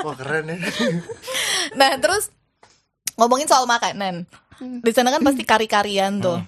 Wah, 0.00 0.16
keren 0.16 0.44
ya. 0.46 0.56
nah 1.74 1.92
terus 1.94 2.32
ngomongin 3.14 3.44
soal 3.44 3.62
makanan 3.64 4.24
di 4.60 4.90
sana 4.90 5.08
kan 5.08 5.22
pasti 5.22 5.42
kari-karian 5.42 6.18
tuh. 6.18 6.38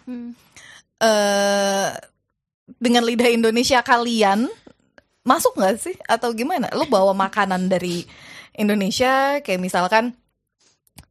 Eh 0.97 1.89
dengan 2.67 3.03
lidah 3.03 3.31
Indonesia 3.31 3.79
kalian 3.81 4.51
masuk 5.23 5.55
nggak 5.55 5.77
sih? 5.77 5.97
Atau 6.05 6.33
gimana? 6.33 6.67
Lo 6.73 6.87
bawa 6.87 7.13
makanan 7.13 7.67
dari 7.67 8.03
Indonesia 8.53 9.39
kayak 9.41 9.61
misalkan 9.61 10.17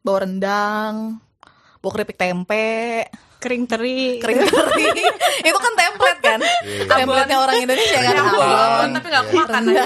bawa 0.02 0.26
rendang 0.26 1.20
bawa 1.80 1.92
keripik 1.94 2.18
tempe. 2.18 3.06
Kering 3.38 3.70
teri. 3.70 4.18
Kering 4.18 4.42
teri. 4.42 4.86
Itu 5.48 5.58
kan 5.60 5.74
template 5.78 6.20
kan? 6.20 6.40
Template 6.90 7.36
orang 7.36 7.58
Indonesia 7.62 8.00
kan? 8.02 8.16
Abon, 8.18 8.42
abon 8.42 8.90
tapi 8.92 9.08
nggak 9.08 9.22
aku 9.22 9.32
makan 9.38 9.62
aja 9.70 9.86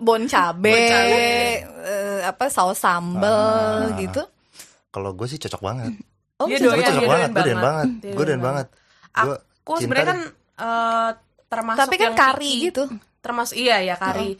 bon 0.00 0.24
cabe, 0.24 0.72
Bon 0.72 0.80
cabe. 0.88 1.20
eh, 1.84 2.20
apa 2.24 2.48
saus 2.48 2.80
sambel 2.80 3.92
Ah. 3.92 4.00
gitu 4.00 4.22
Kalau 4.90 5.10
gue 5.12 5.26
sih 5.26 5.38
cocok 5.38 5.60
banget. 5.60 5.92
oh 6.36 6.46
Dia 6.46 6.56
bisa 6.56 6.62
Gue 6.62 6.70
doyan, 6.72 6.82
cocok 6.82 6.94
dia 6.96 7.08
banget, 7.08 7.28
doyan 7.28 7.30
gue 7.30 7.42
doyan 7.42 7.60
banget. 7.60 7.88
Dia 7.88 8.10
Gue 8.10 8.24
doyan 8.24 8.26
doyan 8.26 8.42
banget. 8.42 8.66
Gue 9.10 9.36
aku 9.60 9.72
sebenarnya 9.78 10.08
kan 10.08 10.20
eh, 10.56 11.10
termasuk 11.46 11.80
tapi 11.80 11.94
kan 11.94 12.04
yang 12.04 12.14
kari 12.14 12.38
picky. 12.52 12.66
gitu. 12.66 12.84
Termasuk 13.20 13.56
iya 13.56 13.76
ya 13.80 13.94
kari. 13.94 14.30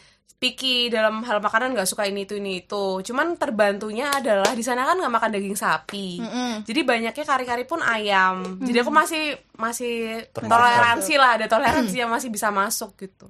Picky 0.40 0.88
dalam 0.88 1.20
hal 1.20 1.36
makanan 1.36 1.76
nggak 1.76 1.84
suka 1.84 2.08
ini 2.08 2.24
itu 2.24 2.40
ini 2.40 2.64
itu. 2.64 3.04
Cuman 3.04 3.36
terbantunya 3.36 4.08
adalah 4.08 4.56
di 4.56 4.64
sana 4.64 4.88
kan 4.88 4.96
nggak 4.96 5.12
makan 5.12 5.30
daging 5.36 5.52
sapi. 5.52 6.16
Jadi 6.64 6.80
banyaknya 6.80 7.24
kari-kari 7.28 7.68
pun 7.68 7.84
ayam. 7.84 8.56
Jadi 8.56 8.80
aku 8.80 8.88
masih 8.88 9.36
masih 9.60 10.24
Termasuk. 10.32 10.48
toleransi 10.48 11.14
lah 11.20 11.30
ada 11.36 11.44
toleransi 11.44 11.92
yang 11.92 12.08
masih 12.08 12.32
bisa 12.32 12.48
masuk 12.48 12.96
gitu. 12.96 13.28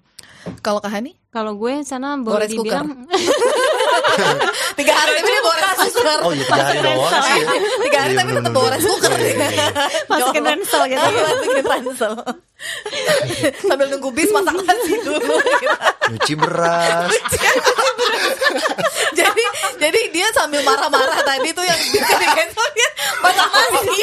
Kalau 0.62 0.78
Kahani 0.78 1.18
kalau 1.34 1.58
gue 1.58 1.82
sana 1.82 2.14
boleh 2.14 2.46
dibilang 2.46 2.86
tiga 4.78 4.92
hari 4.96 5.10
tapi 5.18 5.28
dia 5.30 5.42
bawa 5.44 5.56
rice 5.60 5.94
cooker. 5.94 6.18
Oh 6.24 6.32
iya 6.32 6.44
tiga 6.44 6.62
hari 6.64 6.78
doang 6.82 7.12
sih 7.22 7.32
ya. 7.40 7.46
tiga 7.84 7.98
hari 8.00 8.12
Iya, 8.12 8.20
tapi 8.20 8.30
tetap 8.36 8.52
bawa 8.52 8.68
rice 8.74 8.86
cooker. 8.88 9.10
Iya, 9.16 9.46
iya, 9.50 9.66
masukin 10.08 10.42
ransel 10.44 10.82
gitu. 10.88 11.06
Masukin 11.06 11.66
ransel 11.66 12.12
sambil 13.66 13.88
nunggu 13.88 14.10
bis 14.10 14.28
masak 14.30 14.52
nasi 14.58 14.94
dulu 15.00 15.20
gitu. 15.56 15.76
Nyuci 16.10 16.34
beras. 16.36 17.08
jadi 19.12 19.44
jadi 19.78 20.00
dia 20.10 20.28
sambil 20.32 20.60
marah-marah 20.60 21.20
tadi 21.22 21.50
tuh 21.50 21.62
yang 21.62 21.80
bikin 21.80 22.46
itu 22.46 22.64
dia 22.74 22.88
masak 23.20 23.48
nasi 23.48 24.02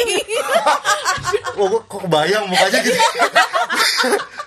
Oh, 1.54 1.66
kok, 1.68 2.00
kebayang 2.00 2.46
mukanya 2.46 2.78
gitu. 2.80 2.98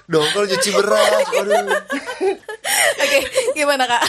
Dongkol 0.07 0.43
nyuci 0.45 0.69
beras. 0.71 1.25
Aduh. 1.33 1.75
oke 2.97 3.19
gimana 3.53 3.83
kak 3.85 4.03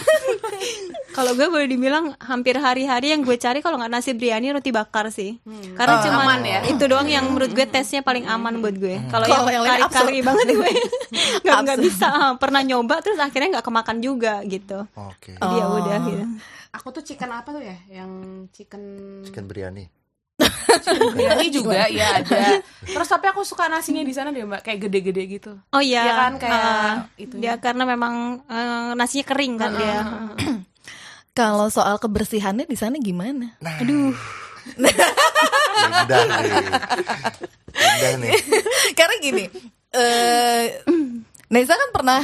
Kalau 1.12 1.36
gue 1.36 1.44
boleh 1.44 1.68
dibilang 1.68 2.16
hampir 2.18 2.56
hari-hari 2.56 3.12
yang 3.12 3.20
gue 3.20 3.36
cari 3.36 3.60
kalau 3.60 3.76
nggak 3.76 3.92
nasi 3.92 4.16
biryani 4.16 4.48
roti 4.50 4.72
bakar 4.72 5.12
sih. 5.12 5.36
Karena 5.76 5.92
Oh, 5.92 6.02
cuma 6.02 6.24
aman 6.24 6.40
ya. 6.40 6.60
itu 6.64 6.84
doang 6.86 7.04
yang 7.04 7.28
menurut 7.28 7.52
gue 7.52 7.66
tesnya 7.66 8.00
paling 8.00 8.24
aman 8.24 8.64
buat 8.64 8.72
gue. 8.72 8.96
Kalau 9.12 9.28
yang, 9.28 9.44
Kalau 9.44 9.50
yang 9.52 9.62
lain 9.62 9.91
kari-kari 9.92 10.20
banget 10.20 10.46
gue 10.50 10.70
nggak 11.44 11.58
nggak 11.62 11.78
bisa 11.78 12.06
ah, 12.08 12.32
pernah 12.34 12.60
nyoba 12.60 12.98
terus 12.98 13.16
akhirnya 13.16 13.58
nggak 13.58 13.66
kemakan 13.66 13.98
juga 13.98 14.40
gitu. 14.44 14.88
Oke. 14.92 15.36
Jadi 15.36 15.54
ya 15.54 15.64
udah 15.68 15.98
gitu. 16.02 16.24
aku 16.70 16.86
tuh 16.90 17.02
chicken 17.02 17.30
apa 17.30 17.48
tuh 17.50 17.60
ya 17.60 17.76
yang 17.92 18.10
chicken 18.48 18.82
Chicken 19.22 19.44
biryani. 19.44 19.86
biryani 21.14 21.46
juga 21.48 21.86
ya 21.86 22.18
ada 22.18 22.58
terus 22.82 23.06
tapi 23.06 23.28
aku 23.28 23.44
suka 23.44 23.68
nasinya 23.68 24.00
di 24.00 24.10
sana 24.10 24.28
deh 24.28 24.42
mbak 24.42 24.60
kayak 24.60 24.78
gede-gede 24.82 25.22
gitu 25.30 25.52
Oh 25.70 25.78
iya, 25.78 26.02
Iya 26.02 26.14
kan, 26.16 26.32
kayak 26.36 26.58
ah, 26.58 26.94
itunya. 27.14 27.38
dia 27.38 27.62
karena 27.62 27.84
memang 27.84 28.14
eh, 28.42 28.90
nasinya 28.96 29.24
kering 29.24 29.54
kan 29.54 29.70
dia. 29.72 29.98
kalau 31.38 31.68
soal 31.68 31.96
kebersihannya 31.96 32.64
di 32.64 32.74
sana 32.74 32.96
gimana 32.98 33.54
Aduh, 33.60 34.10
Udah 36.02 36.22
nih. 36.22 36.50
Udah 37.72 38.12
nih. 38.18 38.34
karena 38.98 39.14
gini 39.18 39.44
eh 39.92 40.82
Nesa 41.48 41.76
kan 41.76 41.90
pernah 41.92 42.20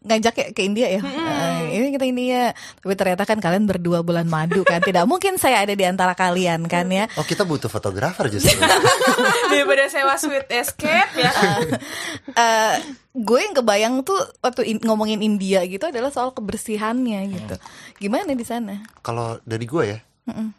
ngajak 0.00 0.32
ya 0.32 0.46
ke 0.56 0.64
India 0.64 0.88
ya? 0.88 1.04
Eh, 1.04 1.76
ini 1.76 1.92
kita 1.92 2.08
India. 2.08 2.56
Tapi 2.56 2.96
ternyata 2.96 3.28
kan 3.28 3.36
kalian 3.36 3.68
berdua 3.68 4.00
bulan 4.00 4.24
madu 4.24 4.64
kan? 4.64 4.80
Tidak 4.80 5.04
mungkin 5.04 5.36
saya 5.36 5.60
ada 5.60 5.76
di 5.76 5.84
antara 5.84 6.16
kalian 6.16 6.64
kan 6.64 6.88
ya? 6.88 7.04
Oh 7.20 7.24
kita 7.28 7.44
butuh 7.44 7.68
fotografer 7.68 8.32
justru. 8.32 8.56
daripada 9.52 9.84
sewa 9.92 10.16
sweet 10.16 10.48
escape 10.48 11.12
ya. 11.20 11.32
Eh, 12.32 12.74
gue 13.12 13.38
yang 13.44 13.52
kebayang 13.52 14.00
tuh 14.00 14.16
waktu 14.40 14.72
in- 14.72 14.80
ngomongin 14.80 15.20
India 15.20 15.60
gitu 15.68 15.92
adalah 15.92 16.08
soal 16.08 16.32
kebersihannya 16.32 17.20
gitu. 17.36 17.54
Gimana 18.00 18.32
di 18.32 18.46
sana? 18.48 18.80
Kalau 19.04 19.36
dari 19.44 19.68
gue 19.68 19.84
ya, 19.84 19.98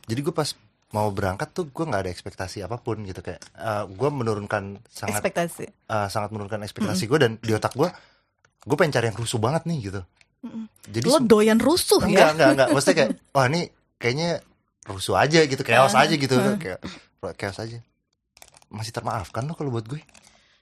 jadi 0.05 0.19
gue 0.21 0.33
pas 0.37 0.53
mau 0.91 1.07
berangkat 1.07 1.49
tuh 1.49 1.65
gue 1.65 1.83
nggak 1.83 2.01
ada 2.01 2.09
ekspektasi 2.09 2.61
apa 2.61 2.75
pun 2.75 2.99
gitu 3.01 3.19
kayak 3.19 3.39
eh, 3.53 3.83
gue 3.85 4.09
menurunkan 4.09 4.79
sangat 4.85 5.19
ekspektasi. 5.19 5.63
eh, 5.67 6.07
sangat 6.07 6.29
menurunkan 6.29 6.61
ekspektasi 6.61 7.03
gue 7.05 7.17
dan 7.17 7.31
di 7.37 7.51
otak 7.51 7.71
gue 7.73 7.87
gue 8.61 8.75
pengen 8.75 8.93
cari 8.93 9.07
yang 9.07 9.15
rusuh 9.15 9.37
banget 9.37 9.63
nih 9.65 9.79
gitu. 9.83 10.01
Jadi 10.85 11.05
lo 11.05 11.19
doyan 11.19 11.57
rusuh 11.57 11.97
enggak 11.99 12.13
ya? 12.19 12.31
Enggak 12.31 12.49
enggak 12.51 12.67
maksudnya 12.69 12.95
kayak 12.97 13.11
wah 13.33 13.45
ini 13.45 13.61
kayaknya 13.95 14.29
rusuh 14.83 15.15
aja 15.15 15.39
gitu 15.41 15.61
chaos 15.61 15.93
aja 15.93 16.13
gitu. 16.13 16.35
Kayak 16.57 16.79
chaos 17.35 17.57
aja. 17.57 17.77
Masih 18.67 18.91
termaafkan 18.91 19.43
loh 19.43 19.53
kalau 19.53 19.69
buat 19.69 19.85
gue. 19.85 20.01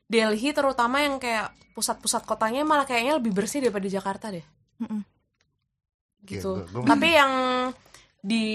Delhi 0.05 0.49
terutama 0.51 0.99
yang 0.99 1.17
kayak 1.17 1.49
pusat-pusat 1.71 2.23
kotanya 2.23 2.61
malah 2.61 2.84
kayaknya 2.84 3.15
lebih 3.15 3.32
bersih 3.32 3.59
daripada 3.59 3.88
Jakarta 3.88 4.30
deh. 4.30 4.43
Gitu 6.21 6.43
Iya, 6.51 6.65
gua- 6.65 6.67
gua- 6.75 6.88
tapi 6.88 7.07
yang 7.09 7.34
di 8.20 8.45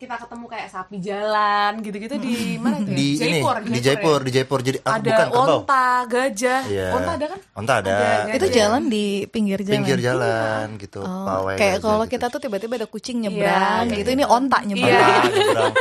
kita 0.00 0.16
ketemu 0.16 0.48
kayak 0.48 0.68
sapi 0.72 0.96
jalan 1.04 1.84
gitu-gitu 1.84 2.16
di 2.16 2.56
mana 2.56 2.80
tuh 2.80 2.88
ya? 2.88 2.96
di 2.96 3.06
ini 3.12 3.20
Jaipur, 3.20 3.56
di 3.60 3.80
Jaipur 3.84 4.18
ya? 4.20 4.24
di 4.24 4.30
Jaipur. 4.32 4.58
Jadi 4.64 4.78
ah, 4.88 4.96
ada 4.96 5.04
bukan 5.04 5.26
kerbau 5.28 5.44
onta 5.60 5.86
gajah. 6.08 6.60
Iya. 6.64 6.88
onta 6.96 7.10
ada 7.12 7.26
kan? 7.28 7.40
Onta 7.52 7.72
ada, 7.84 7.92
Ada, 7.92 8.32
itu 8.40 8.46
Iya. 8.48 8.54
jalan 8.56 8.82
di 8.88 9.04
pinggir 9.28 9.60
jalan. 9.60 9.76
Pinggir 9.84 9.98
jalan 10.00 10.66
gitu. 10.80 11.00
Oh, 11.04 11.24
pawai 11.28 11.60
kayak 11.60 11.76
gajah 11.76 11.84
kalau 11.84 12.04
gitu. 12.08 12.12
kita 12.16 12.26
tuh 12.32 12.40
tiba-tiba 12.40 12.74
ada 12.80 12.88
kucing 12.88 13.16
nyebrang 13.20 13.84
Iya, 13.92 13.96
gitu. 14.00 14.10
ini 14.16 14.24
onta 14.24 14.58
nyebrang. 14.64 14.88
Iya. 14.88 15.04
Onta 15.04 15.28
nyebrang. 15.28 15.72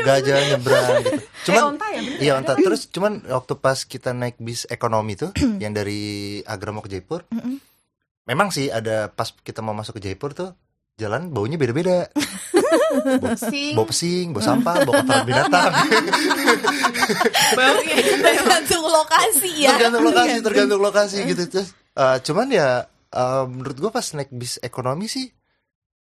Gajah 0.08 0.38
nyebrang 0.54 0.94
gitu. 1.02 1.20
Cuman 1.50 1.58
eh 1.58 1.64
onta 1.74 1.86
ya 1.90 2.00
bener. 2.06 2.18
iya 2.22 2.32
onta. 2.38 2.52
Terus 2.54 2.80
cuman 2.86 3.12
waktu 3.26 3.52
pas 3.58 3.78
kita 3.82 4.14
naik 4.14 4.38
bis 4.38 4.62
ekonomi 4.70 5.18
tuh 5.18 5.34
yang 5.58 5.74
dari 5.74 6.38
Agra 6.46 6.70
mau 6.70 6.86
ke 6.86 6.90
Jaipur 6.92 7.26
memang 8.30 8.54
sih 8.54 8.70
ada 8.70 9.10
pas 9.10 9.34
kita 9.34 9.58
mau 9.58 9.74
masuk 9.74 9.98
ke 9.98 10.06
Jaipur 10.06 10.30
tuh 10.30 10.54
jalan 11.00 11.32
baunya 11.32 11.56
beda-beda. 11.56 12.04
Bau 13.72 13.86
pesing 13.88 14.36
bau 14.36 14.44
sampah 14.44 14.84
bau 14.84 14.92
kotoran 15.00 15.24
binatang. 15.24 15.72
Tergantung 18.20 18.84
lokasi 18.84 19.50
ya. 19.66 19.70
Tergantung 19.76 20.04
lokasi 20.06 20.36
tergantung. 20.44 20.80
lokasi 20.82 21.16
gitu. 21.26 21.42
Terus 21.48 21.68
eh, 21.74 22.16
cuman 22.22 22.46
ya 22.52 22.68
eh, 23.10 23.44
menurut 23.48 23.76
gua 23.78 23.90
pas 23.90 24.06
naik 24.14 24.30
bis 24.30 24.58
ekonomi 24.60 25.08
sih 25.08 25.26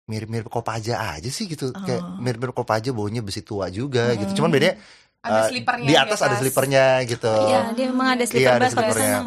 mirip-mirip 0.06 0.46
Kopaja 0.46 1.18
aja 1.18 1.30
sih 1.30 1.46
gitu. 1.50 1.74
Kayak 1.74 2.02
mirip-mirip 2.22 2.54
Kopaja 2.54 2.90
baunya 2.94 3.20
besi 3.22 3.42
tua 3.42 3.68
juga 3.68 4.14
gitu. 4.14 4.40
Cuman 4.42 4.50
bedanya 4.50 4.78
Ada 5.26 5.50
eh, 5.50 5.58
slipernya 5.58 5.86
di 5.86 5.90
di 5.90 5.96
atas 5.98 6.20
ada 6.22 6.36
slipernya 6.38 6.84
gitu. 7.10 7.34
Iya, 7.50 7.60
dia 7.74 7.86
memang 7.90 8.08
ada 8.14 8.22
Iya, 8.22 8.30
slipper 8.30 8.54
ada 8.62 8.68
sana. 8.70 9.18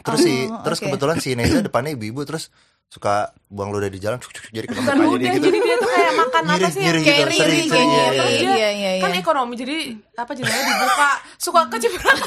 terus 0.00 0.20
si 0.22 0.34
Oh, 0.46 0.62
terus 0.62 0.78
kebetulan 0.78 1.18
si 1.18 1.34
Neza 1.34 1.58
depannya 1.58 1.90
ibu-ibu. 1.98 2.22
Terus 2.22 2.54
suka 2.90 3.30
buang 3.46 3.70
ludah 3.70 3.86
di 3.86 4.02
jalan 4.02 4.18
cuk, 4.18 4.34
cuk, 4.34 4.50
jadi 4.50 4.66
kena 4.66 4.98
ludah 4.98 5.22
dia 5.22 5.38
gitu. 5.38 5.46
jadi 5.46 5.58
dia 5.62 5.76
tuh 5.78 5.90
kayak 5.94 6.12
makan 6.18 6.42
apa 6.50 6.68
sih 6.74 6.82
yang 6.82 6.98
gitu, 6.98 7.06
carry 7.06 7.38
gitu. 7.38 7.78
iya, 7.78 7.86
iya, 7.86 8.26
iya, 8.26 8.70
iya, 8.74 8.90
kan 8.98 9.10
iya. 9.14 9.22
ekonomi 9.22 9.54
jadi 9.54 9.76
apa 10.18 10.32
jadinya 10.34 10.62
dibuka 10.66 11.10
suka 11.38 11.60
kecipratan. 11.70 12.18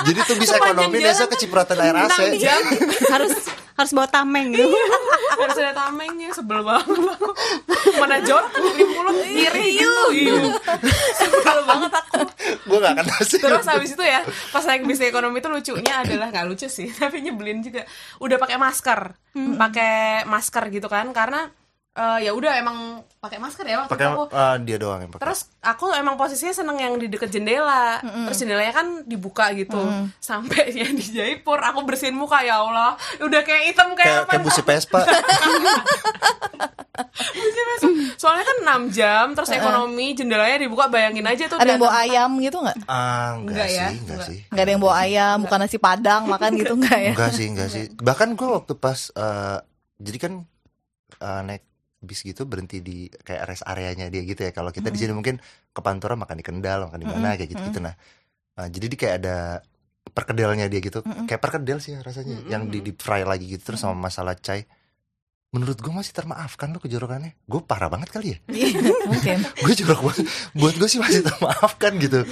Jadi 0.00 0.20
tuh 0.24 0.36
bisa 0.40 0.54
ekonomi 0.56 0.96
biasa 1.02 1.22
kecipratan 1.26 1.76
air 1.82 1.96
AC. 2.06 2.18
jam 2.38 2.62
harus 3.12 3.34
harus 3.80 3.92
bawa 3.96 4.08
tameng. 4.12 4.52
Gitu 4.52 4.68
harus 5.40 5.56
ada 5.56 5.72
tamengnya 5.72 6.28
sebel 6.36 6.60
banget 6.60 7.00
aku. 7.16 7.30
Mana 7.96 8.20
jorok 8.20 8.52
kiri 8.52 8.84
mulut 8.84 9.16
kiri 9.24 9.66
itu 9.80 10.04
Iu. 10.28 10.52
sebel 11.16 11.58
banget 11.64 11.92
aku. 11.96 12.20
Gue 12.68 12.78
gak 12.78 12.92
akan 13.00 13.04
tahu 13.08 13.22
sih. 13.24 13.40
Terus 13.40 13.66
habis 13.66 13.90
itu 13.96 14.04
ya 14.04 14.20
pas 14.52 14.64
naik 14.68 14.84
bis 14.84 15.00
ekonomi 15.00 15.40
itu 15.40 15.48
lucunya 15.48 16.04
adalah 16.04 16.28
nggak 16.28 16.46
lucu 16.46 16.68
sih 16.68 16.92
tapi 17.00 17.24
nyebelin 17.24 17.64
juga. 17.64 17.88
Udah 18.20 18.36
pakai 18.36 18.60
masker. 18.60 19.00
Pakai 19.34 20.26
masker 20.28 20.64
gitu 20.68 20.88
kan 20.90 21.08
karena 21.16 21.48
eh, 21.90 22.18
ya 22.22 22.30
udah 22.30 22.52
emang 22.56 22.78
pakai 23.20 23.36
masker 23.36 23.66
ya 23.66 23.84
waktu 23.84 23.92
pakai 23.92 24.06
itu 24.08 24.14
aku 24.16 24.24
ah, 24.32 24.56
dia 24.56 24.76
doang 24.78 25.00
yang 25.02 25.10
pakai 25.12 25.22
Terus 25.26 25.40
aku 25.60 25.92
emang 25.92 26.16
posisinya 26.16 26.54
seneng 26.54 26.78
yang 26.78 26.94
di 26.96 27.06
deket 27.06 27.28
jendela. 27.28 28.00
Terus 28.00 28.38
jendelanya 28.38 28.72
kan 28.72 28.86
dibuka 29.04 29.52
gitu. 29.52 29.76
Sampai 30.18 30.72
yang 30.80 30.94
di 30.94 31.04
Jaipur 31.04 31.60
aku 31.60 31.84
bersihin 31.84 32.16
muka 32.16 32.40
ya 32.40 32.62
Allah. 32.62 32.94
Udah 33.18 33.42
kayak 33.42 33.62
hitam 33.68 33.92
kayak 33.92 33.98
kayak 33.98 34.18
apa? 34.24 34.30
kayak 34.32 34.44
busi 34.48 34.62
Vespa 34.62 35.00
Soalnya 38.20 38.44
kan 38.44 38.56
6 38.88 38.96
jam 38.96 39.24
terus 39.32 39.48
ekonomi 39.50 40.12
jendelanya 40.12 40.60
dibuka 40.60 40.92
bayangin 40.92 41.24
aja 41.24 41.48
tuh. 41.48 41.56
Ada 41.56 41.76
yang 41.76 41.80
bawa 41.80 41.94
ayam 42.04 42.30
gitu 42.38 42.60
nggak? 42.60 42.76
ah 42.86 43.36
enggak, 43.36 43.40
Enggak 43.40 43.68
ya, 43.68 43.72
sih 43.72 43.80
enggak, 43.80 44.00
enggak. 44.04 44.28
sih 44.28 44.38
Nggak 44.52 44.64
ada 44.64 44.70
yang 44.70 44.82
bawa 44.82 44.94
ayam, 45.00 45.36
bukan 45.44 45.58
nasi 45.60 45.78
padang, 45.80 46.22
makan 46.28 46.50
gitu 46.60 46.74
nggak 46.76 46.98
ya? 47.00 47.12
enggak 47.16 47.30
sih 47.32 47.46
enggak 47.48 47.68
sih 47.72 47.84
bahkan 48.00 48.28
gue 48.36 48.48
waktu 48.48 48.72
pas 48.76 49.08
eh, 49.16 49.58
jadi 49.96 50.18
kan 50.20 50.32
eh, 51.18 51.40
naik 51.48 51.62
bis 52.00 52.24
gitu 52.24 52.48
berhenti 52.48 52.80
di 52.80 53.06
kayak 53.12 53.44
rest 53.44 53.64
areanya 53.68 54.08
dia 54.08 54.24
gitu 54.24 54.40
ya. 54.42 54.52
Kalau 54.56 54.72
kita 54.72 54.88
di 54.88 54.98
sini 54.98 55.12
mungkin 55.12 55.36
ke 55.70 55.80
Pantura 55.84 56.16
makan 56.16 56.36
di 56.40 56.44
Kendal 56.44 56.88
makan 56.88 56.98
di 56.98 57.08
mana 57.08 57.36
kayak 57.36 57.50
gitu 57.52 57.62
gitu 57.70 57.80
nah 57.84 57.94
Eh, 58.60 58.68
jadi 58.68 58.86
di 58.92 58.96
kayak 58.98 59.14
ada 59.24 59.36
perkedelnya 60.10 60.66
dia 60.68 60.80
gitu. 60.82 61.00
Kayak 61.00 61.40
perkedel 61.40 61.78
sih 61.78 61.96
rasanya 61.96 62.44
yang 62.50 62.68
di 62.68 62.82
deep 62.84 63.00
fry 63.00 63.24
lagi 63.24 63.46
gitu 63.48 63.72
terus 63.72 63.80
sama 63.80 63.96
masalah 63.96 64.36
chai. 64.36 64.66
Menurut 65.50 65.82
gue 65.82 65.90
masih 65.90 66.14
termaafkan 66.14 66.70
lo 66.70 66.78
kejorokannya 66.78 67.34
gue 67.34 67.60
parah 67.66 67.90
banget 67.90 68.08
kali 68.14 68.26
ya. 68.34 68.38
Iya, 68.50 68.86
Mungkin. 69.06 69.38
gue 69.66 69.74
jorok 69.82 70.00
banget. 70.10 70.26
Buat 70.54 70.74
gue 70.78 70.88
sih 70.90 71.00
masih 71.02 71.22
termaafkan 71.26 71.92
gitu. 71.98 72.22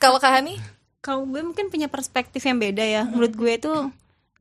Kalau 0.00 0.18
Kak 0.18 0.32
Hani? 0.40 0.58
kalau 1.00 1.24
gue 1.24 1.40
mungkin 1.40 1.72
punya 1.72 1.88
perspektif 1.88 2.44
yang 2.44 2.60
beda 2.60 2.84
ya. 2.84 3.02
Menurut 3.08 3.32
gue 3.32 3.52
itu 3.56 3.72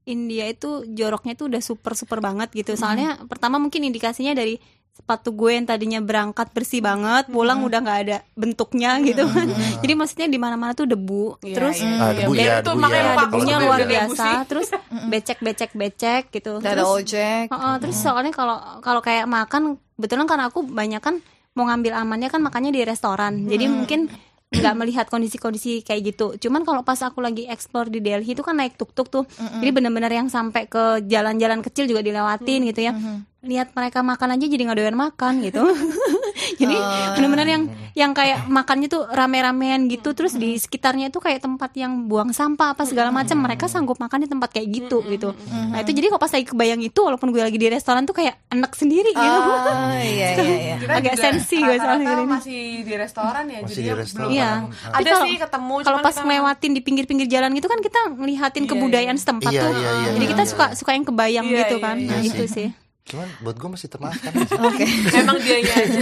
India 0.09 0.49
itu 0.49 0.83
joroknya 0.89 1.37
itu 1.37 1.45
udah 1.45 1.61
super 1.61 1.93
super 1.93 2.19
banget 2.19 2.49
gitu. 2.51 2.73
Soalnya 2.73 3.21
pertama 3.29 3.61
mungkin 3.61 3.85
indikasinya 3.85 4.33
dari 4.33 4.57
sepatu 4.89 5.31
gue 5.31 5.55
yang 5.55 5.63
tadinya 5.63 6.03
berangkat 6.03 6.51
bersih 6.51 6.83
banget 6.83 7.31
pulang 7.31 7.63
udah 7.63 7.79
nggak 7.79 7.99
ada 8.03 8.17
bentuknya 8.35 8.99
gitu. 8.99 9.23
Kan 9.31 9.47
jadi 9.85 9.93
maksudnya 9.95 10.27
di 10.27 10.35
mana 10.35 10.59
mana 10.59 10.75
tuh 10.75 10.91
debu 10.91 11.39
Iya, 11.39 11.55
terus. 11.55 11.77
Ah, 11.79 12.11
debu 12.11 12.35
ya, 12.35 12.59
debu 12.59 12.83
ya. 12.83 12.99
ya 12.99 13.13
debunya 13.23 13.55
luar 13.63 13.79
debu 13.79 13.87
ya. 13.87 13.91
biasa 14.09 14.27
terus 14.43 14.67
becek 15.07 15.39
becek 15.39 15.71
becek 15.71 16.23
gitu. 16.35 16.59
Nggak 16.59 16.73
ada 16.75 16.83
terus 16.83 16.95
ojek. 16.99 17.45
Heeh, 17.47 17.73
terus 17.79 17.95
soalnya 17.95 18.33
kalau 18.35 18.57
kalau 18.83 18.99
kayak 18.99 19.23
makan 19.23 19.79
kebetulan 19.95 20.27
kan 20.27 20.39
aku 20.43 20.67
banyak 20.67 20.99
kan 20.99 21.23
mau 21.55 21.67
ngambil 21.67 21.93
amannya 21.95 22.27
kan 22.27 22.41
makannya 22.43 22.71
di 22.75 22.81
restoran. 22.83 23.47
Jadi 23.47 23.65
mungkin 23.71 24.11
nggak 24.49 24.75
melihat 24.75 25.05
kondisi-kondisi 25.05 25.81
kayak 25.81 26.01
gitu. 26.09 26.33
Cuman 26.39 26.65
kalau 26.65 26.81
pas 26.81 26.97
aku 26.99 27.21
lagi 27.21 27.45
explore 27.45 27.85
di 27.85 28.01
Delhi 28.01 28.25
itu 28.27 28.41
kan 28.41 28.57
naik 28.57 28.75
tuk-tuk 28.75 29.07
tuh. 29.07 29.23
Jadi 29.61 29.69
bener-bener 29.69 30.09
yang 30.09 30.25
sampai 30.27 30.65
ke 30.65 31.05
jalan-jalan 31.05 31.61
kecil 31.61 31.85
juga 31.85 32.01
dilewatin 32.01 32.65
gitu 32.65 32.81
ya. 32.81 32.91
Lihat 33.39 33.71
mereka 33.71 34.01
makan 34.01 34.35
aja 34.35 34.45
jadi 34.45 34.61
nggak 34.65 34.77
doyan 34.77 34.97
makan 34.97 35.33
gitu 35.39 35.63
jadi 36.61 36.75
bener-bener 37.13 37.47
yang 37.49 37.63
yang 37.93 38.11
kayak 38.11 38.47
makannya 38.57 38.87
tuh 38.87 39.03
rame-ramean 39.05 39.85
gitu 39.85 40.11
terus 40.11 40.33
di 40.33 40.55
sekitarnya 40.55 41.07
itu 41.07 41.17
kayak 41.17 41.41
tempat 41.41 41.71
yang 41.73 42.05
buang 42.05 42.29
sampah 42.29 42.71
apa 42.71 42.83
segala 42.83 43.09
macam 43.09 43.37
mereka 43.37 43.65
sanggup 43.65 43.97
makan 43.97 44.23
di 44.23 44.29
tempat 44.29 44.49
kayak 44.49 44.67
gitu 44.69 45.03
gitu 45.05 45.35
nah 45.67 45.79
itu 45.79 45.91
jadi 45.91 46.07
kalau 46.07 46.19
pas 46.19 46.29
lagi 46.29 46.45
kebayang 46.45 46.81
itu 46.81 46.99
walaupun 46.99 47.29
gue 47.29 47.39
lagi 47.39 47.55
di 47.55 47.67
restoran 47.67 48.03
tuh 48.03 48.13
kayak 48.13 48.39
enak 48.47 48.71
sendiri 48.71 49.11
gitu 49.11 49.27
Oh 49.39 49.93
iya 49.99 50.29
iya 50.35 50.57
iya. 50.57 50.75
Agak 50.81 51.13
juga 51.13 51.23
sensi 51.25 51.57
gue 51.57 51.75
soalnya 51.75 52.15
masih 52.21 52.59
di 52.81 52.93
restoran 52.93 53.45
ya 53.45 53.59
Masih 53.59 53.73
jadi 53.73 53.79
di 53.79 53.85
ya 53.85 53.95
restoran. 53.95 54.19
belum 54.21 54.31
Iya. 54.31 54.49
ada 54.49 54.89
Tapi 54.89 55.03
kalau- 55.05 55.25
sih 55.25 55.35
ketemu 55.37 55.73
kalau 55.81 55.99
pas 55.99 56.11
kita- 56.11 56.25
ngelewatin 56.25 56.71
di 56.71 56.81
pinggir-pinggir 56.81 57.27
jalan 57.27 57.49
gitu 57.51 57.67
kan 57.67 57.79
kita 57.79 57.99
ngelihatin 58.13 58.63
Iya, 58.63 58.69
kebudayaan 58.69 59.13
iya. 59.13 59.21
setempat 59.21 59.51
Iya, 59.51 59.61
tuh 59.61 59.71
iya, 59.71 59.89
iya, 59.91 60.09
jadi 60.09 60.19
iya, 60.21 60.31
kita 60.31 60.43
iya. 60.43 60.49
suka 60.49 60.65
suka 60.73 60.91
yang 60.91 61.05
kebayang 61.05 61.45
Iya, 61.45 61.57
gitu 61.59 61.75
iya, 61.75 61.83
kan 61.83 61.95
iya 61.95 62.07
nah 62.07 62.19
sih. 62.19 62.29
itu 62.29 62.43
sih 62.47 62.67
cuman 63.09 63.25
buat 63.41 63.57
gue 63.57 63.69
masih 63.69 63.89
termaafkan 63.89 64.29
Oke. 64.69 64.85
emang 65.11 65.41
dianya 65.41 65.73
aja 65.75 65.99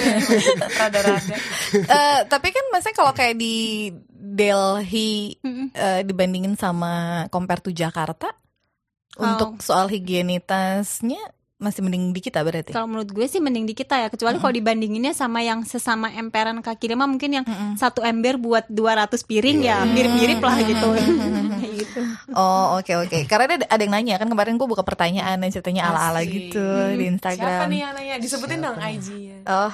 rada-rada 0.78 1.36
Eh, 1.98 2.20
tapi 2.28 2.52
kan 2.52 2.66
maksudnya 2.68 2.96
kalau 2.96 3.12
kayak 3.12 3.36
di 3.36 3.88
Delhi 4.08 5.40
eh, 5.72 6.02
dibandingin 6.04 6.54
sama 6.54 6.92
compare 7.28 7.64
to 7.64 7.72
Jakarta 7.72 8.28
Oh. 9.18 9.26
untuk 9.26 9.66
soal 9.66 9.90
higienitasnya 9.90 11.18
masih 11.58 11.82
mending 11.82 12.14
di 12.14 12.22
kita 12.22 12.40
berarti. 12.40 12.70
kalau 12.70 12.86
menurut 12.86 13.10
gue 13.10 13.26
sih 13.26 13.38
mending 13.38 13.66
di 13.66 13.74
kita 13.74 13.98
ya 13.98 14.08
kecuali 14.08 14.38
kalau 14.38 14.54
dibandinginnya 14.54 15.10
sama 15.12 15.42
yang 15.42 15.62
sesama 15.64 16.10
emperan 16.12 16.62
kaki 16.62 16.86
lima 16.88 17.04
mungkin 17.04 17.34
yang 17.34 17.46
satu 17.74 18.02
ember 18.02 18.38
buat 18.38 18.66
200 18.68 19.10
piring 19.20 19.60
ya 19.62 19.82
mirip-mirip 19.84 20.38
lah 20.38 20.58
gitu. 20.60 20.88
Kayak 21.58 21.74
gitu. 21.76 22.02
Oh 22.32 22.78
oke 22.78 22.94
oke. 23.00 23.18
Karena 23.26 23.44
ada, 23.52 23.66
ada 23.68 23.82
yang 23.82 23.90
nanya 23.92 24.16
kan 24.16 24.28
kemarin 24.28 24.54
gue 24.54 24.68
buka 24.68 24.82
pertanyaan 24.82 25.34
yang 25.36 25.50
ceritanya 25.50 25.90
ala-ala 25.90 26.22
gitu 26.22 26.62
di 26.94 27.10
Instagram. 27.10 27.42
siapa 27.50 27.66
nih 27.66 27.80
yang 27.82 27.92
nanya? 27.92 28.16
Disebutin 28.18 28.60
dong 28.62 28.78
IG-nya 28.78 29.36
Oh, 29.48 29.72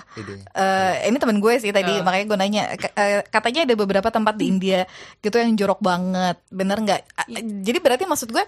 eh, 0.54 1.04
ini 1.04 1.18
temen 1.18 1.38
gue 1.38 1.54
sih 1.58 1.74
tadi 1.74 1.92
Oh. 1.92 2.02
makanya 2.02 2.26
gue 2.26 2.38
nanya. 2.38 2.64
Eh, 2.72 3.26
katanya 3.26 3.66
ada 3.66 3.76
beberapa 3.76 4.08
tempat 4.08 4.38
di 4.38 4.48
India 4.48 4.88
gitu 5.20 5.36
yang 5.36 5.52
jorok 5.54 5.82
banget, 5.82 6.40
bener 6.48 6.78
nggak? 6.80 7.02
A- 7.18 7.28
Jadi 7.60 7.78
berarti 7.78 8.06
maksud 8.06 8.30
gue 8.30 8.44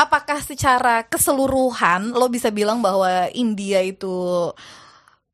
apakah 0.00 0.40
secara 0.40 1.04
keseluruhan 1.04 2.16
lo 2.16 2.32
bisa 2.32 2.48
bilang 2.48 2.80
bahwa 2.80 3.28
India 3.36 3.84
itu 3.84 4.08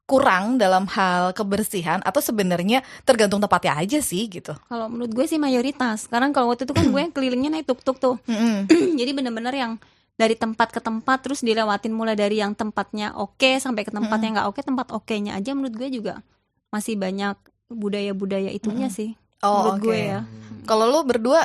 kurang 0.07 0.59
dalam 0.59 0.87
hal 0.91 1.31
kebersihan? 1.35 2.03
Atau 2.03 2.19
sebenarnya 2.19 2.83
tergantung 3.07 3.39
tempatnya 3.39 3.79
aja 3.79 3.99
sih 4.03 4.27
gitu? 4.27 4.55
kalau 4.67 4.91
menurut 4.91 5.15
gue 5.15 5.27
sih 5.31 5.39
mayoritas. 5.39 6.11
Karena 6.11 6.31
kalau 6.35 6.51
waktu 6.51 6.67
itu 6.67 6.75
kan 6.75 6.91
gue 6.91 7.03
kelilingnya 7.15 7.55
naik 7.59 7.67
tuk-tuk 7.71 8.03
tuh. 8.03 8.17
Mm-mm. 8.27 8.67
jadi 9.01 9.11
bener-bener 9.15 9.55
yang 9.55 9.73
dari 10.17 10.33
tempat 10.33 10.73
ke 10.73 10.81
tempat 10.81 11.21
terus 11.23 11.45
dilewatin 11.45 11.93
mulai 11.93 12.17
dari 12.17 12.41
yang 12.41 12.57
tempatnya 12.57 13.13
oke 13.15 13.61
sampai 13.61 13.85
ke 13.85 13.93
tempat 13.93 14.17
yang 14.17 14.33
nggak 14.41 14.49
oke 14.49 14.61
tempat 14.65 14.89
oke-nya 14.89 15.37
aja 15.37 15.53
menurut 15.53 15.77
gue 15.77 15.93
juga 15.93 16.25
masih 16.73 16.97
banyak 16.97 17.37
budaya-budaya 17.69 18.49
itunya 18.49 18.89
sih 18.89 19.13
Oh 19.45 19.61
menurut 19.61 19.77
oke. 19.77 19.85
gue 19.85 19.99
ya. 20.01 20.21
Kalau 20.65 20.89
lo 20.89 21.05
berdua 21.05 21.45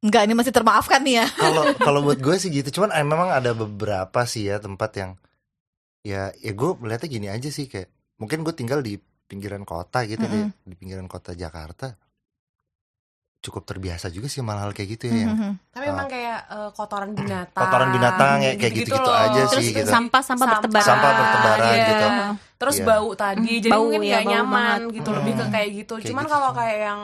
Enggak, 0.00 0.22
ini 0.22 0.32
masih 0.32 0.48
termaafkan 0.50 1.00
nih 1.00 1.20
ya. 1.20 1.26
kalau 1.42 1.62
kalau 1.76 2.00
buat 2.00 2.16
gue 2.16 2.36
sih 2.36 2.48
gitu 2.50 2.68
cuman 2.72 2.90
eh, 2.90 3.02
memang 3.02 3.28
ada 3.28 3.52
beberapa 3.52 4.24
sih 4.24 4.46
ya 4.46 4.56
tempat 4.56 4.90
yang 4.94 5.10
ya 6.00 6.32
ya 6.34 6.52
gue 6.52 6.70
melihatnya 6.74 7.08
gini 7.10 7.28
aja 7.28 7.48
sih 7.48 7.64
kayak 7.64 7.88
mungkin 8.16 8.40
gue 8.40 8.52
tinggal 8.52 8.80
di 8.80 8.96
pinggiran 9.26 9.62
kota 9.62 10.02
gitu 10.02 10.20
deh 10.22 10.48
di 10.58 10.74
pinggiran 10.74 11.04
kota 11.04 11.32
Jakarta 11.32 11.92
cukup 13.40 13.64
terbiasa 13.64 14.08
juga 14.08 14.24
sih 14.26 14.40
malah 14.40 14.64
hal 14.64 14.72
kayak 14.72 14.88
gitu 14.90 15.04
ya 15.06 15.16
yang 15.18 15.32
Mhm. 15.34 15.52
tapi 15.70 15.84
emang 15.86 16.08
kayak 16.08 16.38
eh, 16.46 16.70
kotoran 16.70 17.10
binatang 17.10 17.56
kotoran 17.58 17.88
binatang 17.90 18.36
ya 18.38 18.52
kayak 18.54 18.72
gitu-gitu 18.74 19.00
loh. 19.02 19.16
aja 19.18 19.40
terus 19.46 19.62
sih 19.62 19.72
gitu 19.74 19.88
sampah-sampah 19.88 20.46
bertebaran 20.50 20.84
Sampah 20.86 21.10
bertebaran 21.14 21.68
iya. 21.70 21.84
gitu. 21.86 22.06
terus 22.58 22.76
Iya. 22.76 22.86
bau 22.86 23.08
tadi 23.14 23.52
jadi 23.58 23.70
Bau 23.70 23.82
mungkin 23.82 24.00
ya, 24.00 24.08
nggak 24.10 24.20
bau 24.22 24.32
nyaman 24.34 24.60
banget. 24.82 24.94
gitu 24.94 25.10
lebih 25.10 25.32
ke 25.32 25.40
Hmm. 25.42 25.52
kayak 25.54 25.70
gitu 25.74 25.94
Kayak 25.94 26.06
cuman 26.06 26.24
gitu 26.24 26.32
kalau 26.34 26.50
kayak 26.52 26.78
yang 26.82 27.00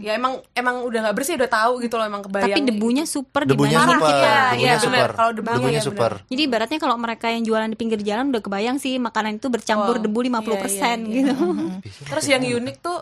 ya 0.00 0.14
emang 0.14 0.38
emang 0.54 0.86
udah 0.86 0.98
nggak 1.02 1.16
bersih 1.16 1.34
udah 1.34 1.50
tahu 1.50 1.72
gitu 1.82 1.98
loh 1.98 2.06
emang 2.06 2.22
kebayang 2.22 2.56
tapi 2.56 2.60
debunya 2.62 3.04
super 3.04 3.42
debunya 3.44 3.76
super 3.76 3.98
kita. 4.00 4.14
Iya, 4.14 4.38
debunya 4.54 4.64
iya, 4.64 4.74
bener. 4.78 4.80
super 4.80 5.10
Kalau 5.12 5.32
debunya 5.34 5.56
debunya 5.58 5.80
iya, 5.80 5.84
super 5.84 6.12
Jadi 6.24 6.40
ibaratnya 6.46 6.78
kalau 6.78 6.96
mereka 6.96 7.26
yang 7.28 7.42
jualan 7.42 7.68
di 7.68 7.76
pinggir 7.76 8.00
jalan 8.00 8.30
udah 8.30 8.42
kebayang 8.42 8.76
sih 8.78 8.96
makanan 8.96 9.42
itu 9.42 9.48
bercampur 9.50 9.98
Wow. 9.98 10.04
debu 10.04 10.18
50% 10.20 10.30
Iya, 10.30 10.94
iya, 10.94 10.96
gitu. 11.10 11.34
Biasanya 11.34 12.06
terus 12.06 12.24
kayak 12.24 12.32
yang 12.32 12.44
gitu. 12.46 12.58
unik 12.62 12.76
tuh 12.80 12.98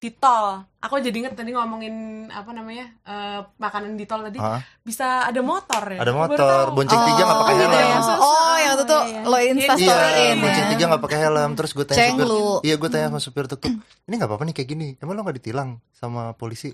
di 0.00 0.08
tol 0.16 0.64
aku 0.80 0.96
jadi 0.96 1.12
inget 1.12 1.36
tadi 1.36 1.52
ngomongin 1.52 1.92
apa 2.32 2.56
namanya 2.56 2.88
eh, 3.04 3.44
makanan 3.60 4.00
di 4.00 4.08
tol 4.08 4.24
tadi 4.24 4.40
Hah? 4.40 4.64
bisa 4.80 5.28
ada 5.28 5.44
motor 5.44 5.84
ya 5.92 6.00
ada 6.00 6.12
motor 6.16 6.72
bonceng 6.72 7.04
tiga 7.04 7.22
nggak 7.28 7.40
pakai 7.44 7.52
Oh, 7.52 7.60
gitu 7.60 7.76
helm 7.76 7.84
ya. 7.84 8.16
Oh, 8.16 8.56
yang 8.56 8.72
itu 8.72 8.84
tuh 8.88 9.02
iya, 9.04 9.12
iya. 9.12 9.28
lo 9.28 9.36
insta 9.44 9.74
Iya, 9.76 10.34
bonceng 10.40 10.64
ya. 10.64 10.70
tiga 10.72 10.84
nggak 10.88 11.02
pakai 11.04 11.18
helm 11.20 11.50
terus 11.52 11.70
gue 11.76 11.84
tanya 11.84 12.00
supir, 12.16 12.26
iya 12.64 12.74
gue 12.80 12.88
tanya 12.88 13.06
sama 13.12 13.20
supir 13.20 13.44
tuk 13.44 13.60
tuk, 13.60 13.72
ini 14.08 14.14
nggak 14.16 14.24
apa-apa 14.24 14.44
nih 14.48 14.54
kayak 14.56 14.68
gini, 14.72 14.88
emang 14.98 15.14
lo 15.14 15.22
nggak 15.22 15.36
ditilang 15.36 15.70
sama 15.92 16.32
polisi? 16.32 16.72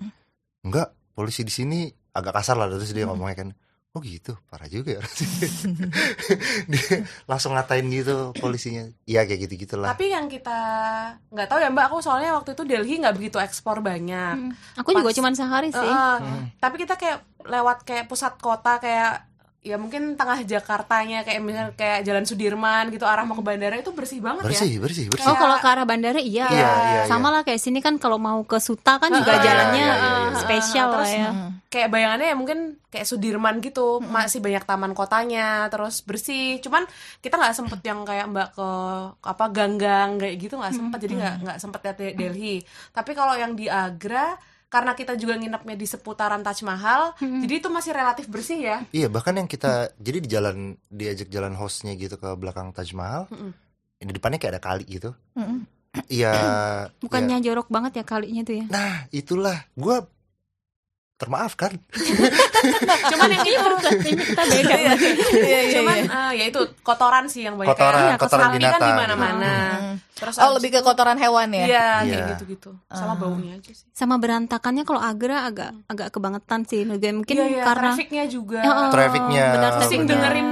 Enggak, 0.63 0.95
polisi 1.11 1.43
di 1.43 1.51
sini 1.51 1.79
agak 2.15 2.31
kasar 2.31 2.55
lah 2.55 2.71
terus 2.71 2.95
dia 2.95 3.03
ngomongnya 3.03 3.43
kan, 3.43 3.49
oh 3.97 4.05
gitu, 4.05 4.37
parah 4.45 4.69
juga 4.69 5.01
ya. 5.01 5.03
dia 6.71 7.01
langsung 7.25 7.51
ngatain 7.51 7.87
gitu 7.87 8.29
polisinya, 8.33 8.85
iya 9.03 9.25
kayak 9.25 9.49
gitu 9.49 9.65
gitulah. 9.65 9.89
tapi 9.89 10.09
yang 10.09 10.29
kita 10.29 10.53
nggak 11.27 11.47
tahu 11.47 11.57
ya 11.57 11.67
mbak 11.67 11.89
aku 11.89 11.97
soalnya 11.99 12.31
waktu 12.31 12.53
itu 12.53 12.61
Delhi 12.61 13.01
nggak 13.01 13.15
begitu 13.15 13.37
ekspor 13.37 13.81
banyak 13.81 14.37
Hmm. 14.37 14.51
Aku 14.75 14.91
juga 14.91 15.09
Pas- 15.09 15.17
cuman 15.17 15.33
sehari 15.33 15.69
sih. 15.69 15.79
Heeh. 15.79 16.15
Hmm. 16.19 16.45
Tapi 16.59 16.75
kita 16.77 16.93
kayak 16.93 17.17
lewat 17.41 17.81
kayak 17.81 18.05
pusat 18.05 18.37
kota 18.37 18.77
kayak 18.77 19.25
ya 19.59 19.75
mungkin 19.75 20.15
tengah 20.15 20.39
Jakartanya 20.41 21.27
kayak 21.27 21.41
misalnya 21.43 21.73
kayak 21.73 21.99
Jalan 22.01 22.23
Sudirman 22.23 22.87
gitu 22.87 23.03
arah 23.03 23.27
mau 23.27 23.35
ke 23.35 23.43
bandara 23.43 23.75
itu 23.75 23.91
bersih 23.91 24.23
banget 24.23 24.47
bersih 24.47 24.69
ya. 24.69 24.79
bersih 24.79 25.05
bersih 25.11 25.27
Oh 25.27 25.35
kalau 25.35 25.57
ke 25.57 25.67
arah 25.67 25.83
bandara 25.83 26.17
iya, 26.17 26.47
Iya, 26.47 26.71
iya, 26.87 27.01
sama 27.03 27.27
lah 27.27 27.43
kayak 27.43 27.59
sini 27.59 27.83
kan 27.83 27.97
kalau 27.97 28.15
mau 28.15 28.39
ke 28.45 28.55
Suta 28.57 28.95
kan 28.95 29.11
juga 29.11 29.35
iya, 29.35 29.43
jalannya 29.43 29.83
iya, 29.83 29.97
iya, 29.97 30.19
iya. 30.23 30.39
spesial 30.39 30.87
lah 30.87 30.95
Terus 31.03 31.11
ya. 31.11 31.29
kayak 31.67 31.89
bayangannya 31.91 32.27
ya 32.31 32.35
mungkin 32.35 32.59
kayak 32.87 33.03
Sudirman 33.03 33.59
gitu 33.59 33.99
masih 33.99 34.39
banyak 34.39 34.63
taman 34.63 34.93
kotanya 34.93 35.67
terus 35.67 35.99
bersih. 35.99 36.63
Cuman 36.63 36.87
kita 37.19 37.35
nggak 37.35 37.51
sempet 37.53 37.79
yang 37.83 37.99
kayak 38.01 38.25
mbak 38.29 38.55
ke 38.55 38.69
apa 39.19 39.45
ganggang 39.51 40.15
kayak 40.15 40.35
gitu 40.37 40.55
nggak 40.55 40.71
sempet. 40.71 40.97
Jadi 41.01 41.13
nggak 41.17 41.35
nggak 41.43 41.57
sempet 41.59 41.79
lihat 41.83 41.97
De- 41.97 42.15
Delhi. 42.15 42.55
Tapi 42.89 43.11
kalau 43.11 43.35
yang 43.35 43.51
di 43.51 43.67
Agra 43.67 44.37
karena 44.67 44.91
kita 44.93 45.15
juga 45.15 45.39
nginepnya 45.39 45.75
di 45.79 45.87
seputaran 45.87 46.43
Taj 46.43 46.59
Mahal 46.67 47.15
jadi 47.19 47.53
itu 47.63 47.71
masih 47.71 47.95
relatif 47.95 48.27
bersih 48.27 48.59
ya 48.59 48.77
Iya 48.91 49.07
bahkan 49.07 49.35
yang 49.35 49.47
kita 49.47 49.95
jadi 49.99 50.17
di 50.19 50.29
jalan 50.29 50.57
diajak 50.91 51.31
jalan 51.31 51.55
hostnya 51.55 51.95
gitu 51.95 52.19
ke 52.19 52.29
belakang 52.35 52.71
Taj 52.75 52.91
Mahal, 52.95 53.27
di 53.97 54.11
depannya 54.13 54.37
kayak 54.37 54.53
ada 54.57 54.61
kali 54.63 54.85
gitu. 54.87 55.11
Iya. 56.05 56.33
Bukannya 57.03 57.41
iya. 57.41 57.45
jorok 57.45 57.67
banget 57.73 58.01
ya 58.01 58.05
kalinya 58.05 58.41
tuh 58.45 58.55
ya. 58.61 58.65
Nah 58.69 59.09
itulah 59.09 59.57
gue 59.73 59.97
termaafkan. 61.17 61.71
cuman 63.11 63.27
yang 63.33 63.45
itu 63.45 63.61
kita 64.13 64.43
beda. 64.45 64.75
Iya 64.77 64.93
iya 65.41 65.59
cuman 65.73 65.95
iya. 65.97 66.13
eh, 66.13 66.31
ya 66.37 66.45
itu 66.47 66.61
kotoran 66.81 67.25
sih 67.25 67.41
yang 67.43 67.57
banyak 67.57 67.73
Kotoran, 67.73 68.01
kayak 68.13 68.19
kotoran 68.21 68.47
kali 68.47 68.53
kan 68.53 68.57
di 68.57 68.61
binatang. 68.61 68.95
mana-mana 68.95 69.53
terus 70.17 70.33
Oh 70.41 70.49
lebih 70.57 70.73
ke 70.73 70.79
kotoran 70.81 71.17
hewan 71.17 71.53
ya? 71.53 71.65
Iya, 71.65 71.87
kayak 72.01 72.09
Iya. 72.09 72.25
gitu-gitu. 72.33 72.69
Sama 72.89 73.13
baunya 73.13 73.53
aja 73.53 73.69
sih. 73.69 73.85
Sama 73.93 74.17
berantakannya 74.17 74.81
kalau 74.81 74.97
Agra 74.97 75.45
agak 75.45 75.77
agak 75.85 76.09
kebangetan 76.09 76.65
sih. 76.65 76.89
Mungkin 76.89 77.21
mungkin 77.21 77.35
Iya, 77.37 77.45
iya, 77.45 77.61
karena 77.61 77.93
trafficnya 77.93 78.23
juga. 78.25 78.59
Heeh, 78.65 78.89
Trafficnya, 78.89 79.43
benar 79.53 79.71
benar. 79.77 80.09
dengerin. 80.09 80.47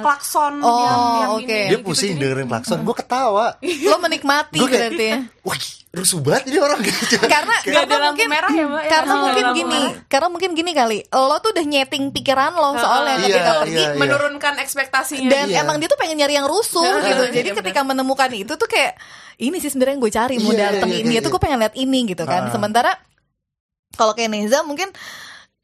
Klakson 0.00 0.52
Oh, 0.58 0.80
yang, 0.80 1.00
yang 1.18 1.30
oke. 1.32 1.42
ini, 1.42 1.60
Dia 1.64 1.70
gitu. 1.74 1.84
pusing 1.84 2.10
Jadi- 2.10 2.22
dengerin 2.22 2.46
klakson, 2.46 2.78
gue 2.80 2.96
ketawa. 2.96 3.46
Lo 3.60 3.96
menikmati 3.98 4.56
Gua 4.56 4.66
kayak- 4.66 4.80
berarti 4.90 5.04
ya? 5.04 5.18
Wih, 5.42 5.64
rusuh 5.90 6.20
banget 6.20 6.42
ini 6.46 6.58
orang 6.58 6.80
gitu. 6.86 7.16
Karena 7.20 7.56
Gak 7.56 7.64
karena 7.64 7.80
ada 7.80 7.96
lampu 7.96 8.06
mungkin 8.08 8.26
merah 8.28 8.50
ya, 8.50 8.64
Mbak? 8.64 8.80
Ya, 8.80 8.90
karena 8.90 9.14
mungkin 9.16 9.44
gini, 9.52 9.80
merah. 9.80 10.04
karena 10.06 10.28
mungkin 10.28 10.50
gini 10.52 10.70
kali. 10.72 10.98
Lo 11.08 11.36
tuh 11.38 11.50
udah 11.50 11.64
nyeting 11.64 12.04
pikiran 12.10 12.52
lo 12.52 12.70
soalnya 12.74 13.14
Iya, 13.16 13.24
ketika 13.24 13.52
pergi 13.58 13.74
iya, 13.74 13.88
iya. 13.88 13.98
menurunkan 13.98 14.54
ekspektasinya. 14.58 15.28
dan 15.28 15.46
Iya. 15.48 15.62
emang 15.62 15.76
dia 15.76 15.88
tuh 15.88 15.96
pengen 15.96 16.16
nyari 16.16 16.34
yang 16.34 16.44
rusuh 16.44 16.84
Iya, 16.84 17.08
gitu. 17.08 17.22
iya, 17.24 17.34
Jadi 17.34 17.48
ketika 17.54 17.80
menemukan 17.82 18.30
itu 18.30 18.52
tuh 18.52 18.66
kayak 18.66 18.94
ini 19.38 19.56
sih 19.56 19.68
sebenarnya 19.68 19.94
yang 19.94 20.02
gue 20.02 20.12
cari 20.12 20.34
mau 20.36 20.50
Iya, 20.50 20.60
datang 20.72 20.88
iya, 20.88 20.98
iya, 21.00 21.18
tuh 21.18 21.24
iya. 21.24 21.32
gue 21.32 21.40
pengen 21.40 21.58
lihat 21.58 21.74
ini 21.74 21.98
gitu 22.06 22.24
kan. 22.24 22.42
Sementara 22.48 22.92
kalau 23.90 24.12
kayak 24.12 24.28
Neza 24.28 24.60
mungkin 24.62 24.90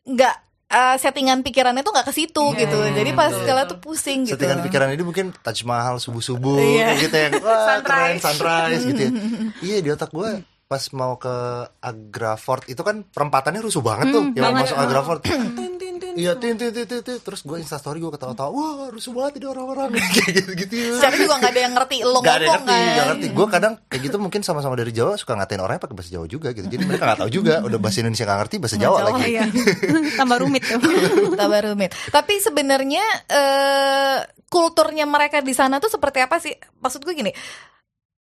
nggak 0.05 0.37
eh, 0.75 0.97
settingan 0.97 1.41
pikirannya 1.41 1.81
tuh 1.81 1.93
nggak 1.93 2.07
ke 2.07 2.15
situ 2.15 2.45
Iya, 2.51 2.61
gitu. 2.61 2.79
iya, 2.81 2.93
Jadi 2.97 3.11
iya, 3.11 3.17
pas 3.17 3.31
kalian 3.33 3.47
betul. 3.61 3.71
tuh 3.71 3.79
pusing 3.81 4.19
gitu. 4.25 4.35
Settingan 4.35 4.59
pikiran 4.61 4.89
ini 4.91 5.03
mungkin 5.03 5.27
Taj 5.33 5.63
Mahal 5.63 5.97
subuh-subuh 5.97 6.59
Iya. 6.59 6.85
kayak 6.85 6.99
gitu 7.01 7.17
yang 7.17 7.33
wah 7.39 7.79
keren 7.81 8.17
Sunrise. 8.17 8.23
sunrise 8.27 8.85
gitu 8.85 9.01
ya. 9.01 9.11
Iya 9.67 9.77
di 9.81 9.89
otak 9.89 10.11
gue 10.11 10.31
pas 10.65 10.81
mau 10.91 11.15
ke 11.15 11.35
Agra 11.79 12.35
Fort 12.35 12.67
itu 12.67 12.81
kan 12.81 13.05
perempatannya 13.05 13.61
rusuh 13.61 13.79
banget 13.81 14.11
tuh 14.11 14.25
yang 14.33 14.51
mau 14.51 14.57
banget. 14.57 14.65
masuk 14.67 14.77
Agra 14.77 15.01
Iya, 16.15 16.39
tin 16.39 16.55
tin 16.55 16.71
tin 16.71 16.87
tin 16.87 17.01
tin. 17.03 17.19
terus 17.19 17.43
gue 17.43 17.59
instastory 17.59 17.99
gue 17.99 18.09
ketawa-tawa, 18.09 18.55
wah 18.55 18.89
rusuh 18.89 19.11
banget 19.11 19.43
ini 19.43 19.47
orang-orang 19.51 19.91
kayak 20.17 20.33
gitu-gitu. 20.41 20.95
Secara 20.97 21.15
juga 21.19 21.35
nggak 21.43 21.53
ada 21.53 21.61
yang 21.61 21.75
ngerti 21.75 21.97
lo 22.03 22.19
Gak 22.23 22.35
ada 22.39 22.45
yang 22.47 22.55
ngerti, 22.55 22.75
kan. 22.75 22.95
gak 22.95 23.07
ngerti. 23.11 23.27
Gue 23.35 23.47
kadang 23.51 23.73
kayak 23.91 24.03
gitu 24.07 24.17
mungkin 24.23 24.41
sama-sama 24.47 24.75
dari 24.79 24.93
Jawa 24.95 25.19
suka 25.19 25.35
ngatain 25.35 25.59
orangnya 25.59 25.83
pakai 25.83 25.97
bahasa 25.99 26.11
Jawa 26.15 26.27
juga 26.31 26.49
gitu. 26.55 26.67
Jadi 26.71 26.85
mereka 26.87 27.03
gak 27.11 27.21
tahu 27.27 27.31
juga, 27.35 27.55
udah 27.67 27.79
bahasa 27.83 27.99
Indonesia 28.01 28.25
gak 28.25 28.39
ngerti, 28.47 28.57
bahasa 28.63 28.77
Jawa, 28.79 28.97
Jawa, 29.03 29.09
lagi. 29.11 29.23
iya. 29.29 29.43
tambah 30.23 30.39
rumit 30.39 30.63
tuh. 30.63 30.81
Tambah 31.41 31.61
rumit. 31.67 31.91
Tapi 32.09 32.35
sebenarnya 32.39 33.05
eh, 33.27 34.19
kulturnya 34.47 35.05
mereka 35.05 35.43
di 35.43 35.51
sana 35.51 35.83
tuh 35.83 35.91
seperti 35.91 36.23
apa 36.23 36.39
sih? 36.39 36.55
Maksud 36.79 37.03
gue 37.03 37.15
gini, 37.15 37.33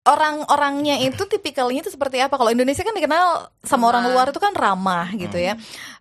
orang-orangnya 0.09 1.05
itu 1.05 1.21
tipikalnya 1.29 1.85
itu 1.85 1.93
seperti 1.93 2.17
apa? 2.19 2.35
Kalau 2.35 2.49
Indonesia 2.49 2.81
kan 2.81 2.97
dikenal 2.97 3.53
sama 3.61 3.93
orang 3.93 4.09
luar 4.09 4.33
itu 4.33 4.41
kan 4.41 4.57
ramah 4.57 5.13
gitu 5.13 5.37
ya. 5.37 5.55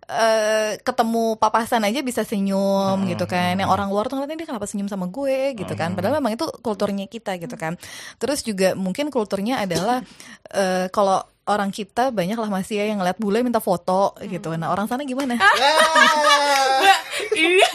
Eh, 0.07 0.79
ketemu 0.87 1.35
papasan 1.35 1.83
aja 1.83 1.99
bisa 1.99 2.23
senyum 2.23 2.95
gitu 3.11 3.27
kan. 3.27 3.59
Yang 3.59 3.67
orang 3.67 3.91
luar 3.91 4.07
tuh 4.07 4.15
ngeliatnya 4.15 4.39
dia 4.39 4.47
kenapa 4.55 4.63
senyum 4.63 4.87
sama 4.87 5.11
gue 5.11 5.51
gitu 5.59 5.75
kan. 5.75 5.99
Padahal 5.99 6.23
memang 6.23 6.39
itu 6.39 6.47
kulturnya 6.63 7.11
kita 7.11 7.35
gitu 7.35 7.59
kan. 7.59 7.75
Terus 8.15 8.39
juga 8.39 8.71
mungkin 8.71 9.11
kulturnya 9.11 9.59
adalah 9.59 9.99
eh, 10.55 10.87
kalau 10.95 11.19
orang 11.47 11.75
kita 11.75 12.15
banyak 12.15 12.39
lah 12.39 12.47
masih 12.47 12.79
ya 12.79 12.85
yang 12.87 13.03
ngeliat 13.03 13.19
bule 13.19 13.43
minta 13.43 13.59
foto 13.59 14.15
gitu. 14.23 14.55
Nah 14.55 14.71
orang 14.71 14.87
sana 14.87 15.03
gimana? 15.03 15.35
Ini 17.35 17.67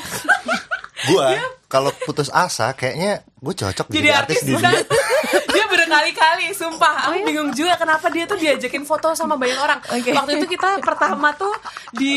Gue 1.02 1.28
kalau 1.66 1.90
putus 2.04 2.28
asa 2.28 2.76
kayaknya 2.76 3.24
gue 3.24 3.54
cocok 3.56 3.88
jadi 3.88 4.12
jadi, 4.12 4.20
artis 4.22 4.40
artis 4.44 4.86
dia 5.56 5.64
berkali-kali, 5.92 6.46
sumpah. 6.52 6.94
Aku 7.06 7.20
bingung 7.22 7.52
juga 7.52 7.76
kenapa 7.76 8.08
dia 8.08 8.24
tuh 8.24 8.40
diajakin 8.40 8.82
foto 8.82 9.12
sama 9.12 9.36
banyak 9.36 9.58
orang. 9.58 9.78
Oke. 9.84 10.08
Waktu 10.10 10.40
itu 10.40 10.46
kita 10.50 10.80
pertama 10.80 11.36
tuh 11.36 11.52
di 11.92 12.16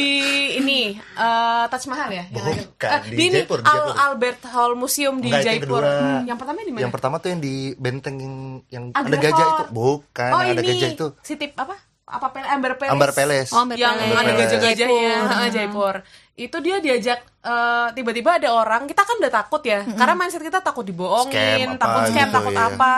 ini 0.56 0.80
eh, 0.96 1.64
Taj 1.68 1.84
Mahal 1.86 2.10
ya? 2.10 2.26
Yang 2.32 2.44
ada- 2.46 2.64
Bukan, 2.66 2.90
eh, 2.90 3.02
di 3.06 3.16
ini 3.18 3.36
Jaipur, 3.36 3.60
di 3.60 3.66
Al 3.66 3.76
Jaipur. 3.76 3.96
Albert 3.98 4.42
Hall 4.48 4.74
Museum 4.76 5.16
di 5.20 5.28
Enggak, 5.28 5.42
itu 5.42 5.46
yang 5.46 5.56
Jaipur. 5.60 5.84
kedua. 5.84 6.24
Yang 6.24 6.38
pertama 6.40 6.58
di 6.58 6.72
mana? 6.72 6.82
Yang 6.82 6.94
pertama 6.96 7.16
tuh 7.20 7.30
yang 7.30 7.42
di 7.42 7.56
benteng 7.76 8.16
yang, 8.18 8.36
yang 8.70 8.84
ada 8.92 9.18
gajah 9.18 9.46
itu, 9.46 9.64
bukan 9.70 10.32
oh 10.32 10.42
yang 10.42 10.56
ada 10.56 10.62
ini 10.62 10.72
gajah 10.72 10.90
itu. 10.94 11.08
si 11.20 11.34
tip 11.36 11.52
apa? 11.56 11.76
Apa 12.06 12.30
pel 12.30 12.46
Amber 12.46 12.78
Palace? 12.78 12.94
Ambar 12.94 13.12
Palace. 13.12 13.50
Oh, 13.50 13.66
Amber 13.66 13.76
yang 13.76 13.98
ada 13.98 14.32
gajah-gajahnya 14.32 15.10
Jaipur. 15.10 15.26
Heeh, 15.28 15.50
Jaipur. 15.58 15.96
Itu 16.36 16.60
dia 16.60 16.84
diajak 16.84 17.24
eh, 17.24 17.88
tiba-tiba 17.96 18.36
ada 18.36 18.52
orang, 18.52 18.86
kita 18.92 19.08
kan 19.08 19.16
udah 19.24 19.32
takut 19.32 19.64
ya. 19.64 19.88
Karena 19.88 20.14
mindset 20.20 20.44
kita 20.44 20.60
takut 20.60 20.84
dibohongin, 20.84 21.76
Scam 21.76 21.80
takut 21.80 22.02
scam, 22.12 22.28
gitu, 22.28 22.36
takut 22.36 22.54
iya. 22.54 22.68
apa. 22.68 22.92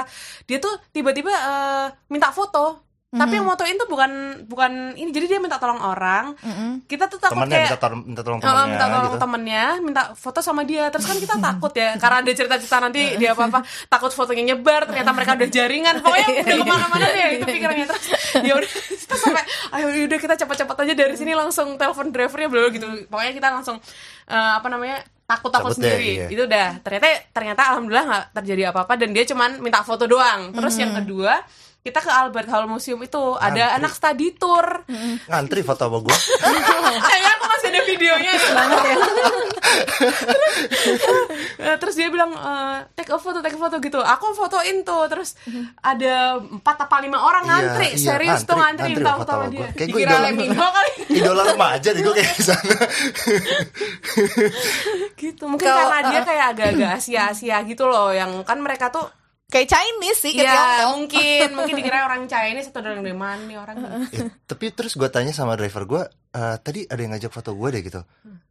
Dia 0.49 0.57
tuh 0.57 0.73
tiba-tiba 0.89 1.33
eh, 1.33 1.85
minta 2.09 2.33
foto. 2.33 2.86
Tapi 3.07 3.39
yang 3.39 3.47
motoin 3.47 3.79
tuh 3.79 3.87
bukan 3.87 4.11
bukan 4.51 4.91
ini. 4.99 5.15
Jadi 5.15 5.25
dia 5.31 5.39
minta 5.39 5.55
tolong 5.55 5.79
orang. 5.79 6.35
Kita 6.83 7.07
tuh 7.07 7.15
takut 7.15 7.39
Temennya 7.39 7.71
kayak 7.71 7.71
minta, 7.71 7.79
tolong 7.79 8.01
minta 8.03 8.21
tolong 8.21 8.39
Oh, 8.39 8.43
temennya 8.43 8.67
minta 8.67 8.85
tolong 8.85 9.07
gitu. 9.07 9.17
temennya, 9.23 9.63
minta 9.79 10.01
foto 10.11 10.39
sama 10.43 10.61
dia. 10.67 10.91
Terus 10.91 11.07
kan 11.07 11.15
kita 11.15 11.35
takut 11.39 11.71
ya, 11.71 11.95
karena 11.95 12.17
ada 12.19 12.31
cerita-cerita 12.35 12.77
nanti 12.83 13.01
dia 13.15 13.31
apa-apa, 13.31 13.63
takut 13.87 14.11
fotonya 14.11 14.43
nyebar, 14.51 14.91
ternyata 14.91 15.15
mereka 15.15 15.39
udah 15.39 15.47
jaringan. 15.47 15.95
Pokoknya 16.03 16.27
udah 16.43 16.55
ke 16.59 16.65
mana-mana 16.67 17.05
deh 17.07 17.27
itu 17.39 17.45
pikirannya. 17.47 17.85
Terus 17.87 18.03
ya 18.43 18.53
udah, 18.59 18.69
kita 18.75 19.15
sampai, 19.15 19.43
ayo 19.71 19.85
udah 20.03 20.19
kita 20.19 20.35
cepat-cepat 20.35 20.75
aja 20.83 20.93
dari 20.93 21.15
sini 21.15 21.31
langsung 21.31 21.79
telepon 21.79 22.11
drivernya 22.11 22.49
belum 22.51 22.69
gitu. 22.75 22.87
Pokoknya 23.07 23.31
kita 23.31 23.47
langsung 23.55 23.79
eh, 24.27 24.51
apa 24.59 24.67
namanya 24.67 24.99
takut-takut 25.23 25.71
Cabut 25.71 25.79
deh, 25.79 25.95
sendiri. 25.95 26.11
iya. 26.11 26.27
Itu 26.27 26.43
udah. 26.43 26.67
Ternyata 26.83 27.07
ternyata 27.31 27.61
alhamdulillah 27.71 28.05
nggak 28.07 28.25
terjadi 28.35 28.75
apa-apa 28.75 28.99
dan 28.99 29.15
dia 29.15 29.23
cuman 29.23 29.63
minta 29.63 29.79
foto 29.79 30.03
doang. 30.11 30.51
Terus 30.51 30.75
yang 30.75 30.91
kedua 30.91 31.39
kita 31.87 31.99
ke 31.99 32.11
Albert 32.11 32.47
Hall 32.47 32.65
Museum 32.65 32.99
itu 32.99 33.15
ada 33.33 33.47
Ngantri. 33.71 33.77
anak 33.77 33.91
study 33.93 34.27
tour. 34.33 34.65
Ngantri 35.25 35.61
foto 35.61 35.83
sama 35.83 35.99
gue. 35.99 36.17
Kayaknya 36.99 37.31
aku 37.33 37.45
masih 37.47 37.67
ada 37.69 37.81
videonya 37.81 38.31
banget 38.35 38.79
ya. 38.83 38.95
Eh, 41.57 41.75
terus 41.77 41.95
dia 41.95 42.07
bilang 42.07 42.31
eh, 42.31 42.77
take 42.93 43.09
a 43.09 43.17
photo, 43.17 43.39
take 43.39 43.53
a 43.53 43.59
photo 43.59 43.77
gitu. 43.77 43.99
Aku 43.99 44.31
fotoin 44.33 44.83
tuh, 44.83 45.07
terus 45.07 45.35
ada 45.79 46.15
empat 46.37 46.77
apa 46.81 46.99
lima 46.99 47.19
orang 47.19 47.43
Iya, 47.43 47.51
ngantri, 47.53 47.87
iya, 47.89 47.97
serius 47.97 48.41
tuh 48.43 48.55
ngantri, 48.55 48.93
minta 48.93 49.15
foto 49.15 49.31
sama 49.33 49.47
dia. 49.47 49.67
Kayak 49.69 49.87
Dikira 49.87 50.11
idola- 50.11 50.25
Lemino 50.25 50.65
kali. 50.67 50.91
Idola 51.17 51.43
remaja 51.45 51.89
nih 51.89 52.01
gue 52.01 52.13
kayak 52.13 52.31
di 52.31 52.43
sana. 52.43 52.75
gitu. 55.15 55.43
Mungkin 55.45 55.65
Kalau- 55.65 55.79
karena 55.83 55.99
dia 56.05 56.21
kayak 56.23 56.45
agak-agak 56.51 56.91
Asia-Asia 56.97 57.57
gitu 57.63 57.83
loh, 57.85 58.11
yang 58.11 58.43
kan 58.43 58.57
mereka 58.57 58.89
tuh 58.89 59.07
Kayak 59.47 59.67
Chinese 59.71 60.19
sih, 60.19 60.35
kayak 60.35 60.51
ya 60.51 60.91
mungkin 60.91 61.47
mungkin 61.55 61.73
dikira 61.79 62.03
orang 62.03 62.27
Chinese 62.27 62.67
atau 62.67 62.83
orang 62.83 62.99
dari 62.99 63.15
mana 63.15 63.39
nih 63.47 63.55
orang 63.55 63.75
Ya, 64.11 64.27
tapi 64.43 64.75
terus 64.75 64.99
gue 64.99 65.07
tanya 65.07 65.31
sama 65.31 65.55
driver 65.55 65.87
gue, 65.87 66.03
"Eh, 66.35 66.55
tadi 66.59 66.83
ada 66.83 66.99
yang 66.99 67.15
ngajak 67.15 67.31
foto 67.31 67.55
gue 67.55 67.69
deh 67.71 67.81
gitu. 67.87 68.03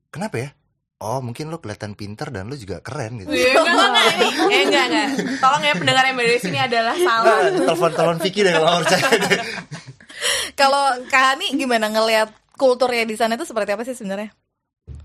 Kenapa 0.09 0.37
ya? 0.41 0.49
Oh 0.97 1.21
mungkin 1.21 1.53
lo 1.53 1.61
kelihatan 1.61 1.93
pinter 1.93 2.33
dan 2.33 2.49
lo 2.49 2.57
juga 2.57 2.81
keren 2.81 3.21
gitu. 3.21 3.29
Iya, 3.29 3.61
enggak, 3.61 3.89
enggak, 3.93 4.15
eh, 4.57 4.63
enggak, 4.65 4.85
enggak. 4.89 5.09
Tolong 5.45 5.63
ya 5.69 5.75
pendengar 5.77 6.05
yang 6.09 6.17
dari 6.17 6.41
sini 6.41 6.57
adalah 6.57 6.97
salah. 6.97 7.37
Nah, 7.45 7.61
telepon 7.69 7.91
telepon 7.93 8.19
Vicky 8.25 8.41
deh 8.41 8.53
kalau 8.57 8.81
percaya 8.81 9.09
deh. 9.21 9.41
Kalau 10.57 10.97
Kak 11.13 11.37
Hani 11.37 11.53
gimana 11.61 11.93
ngelihat 11.93 12.33
kulturnya 12.57 13.05
di 13.05 13.13
sana 13.21 13.37
itu 13.37 13.45
seperti 13.45 13.77
apa 13.77 13.85
sih 13.85 13.93
sebenarnya? 13.93 14.33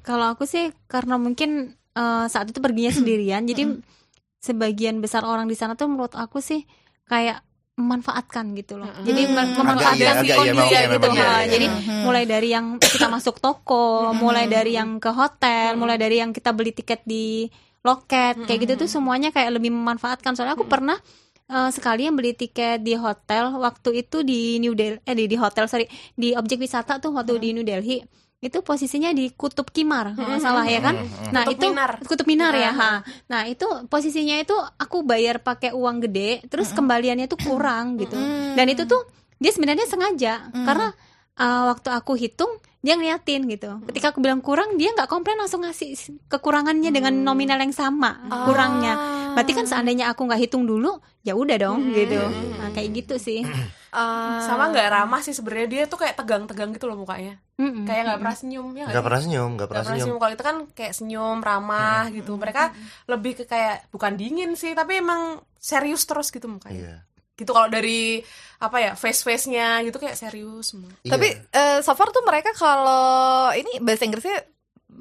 Kalau 0.07 0.31
aku 0.31 0.47
sih 0.47 0.71
karena 0.87 1.19
mungkin 1.19 1.75
eh, 1.75 2.25
saat 2.31 2.47
itu 2.47 2.63
perginya 2.63 2.95
sendirian, 2.95 3.43
jadi 3.43 3.75
sebagian 4.41 4.99
besar 4.99 5.21
orang 5.21 5.45
di 5.45 5.53
sana 5.53 5.77
tuh 5.77 5.85
menurut 5.85 6.17
aku 6.17 6.41
sih 6.41 6.65
kayak 7.05 7.45
memanfaatkan 7.77 8.51
gitu 8.57 8.77
loh. 8.77 8.89
Jadi 9.01 9.21
mem- 9.31 9.55
memanfaatkan 9.57 9.97
iya, 9.97 10.21
si 10.21 10.27
agak 10.27 10.27
iya, 10.27 10.35
kondisi 10.37 10.51
memang 10.51 10.69
iya, 10.69 10.81
gitu. 10.81 10.93
memang 10.93 11.13
iya, 11.15 11.23
iya. 11.25 11.49
Jadi 11.49 11.65
mulai 12.03 12.23
dari 12.27 12.47
yang 12.51 12.65
kita 12.77 13.07
masuk 13.07 13.35
toko, 13.39 14.11
mulai 14.17 14.45
dari 14.45 14.71
yang 14.75 14.99
ke 14.99 15.09
hotel, 15.13 15.79
mulai 15.79 15.97
dari 15.97 16.19
yang 16.19 16.35
kita 16.35 16.51
beli 16.51 16.75
tiket 16.75 17.01
di 17.07 17.47
loket, 17.81 18.37
kayak 18.45 18.59
gitu 18.69 18.73
tuh 18.85 18.89
semuanya 18.91 19.33
kayak 19.33 19.57
lebih 19.57 19.73
memanfaatkan. 19.73 20.37
Soalnya 20.37 20.53
aku 20.53 20.69
pernah 20.69 20.97
eh, 21.49 21.69
sekali 21.73 22.05
yang 22.05 22.13
beli 22.13 22.37
tiket 22.37 22.83
di 22.85 22.93
hotel 22.93 23.55
waktu 23.57 24.05
itu 24.05 24.21
di 24.21 24.61
New 24.61 24.77
Delhi 24.77 25.01
eh 25.01 25.15
di, 25.17 25.25
di 25.25 25.37
hotel 25.39 25.65
sorry 25.65 25.85
di 26.13 26.37
objek 26.37 26.61
wisata 26.61 27.01
tuh 27.01 27.15
waktu 27.15 27.41
di 27.41 27.49
New 27.55 27.65
Delhi 27.65 28.03
itu 28.41 28.57
posisinya 28.65 29.13
di 29.13 29.29
Kutub 29.29 29.69
Kimar 29.69 30.17
kalau 30.17 30.33
nggak 30.33 30.41
salah 30.41 30.65
ya 30.65 30.81
kan? 30.81 30.97
nah 31.29 31.45
Kutub 31.45 31.61
itu 31.61 31.65
Minar. 31.69 31.91
Kutub 32.01 32.25
Minar 32.27 32.53
ya 32.57 32.73
Nah. 32.73 32.75
ha. 32.75 32.91
nah 33.29 33.41
itu 33.45 33.69
posisinya 33.85 34.41
itu 34.41 34.57
aku 34.81 35.05
bayar 35.05 35.45
pakai 35.45 35.77
uang 35.77 36.09
gede 36.09 36.41
terus 36.49 36.73
kembaliannya 36.73 37.29
tuh 37.29 37.37
kurang 37.37 38.01
gitu. 38.01 38.17
Dan 38.57 38.65
itu 38.65 38.89
tuh 38.89 39.05
dia 39.37 39.53
sebenarnya 39.53 39.85
sengaja 39.85 40.49
karena 40.53 40.89
uh, 41.37 41.69
waktu 41.69 41.89
aku 41.93 42.17
hitung 42.17 42.49
dia 42.81 42.97
ngeliatin 42.97 43.45
gitu. 43.45 43.77
Ketika 43.85 44.09
aku 44.09 44.25
bilang 44.25 44.41
kurang 44.41 44.73
dia 44.73 44.89
nggak 44.89 45.05
komplain 45.05 45.37
langsung 45.37 45.61
ngasih 45.61 45.93
kekurangannya 46.25 46.89
dengan 46.89 47.13
nominal 47.13 47.61
yang 47.61 47.69
sama 47.69 48.25
kurangnya. 48.49 48.97
Berarti 49.37 49.53
kan 49.53 49.69
seandainya 49.69 50.09
aku 50.09 50.25
nggak 50.25 50.49
hitung 50.49 50.65
dulu 50.65 50.97
ya 51.21 51.37
udah 51.37 51.61
dong 51.61 51.93
gitu. 51.93 52.17
Nah, 52.57 52.73
kayak 52.73 52.89
gitu 53.05 53.21
sih 53.21 53.45
Ah. 53.91 54.39
sama 54.47 54.71
nggak 54.71 54.87
ramah 54.87 55.19
sih 55.19 55.35
sebenarnya. 55.35 55.67
Dia 55.67 55.83
tuh 55.91 55.99
kayak 55.99 56.15
tegang-tegang 56.15 56.71
gitu 56.71 56.87
loh 56.87 56.95
mukanya. 57.03 57.35
Mm-mm. 57.61 57.85
kayak 57.85 58.01
nggak 58.09 58.19
pernah 58.25 58.37
senyum 58.41 58.67
ya 58.73 58.85
nggak 58.89 59.05
pernah 59.05 59.21
senyum 59.21 59.49
nggak 59.53 59.69
pernah 59.69 59.83
pernah 59.85 59.93
senyum. 59.93 60.05
senyum. 60.09 60.17
Kalau 60.17 60.33
itu 60.33 60.45
kan 60.47 60.57
kayak 60.73 60.93
senyum 60.97 61.37
ramah 61.43 62.03
gitu. 62.09 62.31
Mereka 62.39 62.63
lebih 63.05 63.31
ke 63.37 63.43
kayak 63.45 63.91
bukan 63.93 64.13
dingin 64.17 64.57
sih 64.57 64.73
tapi 64.73 64.97
emang 64.97 65.37
serius 65.61 66.07
terus 66.09 66.33
gitu 66.33 66.49
mukanya. 66.49 66.73
Iya. 66.73 66.95
Gitu 67.37 67.51
kalau 67.53 67.69
dari 67.69 68.21
apa 68.61 68.77
ya 68.77 68.91
face 68.97 69.21
face 69.21 69.45
nya 69.49 69.81
gitu 69.85 70.01
kayak 70.01 70.17
serius 70.17 70.73
semua. 70.73 70.89
Iya. 71.05 71.11
Tapi 71.13 71.27
eh, 71.53 71.79
so 71.85 71.93
far 71.93 72.09
tuh 72.09 72.25
mereka 72.25 72.49
kalau 72.57 73.53
ini 73.53 73.77
bahasa 73.77 74.09
Inggrisnya 74.09 74.41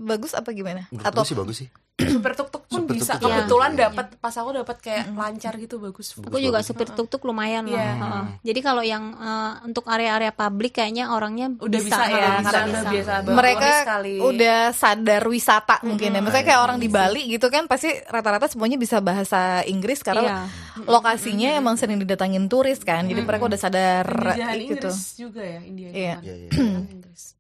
bagus 0.01 0.33
apa 0.33 0.51
gimana? 0.57 0.89
Menurut 0.89 1.07
Atau 1.07 1.23
sih 1.29 1.37
bagus 1.37 1.57
sih 1.65 1.69
super 2.01 2.33
tuk 2.33 2.49
tuk 2.49 2.65
pun 2.67 2.81
Super 2.85 2.95
bisa 2.97 3.13
tuk-tuk 3.17 3.29
kebetulan 3.29 3.71
iya. 3.75 3.81
dapat 3.89 4.07
pas 4.17 4.35
aku 4.35 4.51
dapat 4.57 4.77
kayak 4.81 5.05
lancar 5.13 5.53
gitu 5.61 5.77
bagus 5.83 6.17
Aku 6.17 6.39
juga 6.41 6.65
supir 6.65 6.89
tuk-tuk 6.89 7.23
lumayan 7.29 7.69
lah. 7.69 7.77
Iya. 7.77 7.93
Heeh. 8.01 8.25
Jadi 8.53 8.61
kalau 8.65 8.83
yang 8.85 9.05
eh, 9.17 9.53
untuk 9.69 9.85
area-area 9.91 10.33
publik 10.33 10.81
kayaknya 10.81 11.13
orangnya 11.13 11.53
udah 11.61 11.81
bisa, 11.81 12.03
heeh, 12.07 12.17
ya 12.17 12.31
bisa, 12.41 12.51
karena 12.51 12.79
bisa. 12.81 12.91
biasa 12.91 13.13
mereka 13.37 13.69
sekali 13.85 14.15
udah 14.21 14.59
sadar 14.73 15.23
wisata 15.29 15.77
mungkin 15.85 16.17
ya. 16.17 16.21
Misalnya 16.25 16.47
kayak 16.47 16.63
orang 16.63 16.79
di 16.81 16.89
Iya 16.91 16.97
Bali 16.97 17.23
gitu 17.37 17.47
kan 17.53 17.65
pasti 17.69 17.91
rata-rata 18.09 18.47
semuanya 18.49 18.77
bisa 18.81 18.99
bahasa 19.05 19.63
Inggris 19.69 20.01
karena 20.01 20.21
Iya. 20.21 20.39
lokasinya 20.89 21.51
emang 21.57 21.77
sering 21.77 22.01
didatangin 22.01 22.49
turis 22.49 22.81
kan. 22.81 23.05
Jadi 23.05 23.21
mereka 23.25 23.49
udah 23.49 23.61
sadar 23.61 24.07
Penjajahan 24.07 24.57
gitu. 24.57 24.89
Inggris 24.89 25.01
juga 25.17 25.43
ya 25.43 25.61
India 25.65 25.89
itu 25.91 25.99
Iya. 26.01 26.15
kan. 26.17 26.23
Iya, 26.25 26.35
iya. 26.37 26.51
Inggris. 26.97 27.40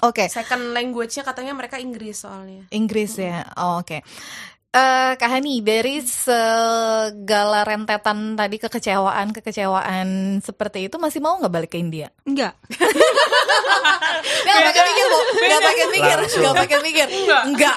Oke, 0.00 0.32
second 0.32 0.72
language-nya 0.72 1.22
katanya 1.22 1.52
mereka 1.52 1.76
Inggris 1.76 2.24
soalnya 2.24 2.64
Inggris 2.72 3.20
ya. 3.20 3.44
Oh, 3.60 3.84
Oke. 3.84 4.00
Eh 4.70 5.18
Kak 5.18 5.26
Hani, 5.26 5.66
dari 5.66 5.98
segala 5.98 7.66
rentetan 7.66 8.38
tadi 8.38 8.54
kekecewaan 8.54 9.34
kekecewaan 9.34 10.38
seperti 10.38 10.86
itu 10.86 10.94
masih 10.94 11.18
mau 11.18 11.42
nggak 11.42 11.50
balik 11.50 11.74
ke 11.74 11.82
India? 11.82 12.06
Enggak. 12.22 12.54
Nggak 14.20 14.62
pakai 14.72 14.82
mikir 14.84 15.04
bu, 15.06 15.18
nggak 15.40 15.60
pakai 15.62 15.86
mikir, 15.90 16.16
nggak 16.20 16.56
pakai 16.56 16.78
mikir, 16.82 17.06
enggak. 17.50 17.76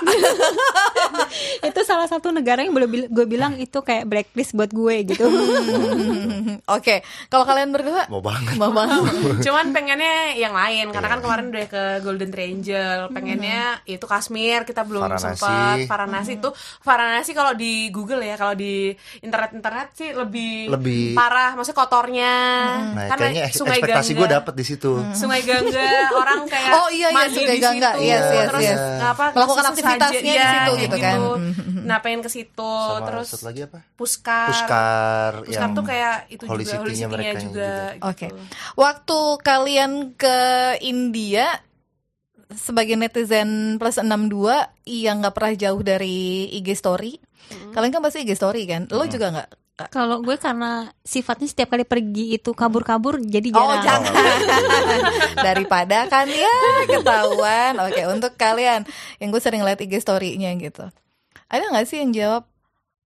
itu 1.70 1.80
salah 1.86 2.08
satu 2.10 2.32
negara 2.34 2.64
yang 2.64 2.76
boleh 2.76 3.08
gue 3.08 3.26
bilang 3.28 3.56
itu 3.60 3.80
kayak 3.80 4.08
blacklist 4.08 4.56
buat 4.56 4.72
gue 4.72 4.96
gitu. 5.08 5.24
Oke, 6.76 7.04
kalau 7.28 7.44
kalian 7.48 7.72
berdua 7.72 8.08
mau 8.08 8.20
banget 8.24 8.56
mau 8.60 8.72
banget. 8.72 9.02
Cuman 9.44 9.72
pengennya 9.72 10.36
yang 10.36 10.56
lain 10.56 10.92
karena 10.92 11.08
kan 11.12 11.20
kemarin 11.24 11.46
udah 11.52 11.66
ke 11.68 11.84
Golden 12.04 12.30
Triangle, 12.32 13.12
pengennya 13.12 13.84
itu 13.88 14.04
Kashmir 14.04 14.64
kita 14.68 14.84
belum 14.84 15.16
sempat. 15.20 15.88
Varanasi 15.88 16.40
itu 16.40 16.50
Varanasi 16.84 17.32
kalau 17.32 17.56
di 17.56 17.88
Google 17.90 18.20
ya, 18.22 18.36
kalau 18.36 18.54
di 18.54 18.92
internet-internet 19.18 19.88
sih 19.94 20.10
lebih 20.12 20.68
Lebih- 20.68 21.16
parah, 21.16 21.56
maksudnya 21.56 21.80
kotornya. 21.80 22.34
nah 22.92 23.08
Karena 23.08 23.24
kayaknya 23.26 23.44
Sungai 23.50 23.80
ekspektasi 23.80 24.12
gue 24.14 24.28
dapet 24.30 24.54
di 24.54 24.66
situ 24.66 24.92
Sungai 25.12 25.42
Gangga 25.42 25.90
orang 26.22 26.44
kayak 26.46 26.72
Oh, 26.76 26.88
iya, 26.88 27.08
iya, 27.08 27.16
mandi 27.16 27.34
Sungai 27.34 27.56
di 27.56 27.64
Gangga. 27.64 27.90
situ, 27.90 28.04
Yes, 28.04 28.24
yes, 28.28 28.48
terus 28.48 28.64
yes. 28.64 28.82
apa 29.02 29.26
Melakukan 29.32 29.66
aktivitasnya 29.66 30.20
di 30.20 30.28
iya, 30.30 30.44
situ 30.44 30.60
kayak 30.70 30.84
gitu 30.84 30.98
kan. 31.00 31.18
Nah, 31.84 31.98
pengen 32.00 32.20
ke 32.20 32.30
situ 32.30 32.72
sama 32.92 33.04
terus 33.04 33.28
lagi 33.42 33.62
apa 33.64 33.80
Puskar. 33.94 34.48
Puskar 34.48 35.32
Puskar 35.42 35.56
yang 35.56 35.72
tuh 35.72 35.84
kayak 35.84 36.16
itu 36.28 36.44
juga 36.44 36.64
juga. 37.00 37.40
juga. 37.40 37.72
Oke. 38.04 38.28
gitu. 38.28 38.36
Waktu 38.76 39.20
kalian 39.40 39.92
ke 40.14 40.38
India 40.82 41.48
sebagai 42.56 42.94
netizen 42.94 43.76
plus 43.78 43.98
62 43.98 44.30
yang 44.86 45.20
nggak 45.20 45.34
pernah 45.34 45.54
jauh 45.54 45.82
dari 45.82 46.48
IG 46.54 46.74
story, 46.74 47.18
kalian 47.72 47.92
kan 47.92 48.02
pasti 48.02 48.22
IG 48.22 48.34
story 48.34 48.64
kan? 48.66 48.88
Lo 48.88 49.06
juga 49.06 49.30
nggak? 49.30 49.50
Kalau 49.90 50.22
gue 50.22 50.38
karena 50.38 50.94
sifatnya 51.02 51.50
setiap 51.50 51.74
kali 51.74 51.82
pergi 51.82 52.38
itu 52.38 52.54
kabur-kabur 52.54 53.18
jadi 53.18 53.50
Oh 53.58 53.74
jarang. 53.82 54.06
jangan 54.06 54.14
daripada 55.50 56.06
kan 56.06 56.30
ya 56.30 56.54
ketahuan. 56.86 57.82
Oke 57.82 58.06
untuk 58.06 58.38
kalian 58.38 58.86
yang 59.18 59.30
gue 59.34 59.42
sering 59.42 59.66
lihat 59.66 59.82
IG 59.82 59.98
story-nya 59.98 60.54
gitu. 60.62 60.86
Ada 61.50 61.74
nggak 61.74 61.86
sih 61.90 62.06
yang 62.06 62.14
jawab 62.14 62.44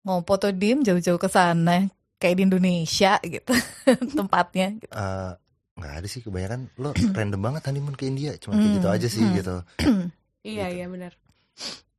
ngopo 0.03 0.39
tuh 0.39 0.51
dim 0.51 0.83
jauh-jauh 0.83 1.19
ke 1.19 1.31
sana 1.31 1.87
kayak 2.19 2.35
di 2.35 2.43
Indonesia 2.51 3.15
gitu 3.23 3.55
tempatnya? 4.19 4.75
Gitu. 4.75 4.91
Eh, 4.91 5.33
nggak 5.77 5.93
ada 5.95 6.07
sih 6.07 6.21
kebanyakan 6.21 6.73
lo 6.75 6.91
random 7.17 7.41
banget 7.43 7.63
honeymoon 7.65 7.93
ke 7.93 8.05
India 8.05 8.33
cuma 8.37 8.57
kayak 8.57 8.73
gitu 8.75 8.89
aja 8.91 9.09
sih 9.09 9.25
gitu 9.33 9.57
Iya, 10.43 10.71
iya 10.71 10.87
benar. 10.87 11.11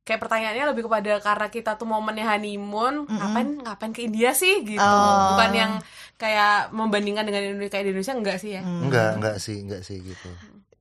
Kayak 0.02 0.24
pertanyaannya 0.24 0.72
lebih 0.72 0.88
kepada 0.88 1.20
karena 1.20 1.46
kita 1.46 1.76
tuh 1.76 1.84
momennya 1.84 2.24
honeymoon, 2.26 3.04
ngapain 3.04 3.60
ngapain 3.60 3.92
ke 3.92 4.00
India 4.02 4.32
sih 4.32 4.64
gitu. 4.64 4.80
Oh. 4.80 5.36
Bukan 5.36 5.52
yang 5.52 5.72
kayak 6.16 6.72
membandingkan 6.72 7.28
dengan 7.28 7.44
Indonesia 7.44 7.68
kayak 7.70 7.84
di 7.84 7.90
Indonesia 7.92 8.16
enggak 8.16 8.36
sih 8.40 8.56
ya. 8.56 8.64
enggak 8.64 9.10
enggak 9.14 9.36
sih 9.36 9.60
enggak 9.60 9.84
sih 9.84 10.00
gitu 10.00 10.32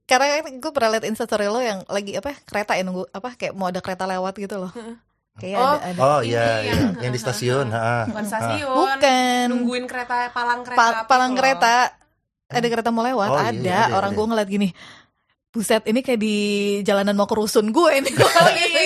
Karena 0.08 0.26
gue 0.40 0.72
pernah 0.72 0.96
liat 0.96 1.04
instastory 1.04 1.46
lo 1.46 1.60
yang 1.60 1.84
lagi 1.86 2.16
apa 2.16 2.40
kereta 2.40 2.72
ya 2.74 2.88
nunggu 2.88 3.04
apa 3.12 3.36
kayak 3.36 3.52
mau 3.52 3.68
ada 3.68 3.84
kereta 3.84 4.08
lewat 4.08 4.40
gitu 4.40 4.56
loh. 4.58 4.72
Kayak 5.36 5.60
Oh. 5.60 5.76
ada, 5.76 5.84
ada. 5.86 6.00
oh 6.00 6.20
Ini 6.24 6.32
iya 6.32 6.46
iya 6.64 6.72
yang- 6.72 6.96
yang 6.98 7.12
di 7.12 7.20
stasiun 7.20 7.68
ha, 7.70 8.08
Bukan 8.08 8.24
ha. 8.24 8.32
stasiun. 8.32 8.72
Bukan. 8.80 9.46
Nungguin 9.52 9.86
kereta 9.86 10.32
palang 10.32 10.64
kereta. 10.64 10.80
Pa- 10.80 11.04
api 11.04 11.10
palang 11.12 11.32
tuh 11.32 11.44
loh. 11.44 11.44
Ada 12.48 12.66
kereta 12.66 12.90
mau 12.90 13.04
lewat 13.04 13.28
Oh, 13.28 13.38
iya, 13.38 13.50
ada 13.50 13.60
iya, 13.60 13.80
ada, 13.86 13.96
orang 13.96 14.12
ada. 14.12 14.18
gue 14.18 14.26
ngeliat 14.28 14.50
gini 14.50 14.70
buset 15.48 15.82
ini 15.90 16.06
kayak 16.06 16.22
di 16.22 16.36
jalanan 16.86 17.18
mau 17.18 17.26
ke 17.26 17.34
rusun 17.34 17.72
gue 17.72 17.92
ini 17.98 18.12
Oh 18.18 18.50
iya 18.54 18.78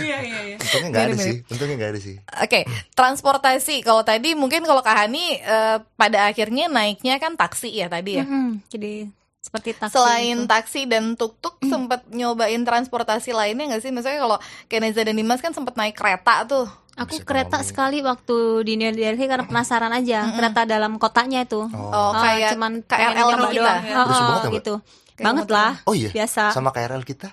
iya. 0.00 0.18
iya. 0.22 0.56
Untungnya 0.56 0.88
nggak 0.88 1.04
ada 1.04 1.16
sih 1.16 1.34
untungnya 1.46 1.74
nggak 1.76 1.90
ada 1.92 2.00
sih 2.00 2.16
Oke, 2.42 2.60
transportasi. 2.92 3.76
Kalau 3.82 4.02
tadi 4.02 4.32
mungkin 4.32 4.64
kalau 4.64 4.80
Kak 4.80 4.96
Hani 4.96 5.36
eh, 5.36 5.76
pada 5.94 6.30
akhirnya 6.30 6.66
naiknya 6.66 7.18
kan 7.18 7.36
taksi 7.36 7.70
ya 7.70 7.86
tadi 7.86 8.18
ya. 8.20 8.24
Mm-mm. 8.24 8.62
Jadi 8.68 9.08
seperti 9.46 9.70
taksi. 9.72 9.94
Selain 9.94 10.36
gitu. 10.36 10.46
taksi 10.46 10.80
dan 10.84 11.14
tuk-tuk 11.14 11.62
sempat 11.62 12.02
nyobain 12.08 12.58
transportasi 12.60 13.30
lainnya 13.30 13.64
nggak 13.68 13.80
sih? 13.80 13.90
Misalnya 13.90 14.20
kalau 14.20 14.38
Keneza 14.66 15.00
dan 15.00 15.14
Dimas 15.14 15.38
kan 15.38 15.50
sempat 15.50 15.74
naik 15.74 15.94
kereta 15.94 16.42
tuh. 16.44 16.66
aku 16.94 17.12
Bisa 17.14 17.24
kereta 17.24 17.54
ngomongin. 17.54 17.68
sekali 17.68 17.98
waktu 18.00 18.36
di 18.62 18.74
New 18.74 18.88
Delhi 18.90 19.20
karena 19.22 19.44
penasaran 19.44 19.92
aja 19.92 20.32
kereta 20.32 20.64
dalam 20.64 20.96
kotanya 20.96 21.44
itu. 21.44 21.60
Oh. 21.62 21.92
Oh, 21.92 22.10
Ah, 22.10 22.24
kayak 22.26 22.50
cuman 22.52 22.72
KRL 22.82 23.28
kita. 23.46 23.62
doang. 23.62 23.82
ya. 23.84 23.96
Rusuh 24.02 24.24
banget 24.24 24.34
ya, 24.34 24.42
Mbak? 24.42 24.56
gitu. 24.56 24.74
Kayak 25.12 25.24
banget 25.24 25.44
motor. 25.44 25.54
lah. 25.54 25.72
oh 25.82 25.94
iya 25.94 26.10
Biasa. 26.10 26.42
sama 26.50 26.70
KRL 26.70 27.04
kita 27.04 27.28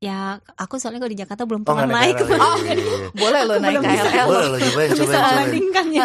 Ya, 0.00 0.18
aku 0.56 0.80
soalnya 0.80 0.96
kalau 0.96 1.12
di 1.12 1.18
Jakarta 1.18 1.44
belum 1.44 1.60
oh 1.60 1.66
pernah 1.68 1.84
nggak 1.84 1.92
naik. 1.92 2.14
iya, 2.16 2.24
iya, 2.24 2.72
iya. 2.72 3.08
Boleh 3.12 3.40
lo 3.44 3.54
naik. 3.58 3.76
KRL. 3.84 4.26
boleh 4.26 4.46
lo 4.46 4.56
cobain 4.56 4.88
Bisa 4.88 4.96
cobain 4.96 5.12
cobain 5.12 5.36
bandingkan 5.36 5.86
ya. 5.90 6.04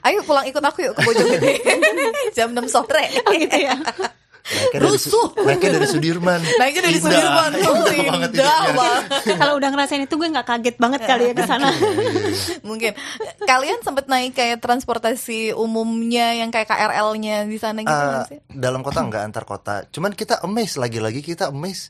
Ayo 0.00 0.18
pulang 0.22 0.46
ikut 0.46 0.62
aku 0.62 0.78
yuk 0.80 0.94
ke 0.94 1.00
Bojonggede. 1.02 1.50
Jam 2.36 2.52
6 2.52 2.62
sore. 2.68 3.04
gitu 3.34 3.56
ya. 3.58 3.74
naiknya 4.44 4.76
dari, 4.78 4.84
Su- 4.94 5.08
Rusuh. 5.08 5.26
naiknya 5.40 5.70
dari 5.72 5.86
Sudirman 5.86 6.40
Naiknya 6.54 6.82
dari 6.82 6.94
Indah. 6.94 7.08
Sudirman. 7.08 7.50
Oh, 7.50 7.74
Indah 7.74 8.04
banget 8.06 8.30
indah 8.30 8.60
banget. 8.76 9.04
Kalau 9.34 9.54
udah 9.54 9.68
ngerasain 9.70 10.02
itu 10.02 10.14
gue 10.14 10.28
nggak 10.28 10.46
kaget 10.46 10.76
banget 10.76 11.00
kali 11.02 11.22
ya 11.24 11.32
ke 11.32 11.44
sana. 11.44 11.66
Iya, 11.66 11.80
iya, 11.80 12.10
iya. 12.12 12.56
Mungkin 12.60 12.92
kalian 13.40 13.78
sempat 13.80 14.04
naik 14.04 14.32
kayak 14.32 14.58
transportasi 14.58 15.38
umumnya 15.54 16.34
yang 16.34 16.48
kayak 16.48 16.66
KRL-nya 16.66 17.44
di 17.44 17.56
sana 17.56 17.80
gitu 17.80 18.04
sih? 18.28 18.38
dalam 18.50 18.80
kota 18.80 19.00
nggak 19.00 19.22
antar 19.24 19.44
kota 19.44 19.74
cuman 19.88 20.12
kita 20.12 20.40
amazed 20.40 20.76
lagi-lagi 20.76 21.20
kita 21.20 21.48
amazed 21.48 21.88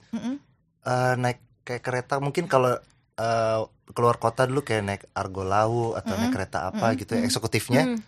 Eh, 0.81 1.15
naik 1.17 1.39
kayak 1.63 1.81
kereta 1.81 2.15
mungkin 2.19 2.45
kalau 2.45 2.77
eh, 3.15 3.61
keluar 3.91 4.17
kota 4.17 4.45
dulu 4.45 4.61
kayak 4.61 4.83
naik 4.83 5.03
Argo 5.11 5.43
Lau 5.43 5.93
atau 5.93 6.13
naik 6.13 6.31
kereta 6.31 6.69
apa 6.69 6.93
gitu 6.95 7.13
ya 7.13 7.23
eksekutifnya 7.23 7.99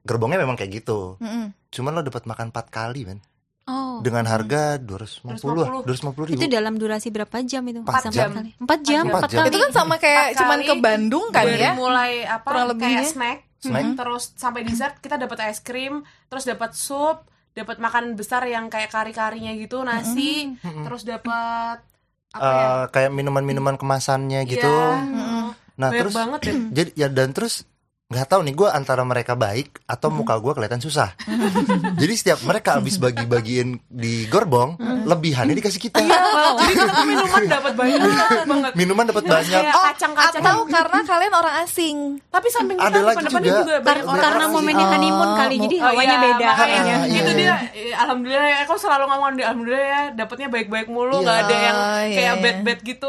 gerbongnya 0.00 0.38
memang 0.38 0.54
kayak 0.54 0.70
gitu 0.78 1.16
Mm-mm. 1.16 1.52
cuman 1.68 1.92
lo 1.92 2.02
dapat 2.02 2.24
makan 2.24 2.48
empat 2.48 2.68
kali 2.68 3.04
men 3.04 3.20
Oh. 3.68 4.00
dengan 4.00 4.24
harga 4.24 4.80
250 4.80 5.84
250 5.84 5.84
ribu 6.24 6.34
Itu 6.34 6.46
dalam 6.48 6.74
durasi 6.74 7.08
berapa 7.08 7.36
jam 7.44 7.60
itu? 7.62 7.84
Empat 7.84 8.02
Sama 8.02 8.14
jam. 8.14 8.30
sekali. 8.32 8.50
Empat 8.56 8.78
jam, 8.80 9.02
Empat 9.04 9.12
empat 9.14 9.28
jam. 9.28 9.38
kali. 9.38 9.48
Itu 9.48 9.58
kan 9.60 9.70
sama 9.70 9.94
kayak 9.96 10.24
cuman 10.34 10.58
ke 10.62 10.74
Bandung 10.78 11.26
kan 11.28 11.44
ya? 11.44 11.72
mulai 11.74 12.12
apa 12.22 12.46
Kurang 12.46 12.64
kayak 12.72 12.72
lebihnya. 12.72 13.04
snack, 13.04 13.38
Snack. 13.58 13.86
terus 13.94 14.24
sampai 14.34 14.60
dessert 14.62 14.94
kita 14.98 15.16
dapat 15.16 15.36
es 15.46 15.60
krim, 15.60 16.00
terus 16.26 16.42
dapat 16.42 16.72
sup, 16.72 17.28
dapat 17.52 17.76
makan 17.76 18.14
besar 18.14 18.40
yang 18.44 18.66
kayak 18.66 18.88
kari-karinya 18.88 19.52
gitu, 19.52 19.82
nasi, 19.82 20.56
terus 20.62 21.02
dapat 21.02 21.84
apa 22.30 22.40
ya? 22.46 22.64
Eh, 22.64 22.84
kayak 22.90 23.10
minuman-minuman 23.10 23.74
kemasannya 23.74 24.44
gitu 24.44 24.64
Iya. 24.64 25.52
nah 25.74 25.88
Banyak 25.88 26.00
terus 26.02 26.14
banget 26.14 26.40
ya. 26.42 26.54
jadi 26.72 26.90
ya 26.94 27.08
dan 27.08 27.28
terus 27.30 27.68
nggak 28.08 28.24
tahu 28.24 28.40
nih 28.40 28.56
gue 28.56 28.64
antara 28.64 29.04
mereka 29.04 29.36
baik 29.36 29.84
atau 29.84 30.08
muka 30.08 30.40
gue 30.40 30.56
kelihatan 30.56 30.80
susah. 30.80 31.12
Jadi 32.00 32.14
setiap 32.16 32.40
mereka 32.40 32.80
habis 32.80 32.96
bagi-bagiin 32.96 33.84
di 33.84 34.24
gerbong, 34.24 34.80
lebihannya 35.04 35.52
dikasih 35.52 35.76
kita. 35.76 36.00
Jadi 36.00 36.72
kita 36.72 37.04
minuman 37.04 37.42
dapat 37.44 37.72
banyak 37.76 38.00
banget. 38.00 38.72
Minuman 38.72 39.04
dapat 39.04 39.24
banyak. 39.28 39.60
Kayak 39.60 39.76
kacang-kacang. 39.92 40.40
Atau 40.40 40.56
karena 40.64 40.98
kalian 41.04 41.32
orang 41.36 41.54
asing. 41.60 41.96
Tapi 42.32 42.48
samping 42.48 42.80
kita 42.80 42.88
Ada 42.88 43.00
lagi 43.04 43.16
depan-depannya 43.20 43.44
juga. 43.46 43.60
juga 43.60 43.76
banyak 43.76 44.04
orang 44.06 44.22
karena 44.24 44.40
asing. 44.40 44.56
momennya 44.56 44.76
Oh. 44.80 44.90
honeymoon 44.90 45.30
kali 45.36 45.56
jadi 45.60 45.76
Oh 45.76 45.84
hawanya 45.84 46.08
iya, 46.08 46.24
beda 46.24 46.46
makanya. 46.48 46.80
Iya, 46.80 46.96
itu 47.12 47.28
iya. 47.28 47.36
dia 47.36 47.54
eh, 47.76 47.92
alhamdulillah 47.92 48.48
ya 48.48 48.56
aku 48.64 48.74
selalu 48.80 49.04
ngomong 49.04 49.30
di 49.30 49.42
alhamdulillah 49.44 49.84
ya 49.86 50.02
dapatnya 50.16 50.48
baik-baik 50.48 50.88
mulu 50.88 51.20
nggak 51.20 51.36
Iya. 51.36 51.44
ada 51.44 51.56
yang 51.60 51.76
Oh, 51.78 52.00
iya, 52.00 52.16
kayak 52.16 52.32
iya. 52.32 52.40
bad-bad 52.40 52.78
gitu 52.82 53.08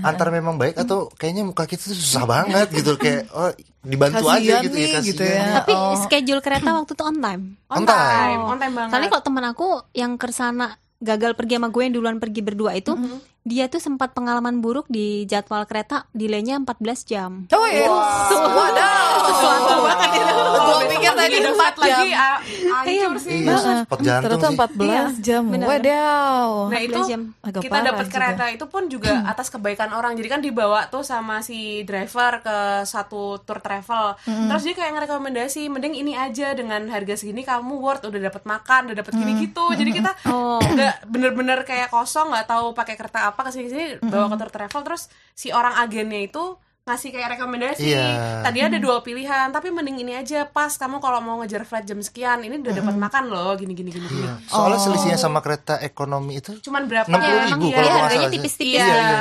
Antara 0.00 0.30
memang 0.30 0.54
baik 0.54 0.78
atau 0.78 1.10
kayaknya 1.10 1.42
muka 1.42 1.66
kita 1.66 1.82
tuh 1.84 1.98
susah 1.98 2.22
banget 2.22 2.70
gitu 2.70 2.94
kayak 2.94 3.26
oh 3.34 3.50
dibantu 3.88 4.24
aja 4.26 4.36
Kasian 4.36 4.62
gitu 4.62 4.76
nih, 4.76 4.86
ya 4.86 5.00
gitu 5.00 5.22
ya. 5.24 5.44
tapi 5.58 5.72
Oh. 5.72 5.96
schedule 5.98 6.40
kereta 6.40 6.68
waktu 6.70 6.92
itu 6.92 7.02
on 7.02 7.16
time 7.16 7.42
on 7.72 7.74
On 7.74 7.82
time 7.82 7.96
time. 7.96 8.40
on 8.44 8.56
time 8.56 8.74
banget 8.74 8.90
Soalnya 8.92 9.08
kalau 9.08 9.24
temen 9.24 9.44
aku 9.46 9.68
yang 9.92 10.12
ke 10.14 10.28
sana 10.28 10.66
gagal 10.98 11.32
pergi 11.32 11.56
sama 11.56 11.68
gue 11.68 11.82
yang 11.82 11.94
duluan 11.94 12.18
pergi 12.18 12.42
berdua 12.42 12.74
itu 12.74 12.92
dia 13.40 13.64
tuh 13.66 13.78
sempat 13.78 14.12
pengalaman 14.12 14.58
buruk 14.58 14.84
di 14.86 15.24
jadwal 15.24 15.64
kereta 15.64 16.04
delaynya 16.10 16.58
14 16.58 16.74
jam 17.02 17.30
Oh 17.48 17.64
iya. 17.64 17.88
Wadaw. 17.88 19.08
Sesuatu 19.24 19.74
banget 19.80 20.10
itu. 20.12 20.34
Gue 20.58 20.84
pikir 20.90 21.12
tadi 21.12 21.32
Jadi 21.32 21.48
4 21.48 21.56
jam. 21.56 21.74
lagi 21.78 22.08
ah, 22.10 22.36
hancur 22.76 23.12
sih 23.16 23.36
Iya, 23.40 23.56
Ternyata 23.86 24.36
sih. 24.42 24.56
14 24.56 24.84
Iya, 24.84 25.02
jam. 25.18 25.42
Wadaw. 25.48 26.48
Nah 26.68 26.78
itu 26.78 26.98
14 26.98 27.08
jam. 27.08 27.20
Agak 27.40 27.62
kita 27.62 27.78
dapat 27.82 28.06
kereta 28.08 28.44
itu 28.48 28.64
pun 28.66 28.82
juga 28.86 29.12
atas 29.24 29.48
kebaikan 29.48 29.90
orang. 29.90 30.12
Jadi 30.12 30.28
kan 30.28 30.40
dibawa 30.40 30.86
tuh 30.86 31.00
sama 31.00 31.40
si 31.40 31.58
driver 31.82 32.40
ke 32.40 32.56
satu 32.84 33.40
tour 33.40 33.58
travel. 33.58 34.12
Terus 34.24 34.62
dia 34.62 34.74
kayak 34.74 34.92
ngerekomendasi, 34.94 35.68
mending 35.68 35.94
ini 35.96 36.12
aja 36.12 36.52
dengan 36.52 36.84
harga 36.88 37.14
segini 37.14 37.42
kamu 37.42 37.78
worth 37.78 38.04
udah 38.04 38.20
dapat 38.22 38.42
makan, 38.44 38.80
udah 38.88 38.96
dapat 38.98 39.12
gini 39.14 39.32
gitu. 39.40 39.64
Jadi 39.70 39.90
kita 39.94 40.10
Oh. 40.26 40.60
nggak 40.60 41.06
bener-bener 41.06 41.62
kayak 41.62 41.88
kosong, 41.88 42.28
nggak 42.28 42.44
tahu 42.46 42.72
pakai 42.72 42.94
kereta 42.94 43.28
apa 43.28 43.37
ke 43.46 43.50
sini 43.54 43.68
sini 43.70 43.84
bawa 44.02 44.26
ke 44.32 44.36
tour 44.40 44.50
travel. 44.50 44.80
Terus 44.86 45.02
si 45.36 45.54
orang 45.54 45.78
agennya 45.78 46.24
itu 46.26 46.56
ngasih 46.88 47.10
kayak 47.12 47.28
rekomendasi. 47.36 47.84
Iya. 47.84 48.40
Tadi 48.40 48.58
ada 48.64 48.78
dua 48.80 49.04
pilihan, 49.04 49.52
tapi 49.52 49.68
mending 49.68 50.00
ini 50.00 50.16
aja 50.16 50.48
pas 50.48 50.72
kamu 50.72 51.04
kalau 51.04 51.20
mau 51.20 51.36
ngejar 51.44 51.68
flight 51.68 51.84
jam 51.84 52.00
sekian, 52.00 52.40
ini 52.40 52.64
udah 52.64 52.72
dapat 52.72 52.96
makan 52.96 53.24
loh, 53.28 53.52
gini 53.60 53.76
gini 53.76 53.92
gini. 53.92 54.08
gini. 54.08 54.24
Iya. 54.24 54.32
Soalnya 54.48 54.80
selisihnya 54.80 55.18
sama 55.20 55.44
kereta 55.44 55.76
ekonomi 55.84 56.40
itu 56.40 56.56
Cuman 56.64 56.88
berapa? 56.88 57.12
60 57.12 57.20
ya, 57.20 57.36
ribu 57.52 57.68
emang 57.68 57.76
kalau 57.76 57.76
iya. 57.76 57.92
nggak 57.92 58.04
harganya 58.08 58.28
tipis-tipis 58.32 58.80
Iya. 58.80 58.86
Iya, 58.88 58.96
iya. 58.96 59.20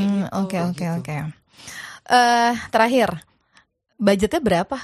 gitu. 0.00 0.24
Oke 0.40 0.56
oke 0.64 0.84
oke. 0.98 1.14
Eh 2.08 2.52
terakhir 2.72 3.08
budgetnya 4.00 4.40
berapa? 4.40 4.78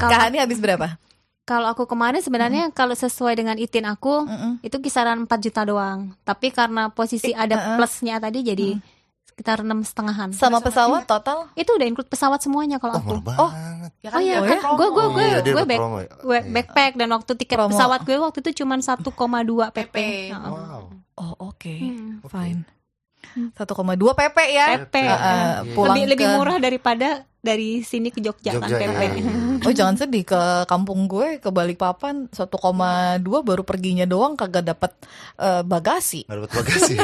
Kak 0.00 0.16
Hani 0.28 0.40
habis 0.40 0.60
berapa? 0.60 0.96
Kalau 1.44 1.68
aku 1.68 1.84
kemarin 1.84 2.18
sebenarnya 2.18 2.72
kalau 2.72 2.92
sesuai 2.92 3.34
dengan 3.34 3.56
itin 3.56 3.84
aku 3.84 4.24
Mm-mm. 4.24 4.52
itu 4.60 4.76
kisaran 4.78 5.20
4 5.22 5.44
juta 5.44 5.60
doang. 5.62 6.16
Tapi 6.22 6.48
karena 6.48 6.88
posisi 6.88 7.30
ada 7.30 7.76
plusnya 7.76 8.16
tadi 8.16 8.40
jadi 8.40 8.80
sekitar 9.26 9.60
enam 9.60 9.82
setengahan. 9.82 10.32
Sama 10.32 10.58
pesawat 10.58 11.04
total? 11.04 11.52
Itu 11.52 11.74
udah 11.74 11.84
include 11.84 12.08
pesawat 12.08 12.40
semuanya 12.40 12.78
kalau 12.78 12.96
Oh, 12.96 13.00
aku. 13.02 13.12
Oh, 13.12 13.20
banget. 13.20 13.90
Ya 14.00 14.08
oh 14.08 14.20
iya, 14.20 14.36
kan 14.40 14.58
gue 14.72 14.88
gue 14.88 15.04
gue 15.10 15.24
Iya, 15.26 15.38
gue 15.44 15.64
back, 15.66 15.80
ya. 15.80 15.88
gue 16.16 16.38
Iya. 16.38 16.50
backpack 16.50 16.92
dan 16.94 17.08
waktu 17.10 17.32
tiket 17.34 17.56
Promo. 17.58 17.70
pesawat 17.70 18.00
gue 18.02 18.16
waktu 18.16 18.38
itu 18.40 18.50
cuma 18.56 18.74
1,2 18.78 19.04
pp. 19.68 19.96
Wow. 20.32 20.82
Oh 21.14 21.32
oke, 21.44 21.76
Hmm. 21.76 22.24
fine. 22.24 22.64
1,2 23.52 23.60
pp 24.14 24.38
ya? 24.48 24.66
PP. 24.80 24.94
Eh, 24.96 25.04
eh, 25.04 25.12
Iya. 25.12 25.74
pulang 25.74 25.92
Lebih 25.94 26.08
lebih 26.08 26.26
murah 26.32 26.56
daripada 26.56 27.08
dari 27.44 27.84
sini 27.84 28.08
ke 28.08 28.24
Jogja, 28.24 28.56
kan 28.56 28.64
Jogja, 28.72 28.88
PP. 28.88 28.88
iya, 28.88 29.08
iya. 29.20 29.32
Oh 29.68 29.72
jangan 29.76 30.00
sedih 30.00 30.24
ke 30.24 30.64
kampung 30.64 31.04
gue 31.04 31.36
ke 31.38 31.52
Balikpapan 31.52 32.32
1,2 32.32 33.20
baru 33.22 33.62
perginya 33.62 34.08
doang 34.08 34.32
kagak 34.34 34.64
dapat 34.64 34.96
eh, 35.36 35.60
bagasi. 35.60 36.24
Nggak 36.24 36.38
dapat 36.40 36.52
bagasi. 36.56 36.94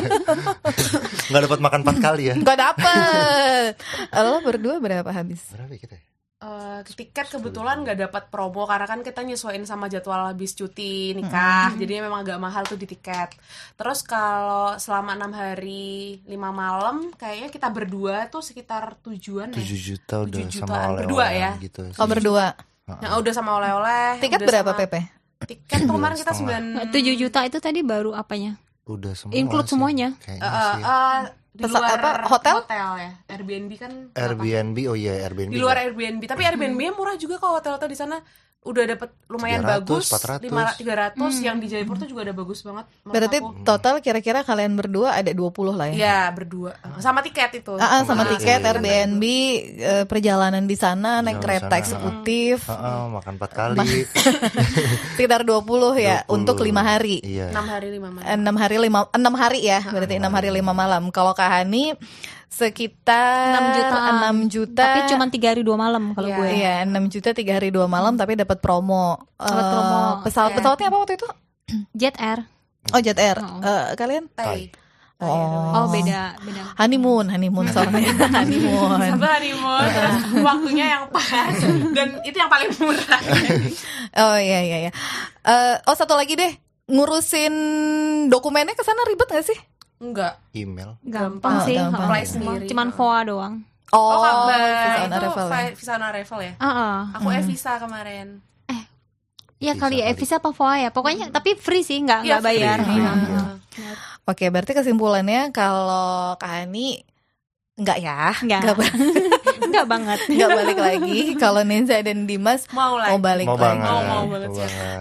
Nggak 1.30 1.42
dapat 1.44 1.58
makan 1.60 1.80
empat 1.84 1.96
kali 2.00 2.22
ya. 2.32 2.34
Gak 2.40 2.58
dapet. 2.58 3.72
Lo 4.16 4.40
berdua 4.40 4.80
berapa 4.80 5.10
habis? 5.12 5.52
Berapa 5.52 5.76
ya 5.76 5.80
kita? 5.84 5.94
ya? 6.00 6.09
Eh, 6.40 6.80
tiket 6.88 7.28
kebetulan 7.28 7.84
nggak 7.84 8.00
dapat 8.00 8.24
promo 8.26 8.64
karena 8.64 8.88
kan 8.88 9.04
kita 9.04 9.20
nyesuaiin 9.20 9.60
sama 9.62 9.86
jadwal 9.86 10.24
habis 10.24 10.56
cuti 10.56 11.12
nikah 11.12 11.68
jadi 11.76 12.00
memang 12.00 12.24
agak 12.24 12.40
mahal 12.40 12.64
tuh 12.64 12.74
di 12.74 12.88
tiket 12.88 13.36
terus 13.76 14.00
kalau 14.00 14.72
selama 14.74 15.12
enam 15.12 15.28
hari 15.30 16.16
lima 16.24 16.48
malam 16.48 17.12
kayaknya 17.12 17.52
kita 17.52 17.68
berdua 17.68 18.24
tuh 18.26 18.40
sekitar 18.40 18.96
tujuan 19.02 19.52
ya 19.52 19.60
7 19.60 19.68
juta 19.84 20.14
udah 20.18 20.32
Tujuh 20.32 20.48
sama 20.48 20.64
jutaan. 20.64 20.80
oleh-oleh 20.88 21.04
Berdua 21.04 21.26
ya? 21.28 21.50
gitu. 21.60 21.80
Oh 21.92 22.08
berdua. 22.08 22.46
nah 22.88 23.10
udah 23.14 23.32
sama 23.36 23.50
oleh-oleh 23.54 24.08
Tiket 24.18 24.40
udah 24.40 24.48
berapa 24.48 24.70
sama- 24.72 24.80
PP? 24.80 24.94
tiket 25.42 25.78
tuh 25.78 25.92
kemarin 25.92 26.16
kita 26.16 26.32
sembilan 26.32 26.64
7 26.88 27.20
juta 27.20 27.38
itu 27.44 27.58
tadi 27.58 27.80
baru 27.82 28.10
apanya? 28.12 28.56
Udah 28.82 29.12
semua. 29.12 29.36
Include 29.36 29.68
sih. 29.68 29.70
semuanya? 29.70 30.08
Eh, 30.24 30.40
sih. 30.40 30.82
eh, 30.82 31.20
di 31.50 31.66
Pesa- 31.66 31.82
luar 31.82 31.98
apa, 31.98 32.10
hotel? 32.30 32.56
ya 32.96 33.10
Airbnb 33.26 33.72
kan? 33.74 33.92
Airbnb, 34.14 34.76
oh 34.86 34.94
iya 34.94 35.26
Airbnb. 35.26 35.50
di 35.50 35.58
luar 35.58 35.76
nggak? 35.76 35.86
Airbnb 35.90 36.22
tapi 36.24 36.42
Airbnb 36.46 36.80
murah 36.94 37.18
juga 37.18 37.36
kok 37.36 37.50
hotel-hotel 37.58 37.90
di 37.90 37.98
sana 37.98 38.16
udah 38.60 38.84
dapat 38.84 39.08
lumayan 39.24 39.64
300, 39.64 39.72
bagus 39.72 40.04
400. 40.12 41.16
500, 41.16 41.16
300 41.16 41.46
yang 41.48 41.56
di 41.56 41.66
Jaipur 41.66 41.96
tuh 41.96 42.04
juga 42.04 42.28
ada 42.28 42.36
bagus 42.36 42.60
banget 42.60 42.84
Berarti 43.02 43.40
aku. 43.40 43.64
total 43.64 43.94
kira-kira 43.98 44.44
kalian 44.44 44.76
berdua 44.76 45.16
ada 45.16 45.32
20 45.32 45.72
lah 45.72 45.88
ya? 45.88 45.94
Iya 45.96 46.18
berdua 46.30 46.76
sama 47.00 47.24
tiket 47.24 47.64
itu. 47.64 47.72
Ah, 47.80 47.98
ah, 47.98 48.00
sama 48.04 48.28
Sama 48.28 48.36
tiket 48.36 48.60
tiket. 48.60 48.68
Airbnb 48.68 49.24
eh, 49.80 50.04
perjalanan 50.04 50.68
di 50.68 50.76
sana 50.76 51.24
naik 51.24 51.40
kereta 51.40 51.72
sana. 51.72 51.80
eksekutif 51.80 52.68
Heeh, 52.68 53.00
makan 53.08 53.32
empat 53.40 53.50
kali. 53.56 53.78
sekitar 55.16 55.40
20 55.42 55.64
ya 55.96 56.28
20. 56.28 56.36
untuk 56.36 56.60
lima 56.60 56.82
hari. 56.84 57.24
Iya. 57.24 57.48
6 57.48 57.64
hari 57.64 57.88
5 57.96 58.12
malam. 58.12 58.24
enam 58.28 58.54
hari 58.56 58.76
lima 58.76 59.00
enam 59.10 59.34
hari 59.34 59.60
ya 59.64 59.80
berarti 59.80 60.20
enam 60.20 60.32
hari 60.32 60.52
lima 60.52 60.72
malam 60.72 61.08
kalau 61.08 61.32
Kak 61.32 61.48
Hani 61.48 61.96
sekitar 62.50 63.54
6 63.54 63.76
juta. 63.78 63.96
6 64.26 64.52
juta 64.52 64.82
Tapi 64.84 65.00
cuma 65.06 65.24
3 65.24 65.38
hari 65.46 65.62
2 65.62 65.70
malam 65.72 66.04
kalau 66.12 66.26
Iya. 66.26 66.36
gue. 66.36 66.48
iya 66.52 66.74
6 66.82 67.06
juta 67.08 67.30
tiga 67.30 67.52
hari 67.54 67.70
dua 67.70 67.86
malam 67.86 68.14
tapi 68.14 68.34
dapat 68.34 68.58
promo 68.58 69.22
Dapat 69.34 69.54
Eh, 69.56 69.70
promo, 69.70 70.00
pesawat 70.22 70.50
iya. 70.50 70.56
pesawatnya 70.58 70.86
apa 70.86 70.98
waktu 70.98 71.14
itu 71.14 71.28
Jet 71.92 72.16
Air. 72.16 72.38
oh 72.90 73.00
Jet 73.00 73.16
Air 73.16 73.38
Oh. 73.38 73.62
Eh, 73.62 73.86
kalian 73.94 74.26
Thai. 74.30 74.66
oh, 75.16 75.70
Oh, 75.70 75.86
beda, 75.88 76.34
beda. 76.38 76.62
honeymoon 76.76 77.26
honeymoon 77.28 77.66
sorry 77.72 78.02
honeymoon 78.26 78.98
Satu 78.98 79.22
honeymoon 79.22 79.86
terus 79.94 80.14
waktunya 80.40 80.86
yang 80.90 81.04
pas 81.08 81.54
dan 81.92 82.08
itu 82.20 82.34
yang 82.34 82.48
paling 82.48 82.70
murah. 82.74 83.20
oh 84.26 84.36
iya 84.36 84.58
iya 84.60 84.76
iya 84.80 84.92
Eh, 85.40 85.76
oh 85.80 85.94
satu 85.94 86.12
lagi 86.12 86.34
deh 86.34 86.50
ngurusin 86.90 87.54
dokumennya 88.26 88.74
ke 88.74 88.82
sana 88.82 89.06
ribet 89.06 89.30
gak 89.30 89.46
sih 89.46 89.54
Enggak. 90.00 90.34
Email. 90.50 90.96
Gampang 91.02 91.54
Oh, 91.54 91.62
sih. 91.62 91.76
gampang. 91.76 91.92
Cuma- 91.94 92.08
Apply 92.08 92.22
sendiri. 92.24 92.66
Cuman 92.66 92.88
VOA 92.90 93.20
doang. 93.22 93.54
oh, 93.90 94.00
Oh, 94.00 94.18
kabar. 94.18 94.56
visa 94.56 94.88
on 94.96 95.04
itu 95.04 95.16
arrival 95.18 95.44
ya? 95.44 95.52
vi- 95.52 95.74
visa 95.74 95.92
on 95.92 96.04
arrival 96.04 96.38
ya? 96.40 96.52
Ah, 96.56 96.66
ah. 96.66 96.98
Aku 97.12 97.28
e-visa 97.28 97.72
kemarin. 97.76 98.28
Iya 99.60 99.76
Visa 99.76 99.82
kali 99.82 99.96
ya, 99.98 100.06
kali. 100.06 100.16
visa 100.16 100.34
apa 100.36 100.50
VOA 100.50 100.76
ya. 100.78 100.90
Pokoknya 100.90 101.28
tapi 101.28 101.52
free 101.52 101.82
sih, 101.82 102.00
nggak 102.00 102.20
Iya, 102.22 102.32
nggak 102.32 102.42
bayar. 102.42 102.78
free, 102.80 102.96
Iya. 102.96 103.12
Iya. 103.12 103.92
Oke, 104.24 104.44
berarti 104.48 104.72
kesimpulannya 104.72 105.40
kalau 105.50 106.32
Kak 106.34 106.48
Hani 106.48 107.04
enggak 107.76 107.98
ya, 107.98 108.32
Nggak. 108.38 108.60
enggak, 108.62 108.76
ba- 109.60 109.68
Nggak 109.68 109.86
banget. 109.86 110.18
nggak 110.34 110.50
balik 110.50 110.78
lagi. 110.78 111.18
Kalau 111.36 111.62
Ninja 111.62 112.00
dan 112.00 112.24
Dimas 112.24 112.64
Mau 112.70 112.96
lagi. 112.96 113.10
mau 113.12 113.18
balik 113.20 113.46
Mau 113.46 113.54
lagi. 113.54 113.64
banget. 113.64 113.86
Mau, 113.86 114.00
mau 114.02 114.24
banget. 114.26 114.50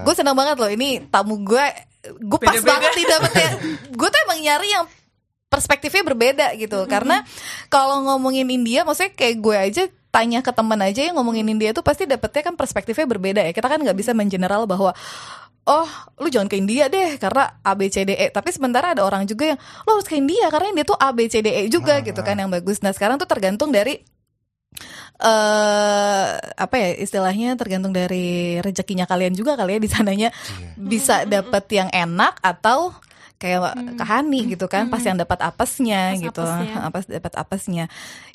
Gue 0.04 0.14
senang 0.14 0.36
banget 0.36 0.56
loh 0.56 0.68
ini 0.68 0.90
tamu 1.06 1.40
gue, 1.40 1.66
gue 2.20 2.40
pas 2.40 2.60
banget 2.60 2.92
nih 2.94 3.06
dapetnya. 3.08 3.50
gue 3.90 4.08
tuh 4.08 4.20
emang 4.24 4.40
nyari 4.40 4.68
yang 4.70 4.86
perspektifnya 5.48 6.04
berbeda 6.06 6.48
gitu. 6.56 6.86
Karena 6.86 7.26
kalau 7.68 8.06
ngomongin 8.06 8.46
India, 8.46 8.84
maksudnya 8.84 9.12
kayak 9.12 9.36
gue 9.40 9.56
aja 9.56 9.84
tanya 10.10 10.42
ke 10.42 10.50
teman 10.50 10.78
aja 10.80 11.02
yang 11.02 11.16
ngomongin 11.16 11.46
India 11.46 11.70
tuh 11.70 11.82
pasti 11.82 12.04
dapetnya 12.04 12.42
kan 12.44 12.56
perspektifnya 12.56 13.06
berbeda 13.06 13.42
ya. 13.42 13.52
Kita 13.52 13.66
kan 13.66 13.80
nggak 13.80 13.96
bisa 13.96 14.12
mengeneral 14.12 14.66
bahwa 14.66 14.94
oh 15.66 15.86
lu 16.18 16.34
jangan 16.34 16.50
ke 16.50 16.58
India 16.58 16.90
deh 16.90 17.22
karena 17.22 17.62
A 17.62 17.78
B 17.78 17.86
C 17.88 18.02
D 18.02 18.18
E 18.18 18.34
tapi 18.34 18.50
sementara 18.50 18.98
ada 18.98 19.06
orang 19.06 19.30
juga 19.30 19.54
yang 19.54 19.60
lo 19.86 19.90
harus 19.94 20.10
ke 20.10 20.18
India 20.18 20.50
karena 20.50 20.74
India 20.74 20.82
tuh 20.82 20.98
A 20.98 21.14
B 21.14 21.30
C 21.30 21.46
D 21.46 21.54
E 21.54 21.70
juga 21.70 22.02
gitu 22.02 22.18
kan 22.20 22.34
yang 22.34 22.50
bagus 22.50 22.82
nah 22.82 22.90
sekarang 22.90 23.22
tuh 23.22 23.30
tergantung 23.30 23.70
dari 23.70 24.02
eh 25.20 26.28
apa 26.40 26.76
ya 26.76 26.90
istilahnya 26.96 27.60
tergantung 27.60 27.92
dari 27.92 28.58
rezekinya 28.60 29.04
kalian 29.04 29.36
juga 29.36 29.60
kali 29.60 29.76
ya 29.76 29.80
di 29.80 29.90
sananya. 29.92 30.30
Iya. 30.32 30.70
bisa 30.80 31.16
dapet 31.28 31.64
yang 31.70 31.90
enak 31.92 32.40
atau 32.40 32.96
kayak 33.40 33.96
kahani 33.96 34.52
gitu 34.52 34.68
kan 34.68 34.92
pas 34.92 35.00
yang 35.00 35.16
dapat 35.16 35.40
apesnya 35.40 36.12
Pas 36.12 36.20
gitu. 36.20 36.44
apesnya. 36.44 36.76
apa 36.84 36.98
dapat 37.08 37.34
apesnya. 37.40 37.84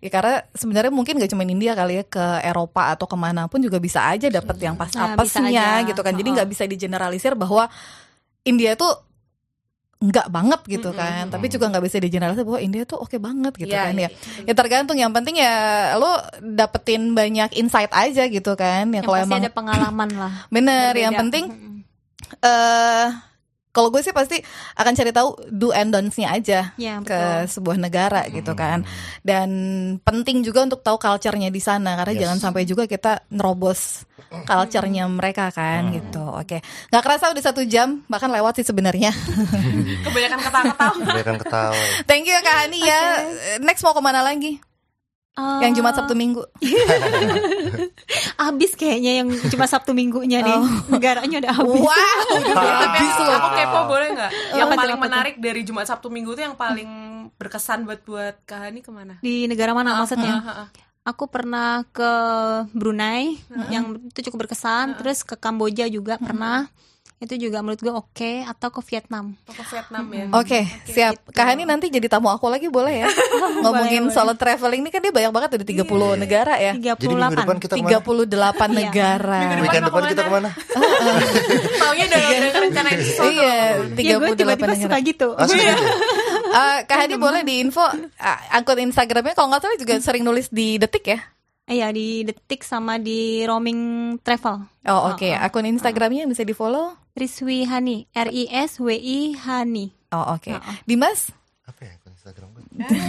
Ya 0.00 0.08
karena 0.08 0.34
sebenarnya 0.56 0.88
mungkin 0.88 1.20
gak 1.20 1.28
cuma 1.28 1.44
India 1.44 1.76
kali 1.76 2.00
ya 2.00 2.04
ke 2.04 2.24
Eropa 2.40 2.88
atau 2.96 3.04
ke 3.04 3.12
mana 3.12 3.44
pun 3.44 3.60
juga 3.60 3.76
bisa 3.76 4.00
aja 4.08 4.32
dapat 4.32 4.56
yang 4.60 4.76
pas 4.80 4.88
Nah, 4.96 5.12
apesnya 5.12 5.84
gitu 5.84 6.00
kan. 6.00 6.16
Jadi 6.16 6.28
Oh. 6.32 6.34
nggak 6.40 6.48
bisa 6.48 6.64
digeneralisir 6.64 7.36
bahwa 7.36 7.68
India 8.44 8.76
tuh 8.76 8.92
enggak 9.98 10.26
banget 10.28 10.60
gitu 10.66 10.90
kan. 10.90 11.28
Tapi 11.28 11.46
juga 11.46 11.68
nggak 11.68 11.84
bisa 11.84 11.96
digeneralisasi 11.98 12.42
bahwa 12.42 12.60
India 12.60 12.82
tuh 12.82 12.98
oke 12.98 13.16
banget 13.16 13.52
gitu 13.56 13.70
Iya, 13.70 13.84
kan 13.84 13.94
iya, 13.94 14.08
ya 14.08 14.46
ya 14.46 14.54
tergantung. 14.54 14.96
Yang 14.96 15.12
penting 15.12 15.34
ya 15.38 15.54
lo 15.94 16.10
dapetin 16.40 17.12
banyak 17.12 17.54
insight 17.54 17.90
aja 17.90 18.26
gitu 18.26 18.52
kan 18.54 18.88
ya 18.88 19.00
Yang 19.00 19.04
kalau 19.04 19.18
pasti 19.18 19.28
emang 19.28 19.40
ada 19.40 19.50
pengalaman 19.50 20.10
lah. 20.12 20.32
bener 20.54 20.90
Berbeda. 20.90 21.02
yang 21.02 21.14
penting 21.18 21.44
eh 22.40 23.06
kalau 23.74 23.90
gue 23.90 23.98
sih 24.00 24.14
pasti 24.14 24.38
akan 24.78 24.92
cari 24.94 25.10
tahu 25.10 25.34
do 25.50 25.74
and 25.74 25.90
don'ts-nya 25.90 26.30
aja 26.30 26.60
Ya, 26.78 27.02
ke 27.02 27.18
sebuah 27.44 27.74
negara 27.74 28.22
gitu 28.30 28.54
kan. 28.54 28.86
Dan 29.20 29.50
penting 30.00 30.40
juga 30.40 30.62
untuk 30.62 30.80
tahu 30.80 30.94
culture-nya 30.94 31.50
di 31.50 31.58
sana 31.58 31.98
karena 31.98 32.14
Yes. 32.14 32.22
jangan 32.22 32.38
sampai 32.40 32.62
juga 32.62 32.86
kita 32.86 33.26
nerobos 33.28 34.06
culture-nya 34.46 35.04
mereka 35.06 35.50
kan 35.50 35.90
gitu. 35.90 36.22
Oke. 36.22 36.62
nggak 36.88 37.02
kerasa 37.02 37.34
udah 37.34 37.42
satu 37.42 37.66
jam 37.66 38.06
bahkan 38.06 38.30
lewat 38.30 38.58
sih 38.58 38.66
sebenarnya. 38.66 39.10
Kebanyakan 40.06 40.38
ketawa-ketawa. 40.40 40.94
Kebanyakan 40.96 41.36
ketawa. 41.42 41.74
Thank 42.06 42.30
you 42.30 42.34
ya 42.34 42.40
Kak 42.40 42.56
Hani 42.62 42.78
ya. 42.78 43.00
Next 43.58 43.82
mau 43.82 43.90
ke 43.90 43.98
mana 43.98 44.22
lagi? 44.22 44.62
Eh, 45.34 45.58
Yang 45.66 45.72
Jumat 45.82 45.94
Sabtu 45.98 46.14
Minggu. 46.14 46.42
Habis 48.38 48.78
kayaknya 48.78 49.22
yang 49.22 49.28
cuma 49.50 49.66
Sabtu 49.66 49.90
Minggunya 49.90 50.42
nih. 50.42 50.58
Negaranya 50.90 51.36
udah 51.42 51.52
habis. 51.54 51.82
Wow, 51.82 52.26
habis 52.54 53.14
loh. 53.18 53.34
aku 53.34 53.48
kepo 53.58 53.80
boleh 53.90 54.08
nggak? 54.14 54.30
Yang 54.54 54.68
Apa 54.70 54.78
paling 54.78 54.96
tuh? 54.96 55.04
menarik 55.04 55.34
dari 55.42 55.60
Jumat 55.66 55.86
Sabtu 55.90 56.08
Minggu 56.10 56.38
tuh 56.38 56.44
yang 56.46 56.56
paling 56.56 56.90
berkesan 57.34 57.82
buat 57.82 58.00
buat 58.06 58.46
Kak 58.46 58.70
Hani 58.70 58.80
ke 58.84 58.90
mana? 58.94 59.18
Di 59.20 59.50
negara 59.50 59.74
mana 59.74 59.98
maksudnya? 59.98 60.38
Ah, 60.38 60.46
ah, 60.46 60.60
ah. 60.66 60.68
Aku 61.04 61.28
pernah 61.28 61.84
ke 61.92 62.10
Brunei 62.72 63.36
yang 63.68 64.00
itu 64.08 64.24
cukup 64.30 64.48
berkesan, 64.48 64.96
terus 64.96 65.20
ke 65.20 65.36
Kamboja 65.36 65.84
juga 65.90 66.16
pernah. 66.16 66.70
Itu 67.24 67.40
juga 67.40 67.64
menurut 67.64 67.80
gue 67.80 67.88
oke 67.88 68.32
atau 68.44 68.68
ke 68.68 68.80
Vietnam. 68.92 69.32
Oh, 69.48 69.54
ke 69.56 69.64
Vietnam 69.72 70.04
ya. 70.12 70.24
Oke, 70.36 70.60
siap. 70.84 71.24
Kak 71.32 71.44
Hani 71.48 71.64
nanti 71.64 71.88
jadi 71.88 72.04
tamu 72.04 72.28
aku 72.28 72.52
lagi 72.52 72.68
boleh 72.68 73.00
ya? 73.00 73.08
Ngomongin 73.64 74.06
boleh. 74.06 74.12
solo 74.12 74.36
traveling 74.36 74.84
ini 74.84 74.92
kan 74.92 75.00
dia 75.00 75.08
banyak 75.08 75.32
banget 75.32 75.50
udah 75.56 75.66
30 75.88 76.20
negara 76.20 76.54
ya. 76.60 76.72
38. 76.76 77.00
Jadi 77.00 77.14
minggu 77.16 77.36
depan 77.40 77.56
kita 77.56 77.72
ke 77.72 77.80
mana? 77.80 77.90
38 77.96 78.68
negara. 78.76 79.40
Weekend 79.64 79.84
depan 79.88 80.02
kita 80.12 80.20
ke 80.20 80.32
mana? 80.36 80.48
Taunya 81.80 82.04
udah 82.12 82.20
rencanain 82.60 83.00
sesuatu. 83.00 83.32
Iya, 83.32 83.56
Ya 83.96 84.14
gue 84.20 84.28
38 84.36 84.40
tiba-tiba 84.44 84.66
negara. 84.68 84.82
suka 84.84 84.96
gitu. 85.00 85.28
Gitu. 85.32 85.72
Eh, 86.54 86.78
Kak 86.86 86.98
Hani 87.02 87.18
boleh 87.18 87.42
di 87.42 87.58
info 87.58 87.82
uh, 87.82 88.38
akun 88.54 88.78
Instagramnya 88.78 89.34
kalau 89.34 89.50
nggak 89.50 89.58
salah 89.58 89.74
juga 89.74 89.98
sering 89.98 90.22
nulis 90.22 90.46
di 90.54 90.78
detik 90.78 91.02
ya. 91.02 91.18
Iya 91.66 91.90
di 91.90 92.22
detik 92.22 92.62
sama 92.62 93.02
di 93.02 93.42
roaming 93.42 94.14
travel. 94.22 94.62
Oh 94.86 95.10
oke, 95.10 95.34
akun 95.34 95.66
Instagramnya 95.66 96.30
bisa 96.30 96.46
di 96.46 96.54
follow. 96.54 96.94
Riswi 97.14 97.62
Hani, 97.62 98.10
R 98.10 98.28
I 98.28 98.44
S 98.50 98.78
W 98.78 98.90
I 98.90 99.34
Hani. 99.36 99.94
Oh 100.10 100.34
oke. 100.34 100.50
Dimas, 100.82 101.30
Apa 101.64 101.80
ya 101.80 101.92
akun 101.94 102.10
Instagram 102.12 102.48
gue? 102.50 102.62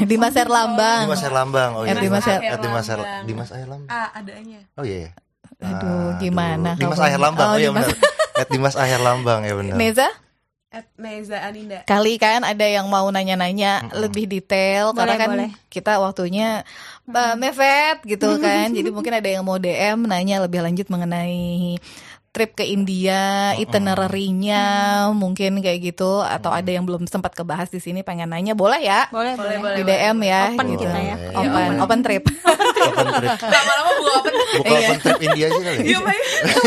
Dimas 0.05 0.33
Erlambang. 0.33 1.01
Dimas 1.05 1.21
Herlambang. 1.21 1.71
Oh 1.73 1.83
iya. 1.83 1.91
Eh, 1.91 1.99
Dimas 1.99 2.23
Her- 2.23 2.39
Eh, 2.39 2.55
Dimas 2.55 2.85
Her- 2.85 3.01
Herlambang. 3.01 3.23
Dimas 3.25 3.49
Herlambang. 3.49 3.89
Ah, 3.89 4.09
adanya. 4.13 4.59
Oh 4.73 4.85
iya. 4.85 4.97
iya. 5.03 5.11
Aduh, 5.55 5.73
Aduh. 5.73 6.09
gimana 6.19 6.71
Dimas? 6.75 6.99
Aher 6.99 7.17
Lambang. 7.17 7.47
Oh, 7.47 7.53
Oh, 7.53 7.57
iya 7.57 7.69
Dimas. 7.69 7.87
benar. 7.87 7.97
At 8.35 8.47
Dimas 8.47 8.75
Aher 8.75 8.99
Lambang 8.99 9.39
ya 9.41 9.53
benar. 9.55 9.75
Neza, 9.75 10.07
At 10.67 10.85
Neza 10.95 11.37
Aninda. 11.39 11.79
kali 11.85 12.19
kan 12.19 12.43
ada 12.43 12.65
yang 12.65 12.85
mau 12.85 13.07
nanya-nanya 13.07 13.87
lebih 13.95 14.27
detail 14.27 14.91
karena 14.91 15.15
Boleh, 15.15 15.23
kan 15.23 15.29
boleh. 15.31 15.49
kita 15.65 15.93
waktunya 15.97 16.67
uh, 17.07 17.33
mepet 17.33 18.03
gitu 18.05 18.35
kan. 18.43 18.69
Jadi 18.69 18.89
mungkin 18.89 19.15
ada 19.15 19.25
yang 19.25 19.41
mau 19.41 19.55
DM 19.55 20.03
nanya 20.03 20.43
lebih 20.43 20.59
lanjut 20.59 20.85
mengenai 20.85 21.79
trip 22.36 22.51
ke 22.51 22.67
India, 22.67 23.55
itinerary-nya 23.55 24.63
mungkin 25.09 25.63
kayak 25.63 25.79
gitu 25.86 26.19
atau 26.19 26.51
ada 26.51 26.67
yang 26.67 26.83
belum 26.83 27.07
sempat 27.07 27.31
kebahas 27.31 27.71
di 27.71 27.79
sini 27.79 28.03
pengen 28.03 28.27
nanya 28.27 28.51
boleh 28.51 28.83
ya? 28.83 29.07
Boleh, 29.07 29.33
boleh. 29.33 29.55
boleh. 29.57 29.75
Di 29.79 29.83
DM 29.86 30.17
ya 30.19 30.41
Open 30.51 30.67
gitu. 30.69 30.83
kita 30.83 30.99
ya. 30.99 31.15
Open, 31.31 31.71
open 31.79 31.99
trip. 32.03 32.23
Open 32.27 33.07
trip. 33.15 33.39
Lama-lama 33.39 33.91
gua 33.95 34.11
open. 34.19 34.33
Buka 34.36 34.75
open 34.75 34.97
trip 34.99 35.19
India 35.23 35.45
aja 35.47 35.61
kali. 35.63 35.77
Iya, 35.86 35.97
Mbak. 35.97 36.15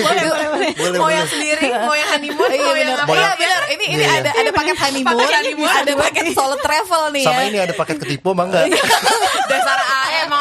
boleh, 0.01 0.25
boleh, 0.25 0.47
boleh. 0.49 0.71
Boleh, 0.73 0.91
Mau 0.91 1.05
boleh. 1.05 1.15
yang 1.15 1.29
sendiri, 1.29 1.69
mau 1.79 1.93
yang 1.93 2.09
honeymoon, 2.09 2.49
Iya 2.49 2.65
mau 2.65 2.75
yang 2.75 2.89
apa? 2.97 3.13
Iya 3.13 3.31
benar. 3.37 3.63
Ini 3.69 3.85
ini 3.85 3.95
Iya, 3.95 4.09
iya. 4.09 4.21
ada 4.25 4.31
ada 4.33 4.51
paket 4.51 4.77
honeymoon, 4.79 5.21
Paket 5.21 5.37
honeymoon. 5.37 5.69
ada 5.69 5.93
paket 6.01 6.25
solo 6.33 6.57
travel 6.57 7.03
nih 7.13 7.25
Sama 7.29 7.41
ya. 7.41 7.47
ini 7.47 7.59
ada 7.61 7.75
paket 7.75 7.97
ketipu 8.01 8.33
emang 8.33 8.49
enggak? 8.49 8.73
Dasar 9.47 9.79
AE 9.79 10.17
emang 10.25 10.41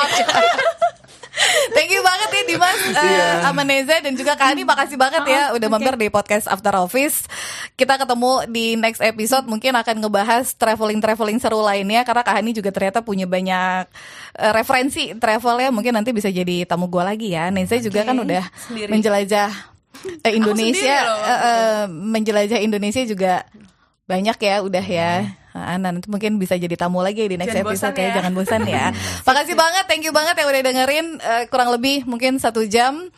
Thank 1.69 1.89
you 1.89 2.01
banget 2.01 2.29
ya 2.29 2.43
Dimas, 2.45 2.79
eh, 2.81 2.93
Iya. 2.97 3.27
sama 3.41 3.61
Neza 3.61 3.95
dan 3.99 4.13
juga 4.13 4.33
Kak 4.33 4.47
Hani 4.49 4.63
makasih 4.63 4.97
banget 4.97 5.21
ya 5.23 5.53
udah 5.53 5.67
mampir 5.67 5.93
di 5.93 6.07
podcast 6.07 6.45
After 6.45 6.73
Office. 6.75 7.29
Kita 7.73 7.95
ketemu 7.95 8.47
di 8.47 8.73
next 8.73 8.99
episode 8.99 9.45
mungkin 9.45 9.73
akan 9.73 10.01
ngebahas 10.01 10.53
traveling-traveling 10.53 11.37
seru 11.37 11.61
lainnya 11.61 12.01
karena 12.01 12.21
Kak 12.21 12.35
Hani 12.35 12.51
juga 12.51 12.73
ternyata 12.73 12.99
punya 12.99 13.29
banyak 13.29 13.85
eh, 14.35 14.51
referensi 14.51 15.13
travel 15.13 15.55
ya. 15.59 15.69
Mungkin 15.69 15.93
nanti 15.93 16.09
bisa 16.09 16.27
jadi 16.27 16.65
tamu 16.65 16.89
gua 16.89 17.05
lagi 17.05 17.31
ya. 17.31 17.53
Neza 17.53 17.77
juga 17.77 18.01
kan 18.01 18.17
udah 18.17 18.43
Sendiri. 18.65 18.89
menjelajah 18.89 19.49
eh, 20.25 20.33
Indonesia, 20.33 20.97
eh, 21.05 21.39
eh, 21.45 21.81
menjelajah 21.89 22.59
Indonesia 22.59 23.01
juga 23.05 23.45
banyak 24.05 24.37
ya 24.39 24.55
udah 24.63 24.85
ya. 24.85 25.11
Nah, 25.57 25.77
nanti 25.81 26.05
mungkin 26.05 26.37
bisa 26.37 26.53
jadi 26.53 26.77
tamu 26.77 27.01
lagi 27.01 27.25
di 27.25 27.35
next 27.35 27.57
Jangan 27.57 27.65
episode 27.65 27.93
bosan 27.93 27.97
ya. 27.97 28.05
ya. 28.05 28.15
Jangan 28.21 28.33
bosan 28.37 28.61
ya. 28.69 28.85
Makasih 29.27 29.55
banget, 29.57 29.83
thank 29.89 30.03
you 30.05 30.13
banget 30.13 30.35
yang 30.37 30.47
udah 30.53 30.61
dengerin 30.61 31.07
eh, 31.17 31.43
kurang 31.49 31.73
lebih 31.73 32.05
mungkin 32.05 32.37
satu 32.37 32.61
jam. 32.69 33.09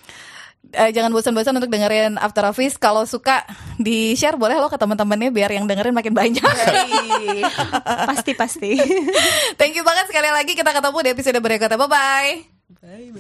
Eh, 0.70 0.94
jangan 0.94 1.10
bosan-bosan 1.10 1.58
untuk 1.58 1.72
dengerin 1.72 2.22
After 2.22 2.46
Office. 2.46 2.78
Kalau 2.78 3.02
suka 3.10 3.42
di 3.82 4.14
share 4.14 4.38
boleh 4.38 4.60
lo 4.62 4.70
ke 4.70 4.78
teman-temannya 4.78 5.34
biar 5.34 5.50
yang 5.50 5.66
dengerin 5.66 5.96
makin 5.98 6.14
banyak. 6.14 6.46
Pasti 8.10 8.38
pasti. 8.38 8.78
thank 9.60 9.74
you 9.74 9.82
banget 9.82 10.14
sekali 10.14 10.30
lagi 10.30 10.54
kita 10.54 10.70
ketemu 10.70 10.98
di 11.02 11.10
episode 11.10 11.40
berikutnya. 11.42 11.78
Bye 11.80 11.90
bye. 11.90 12.32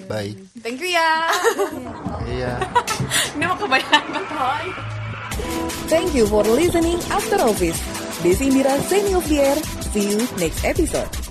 Bye. 0.06 0.38
Thank 0.62 0.78
you 0.78 0.94
ya. 0.94 1.12
Iya. 2.30 2.54
Ini 3.34 3.44
mau 3.50 3.58
kebanyakan. 3.58 4.24
Thank 5.90 6.14
you 6.14 6.30
for 6.30 6.46
listening 6.46 7.02
After 7.10 7.42
Office. 7.42 8.09
Desi 8.24 8.50
Indira 8.50 8.76
air. 9.40 9.56
See 9.94 10.10
you 10.12 10.18
next 10.38 10.66
episode. 10.66 11.29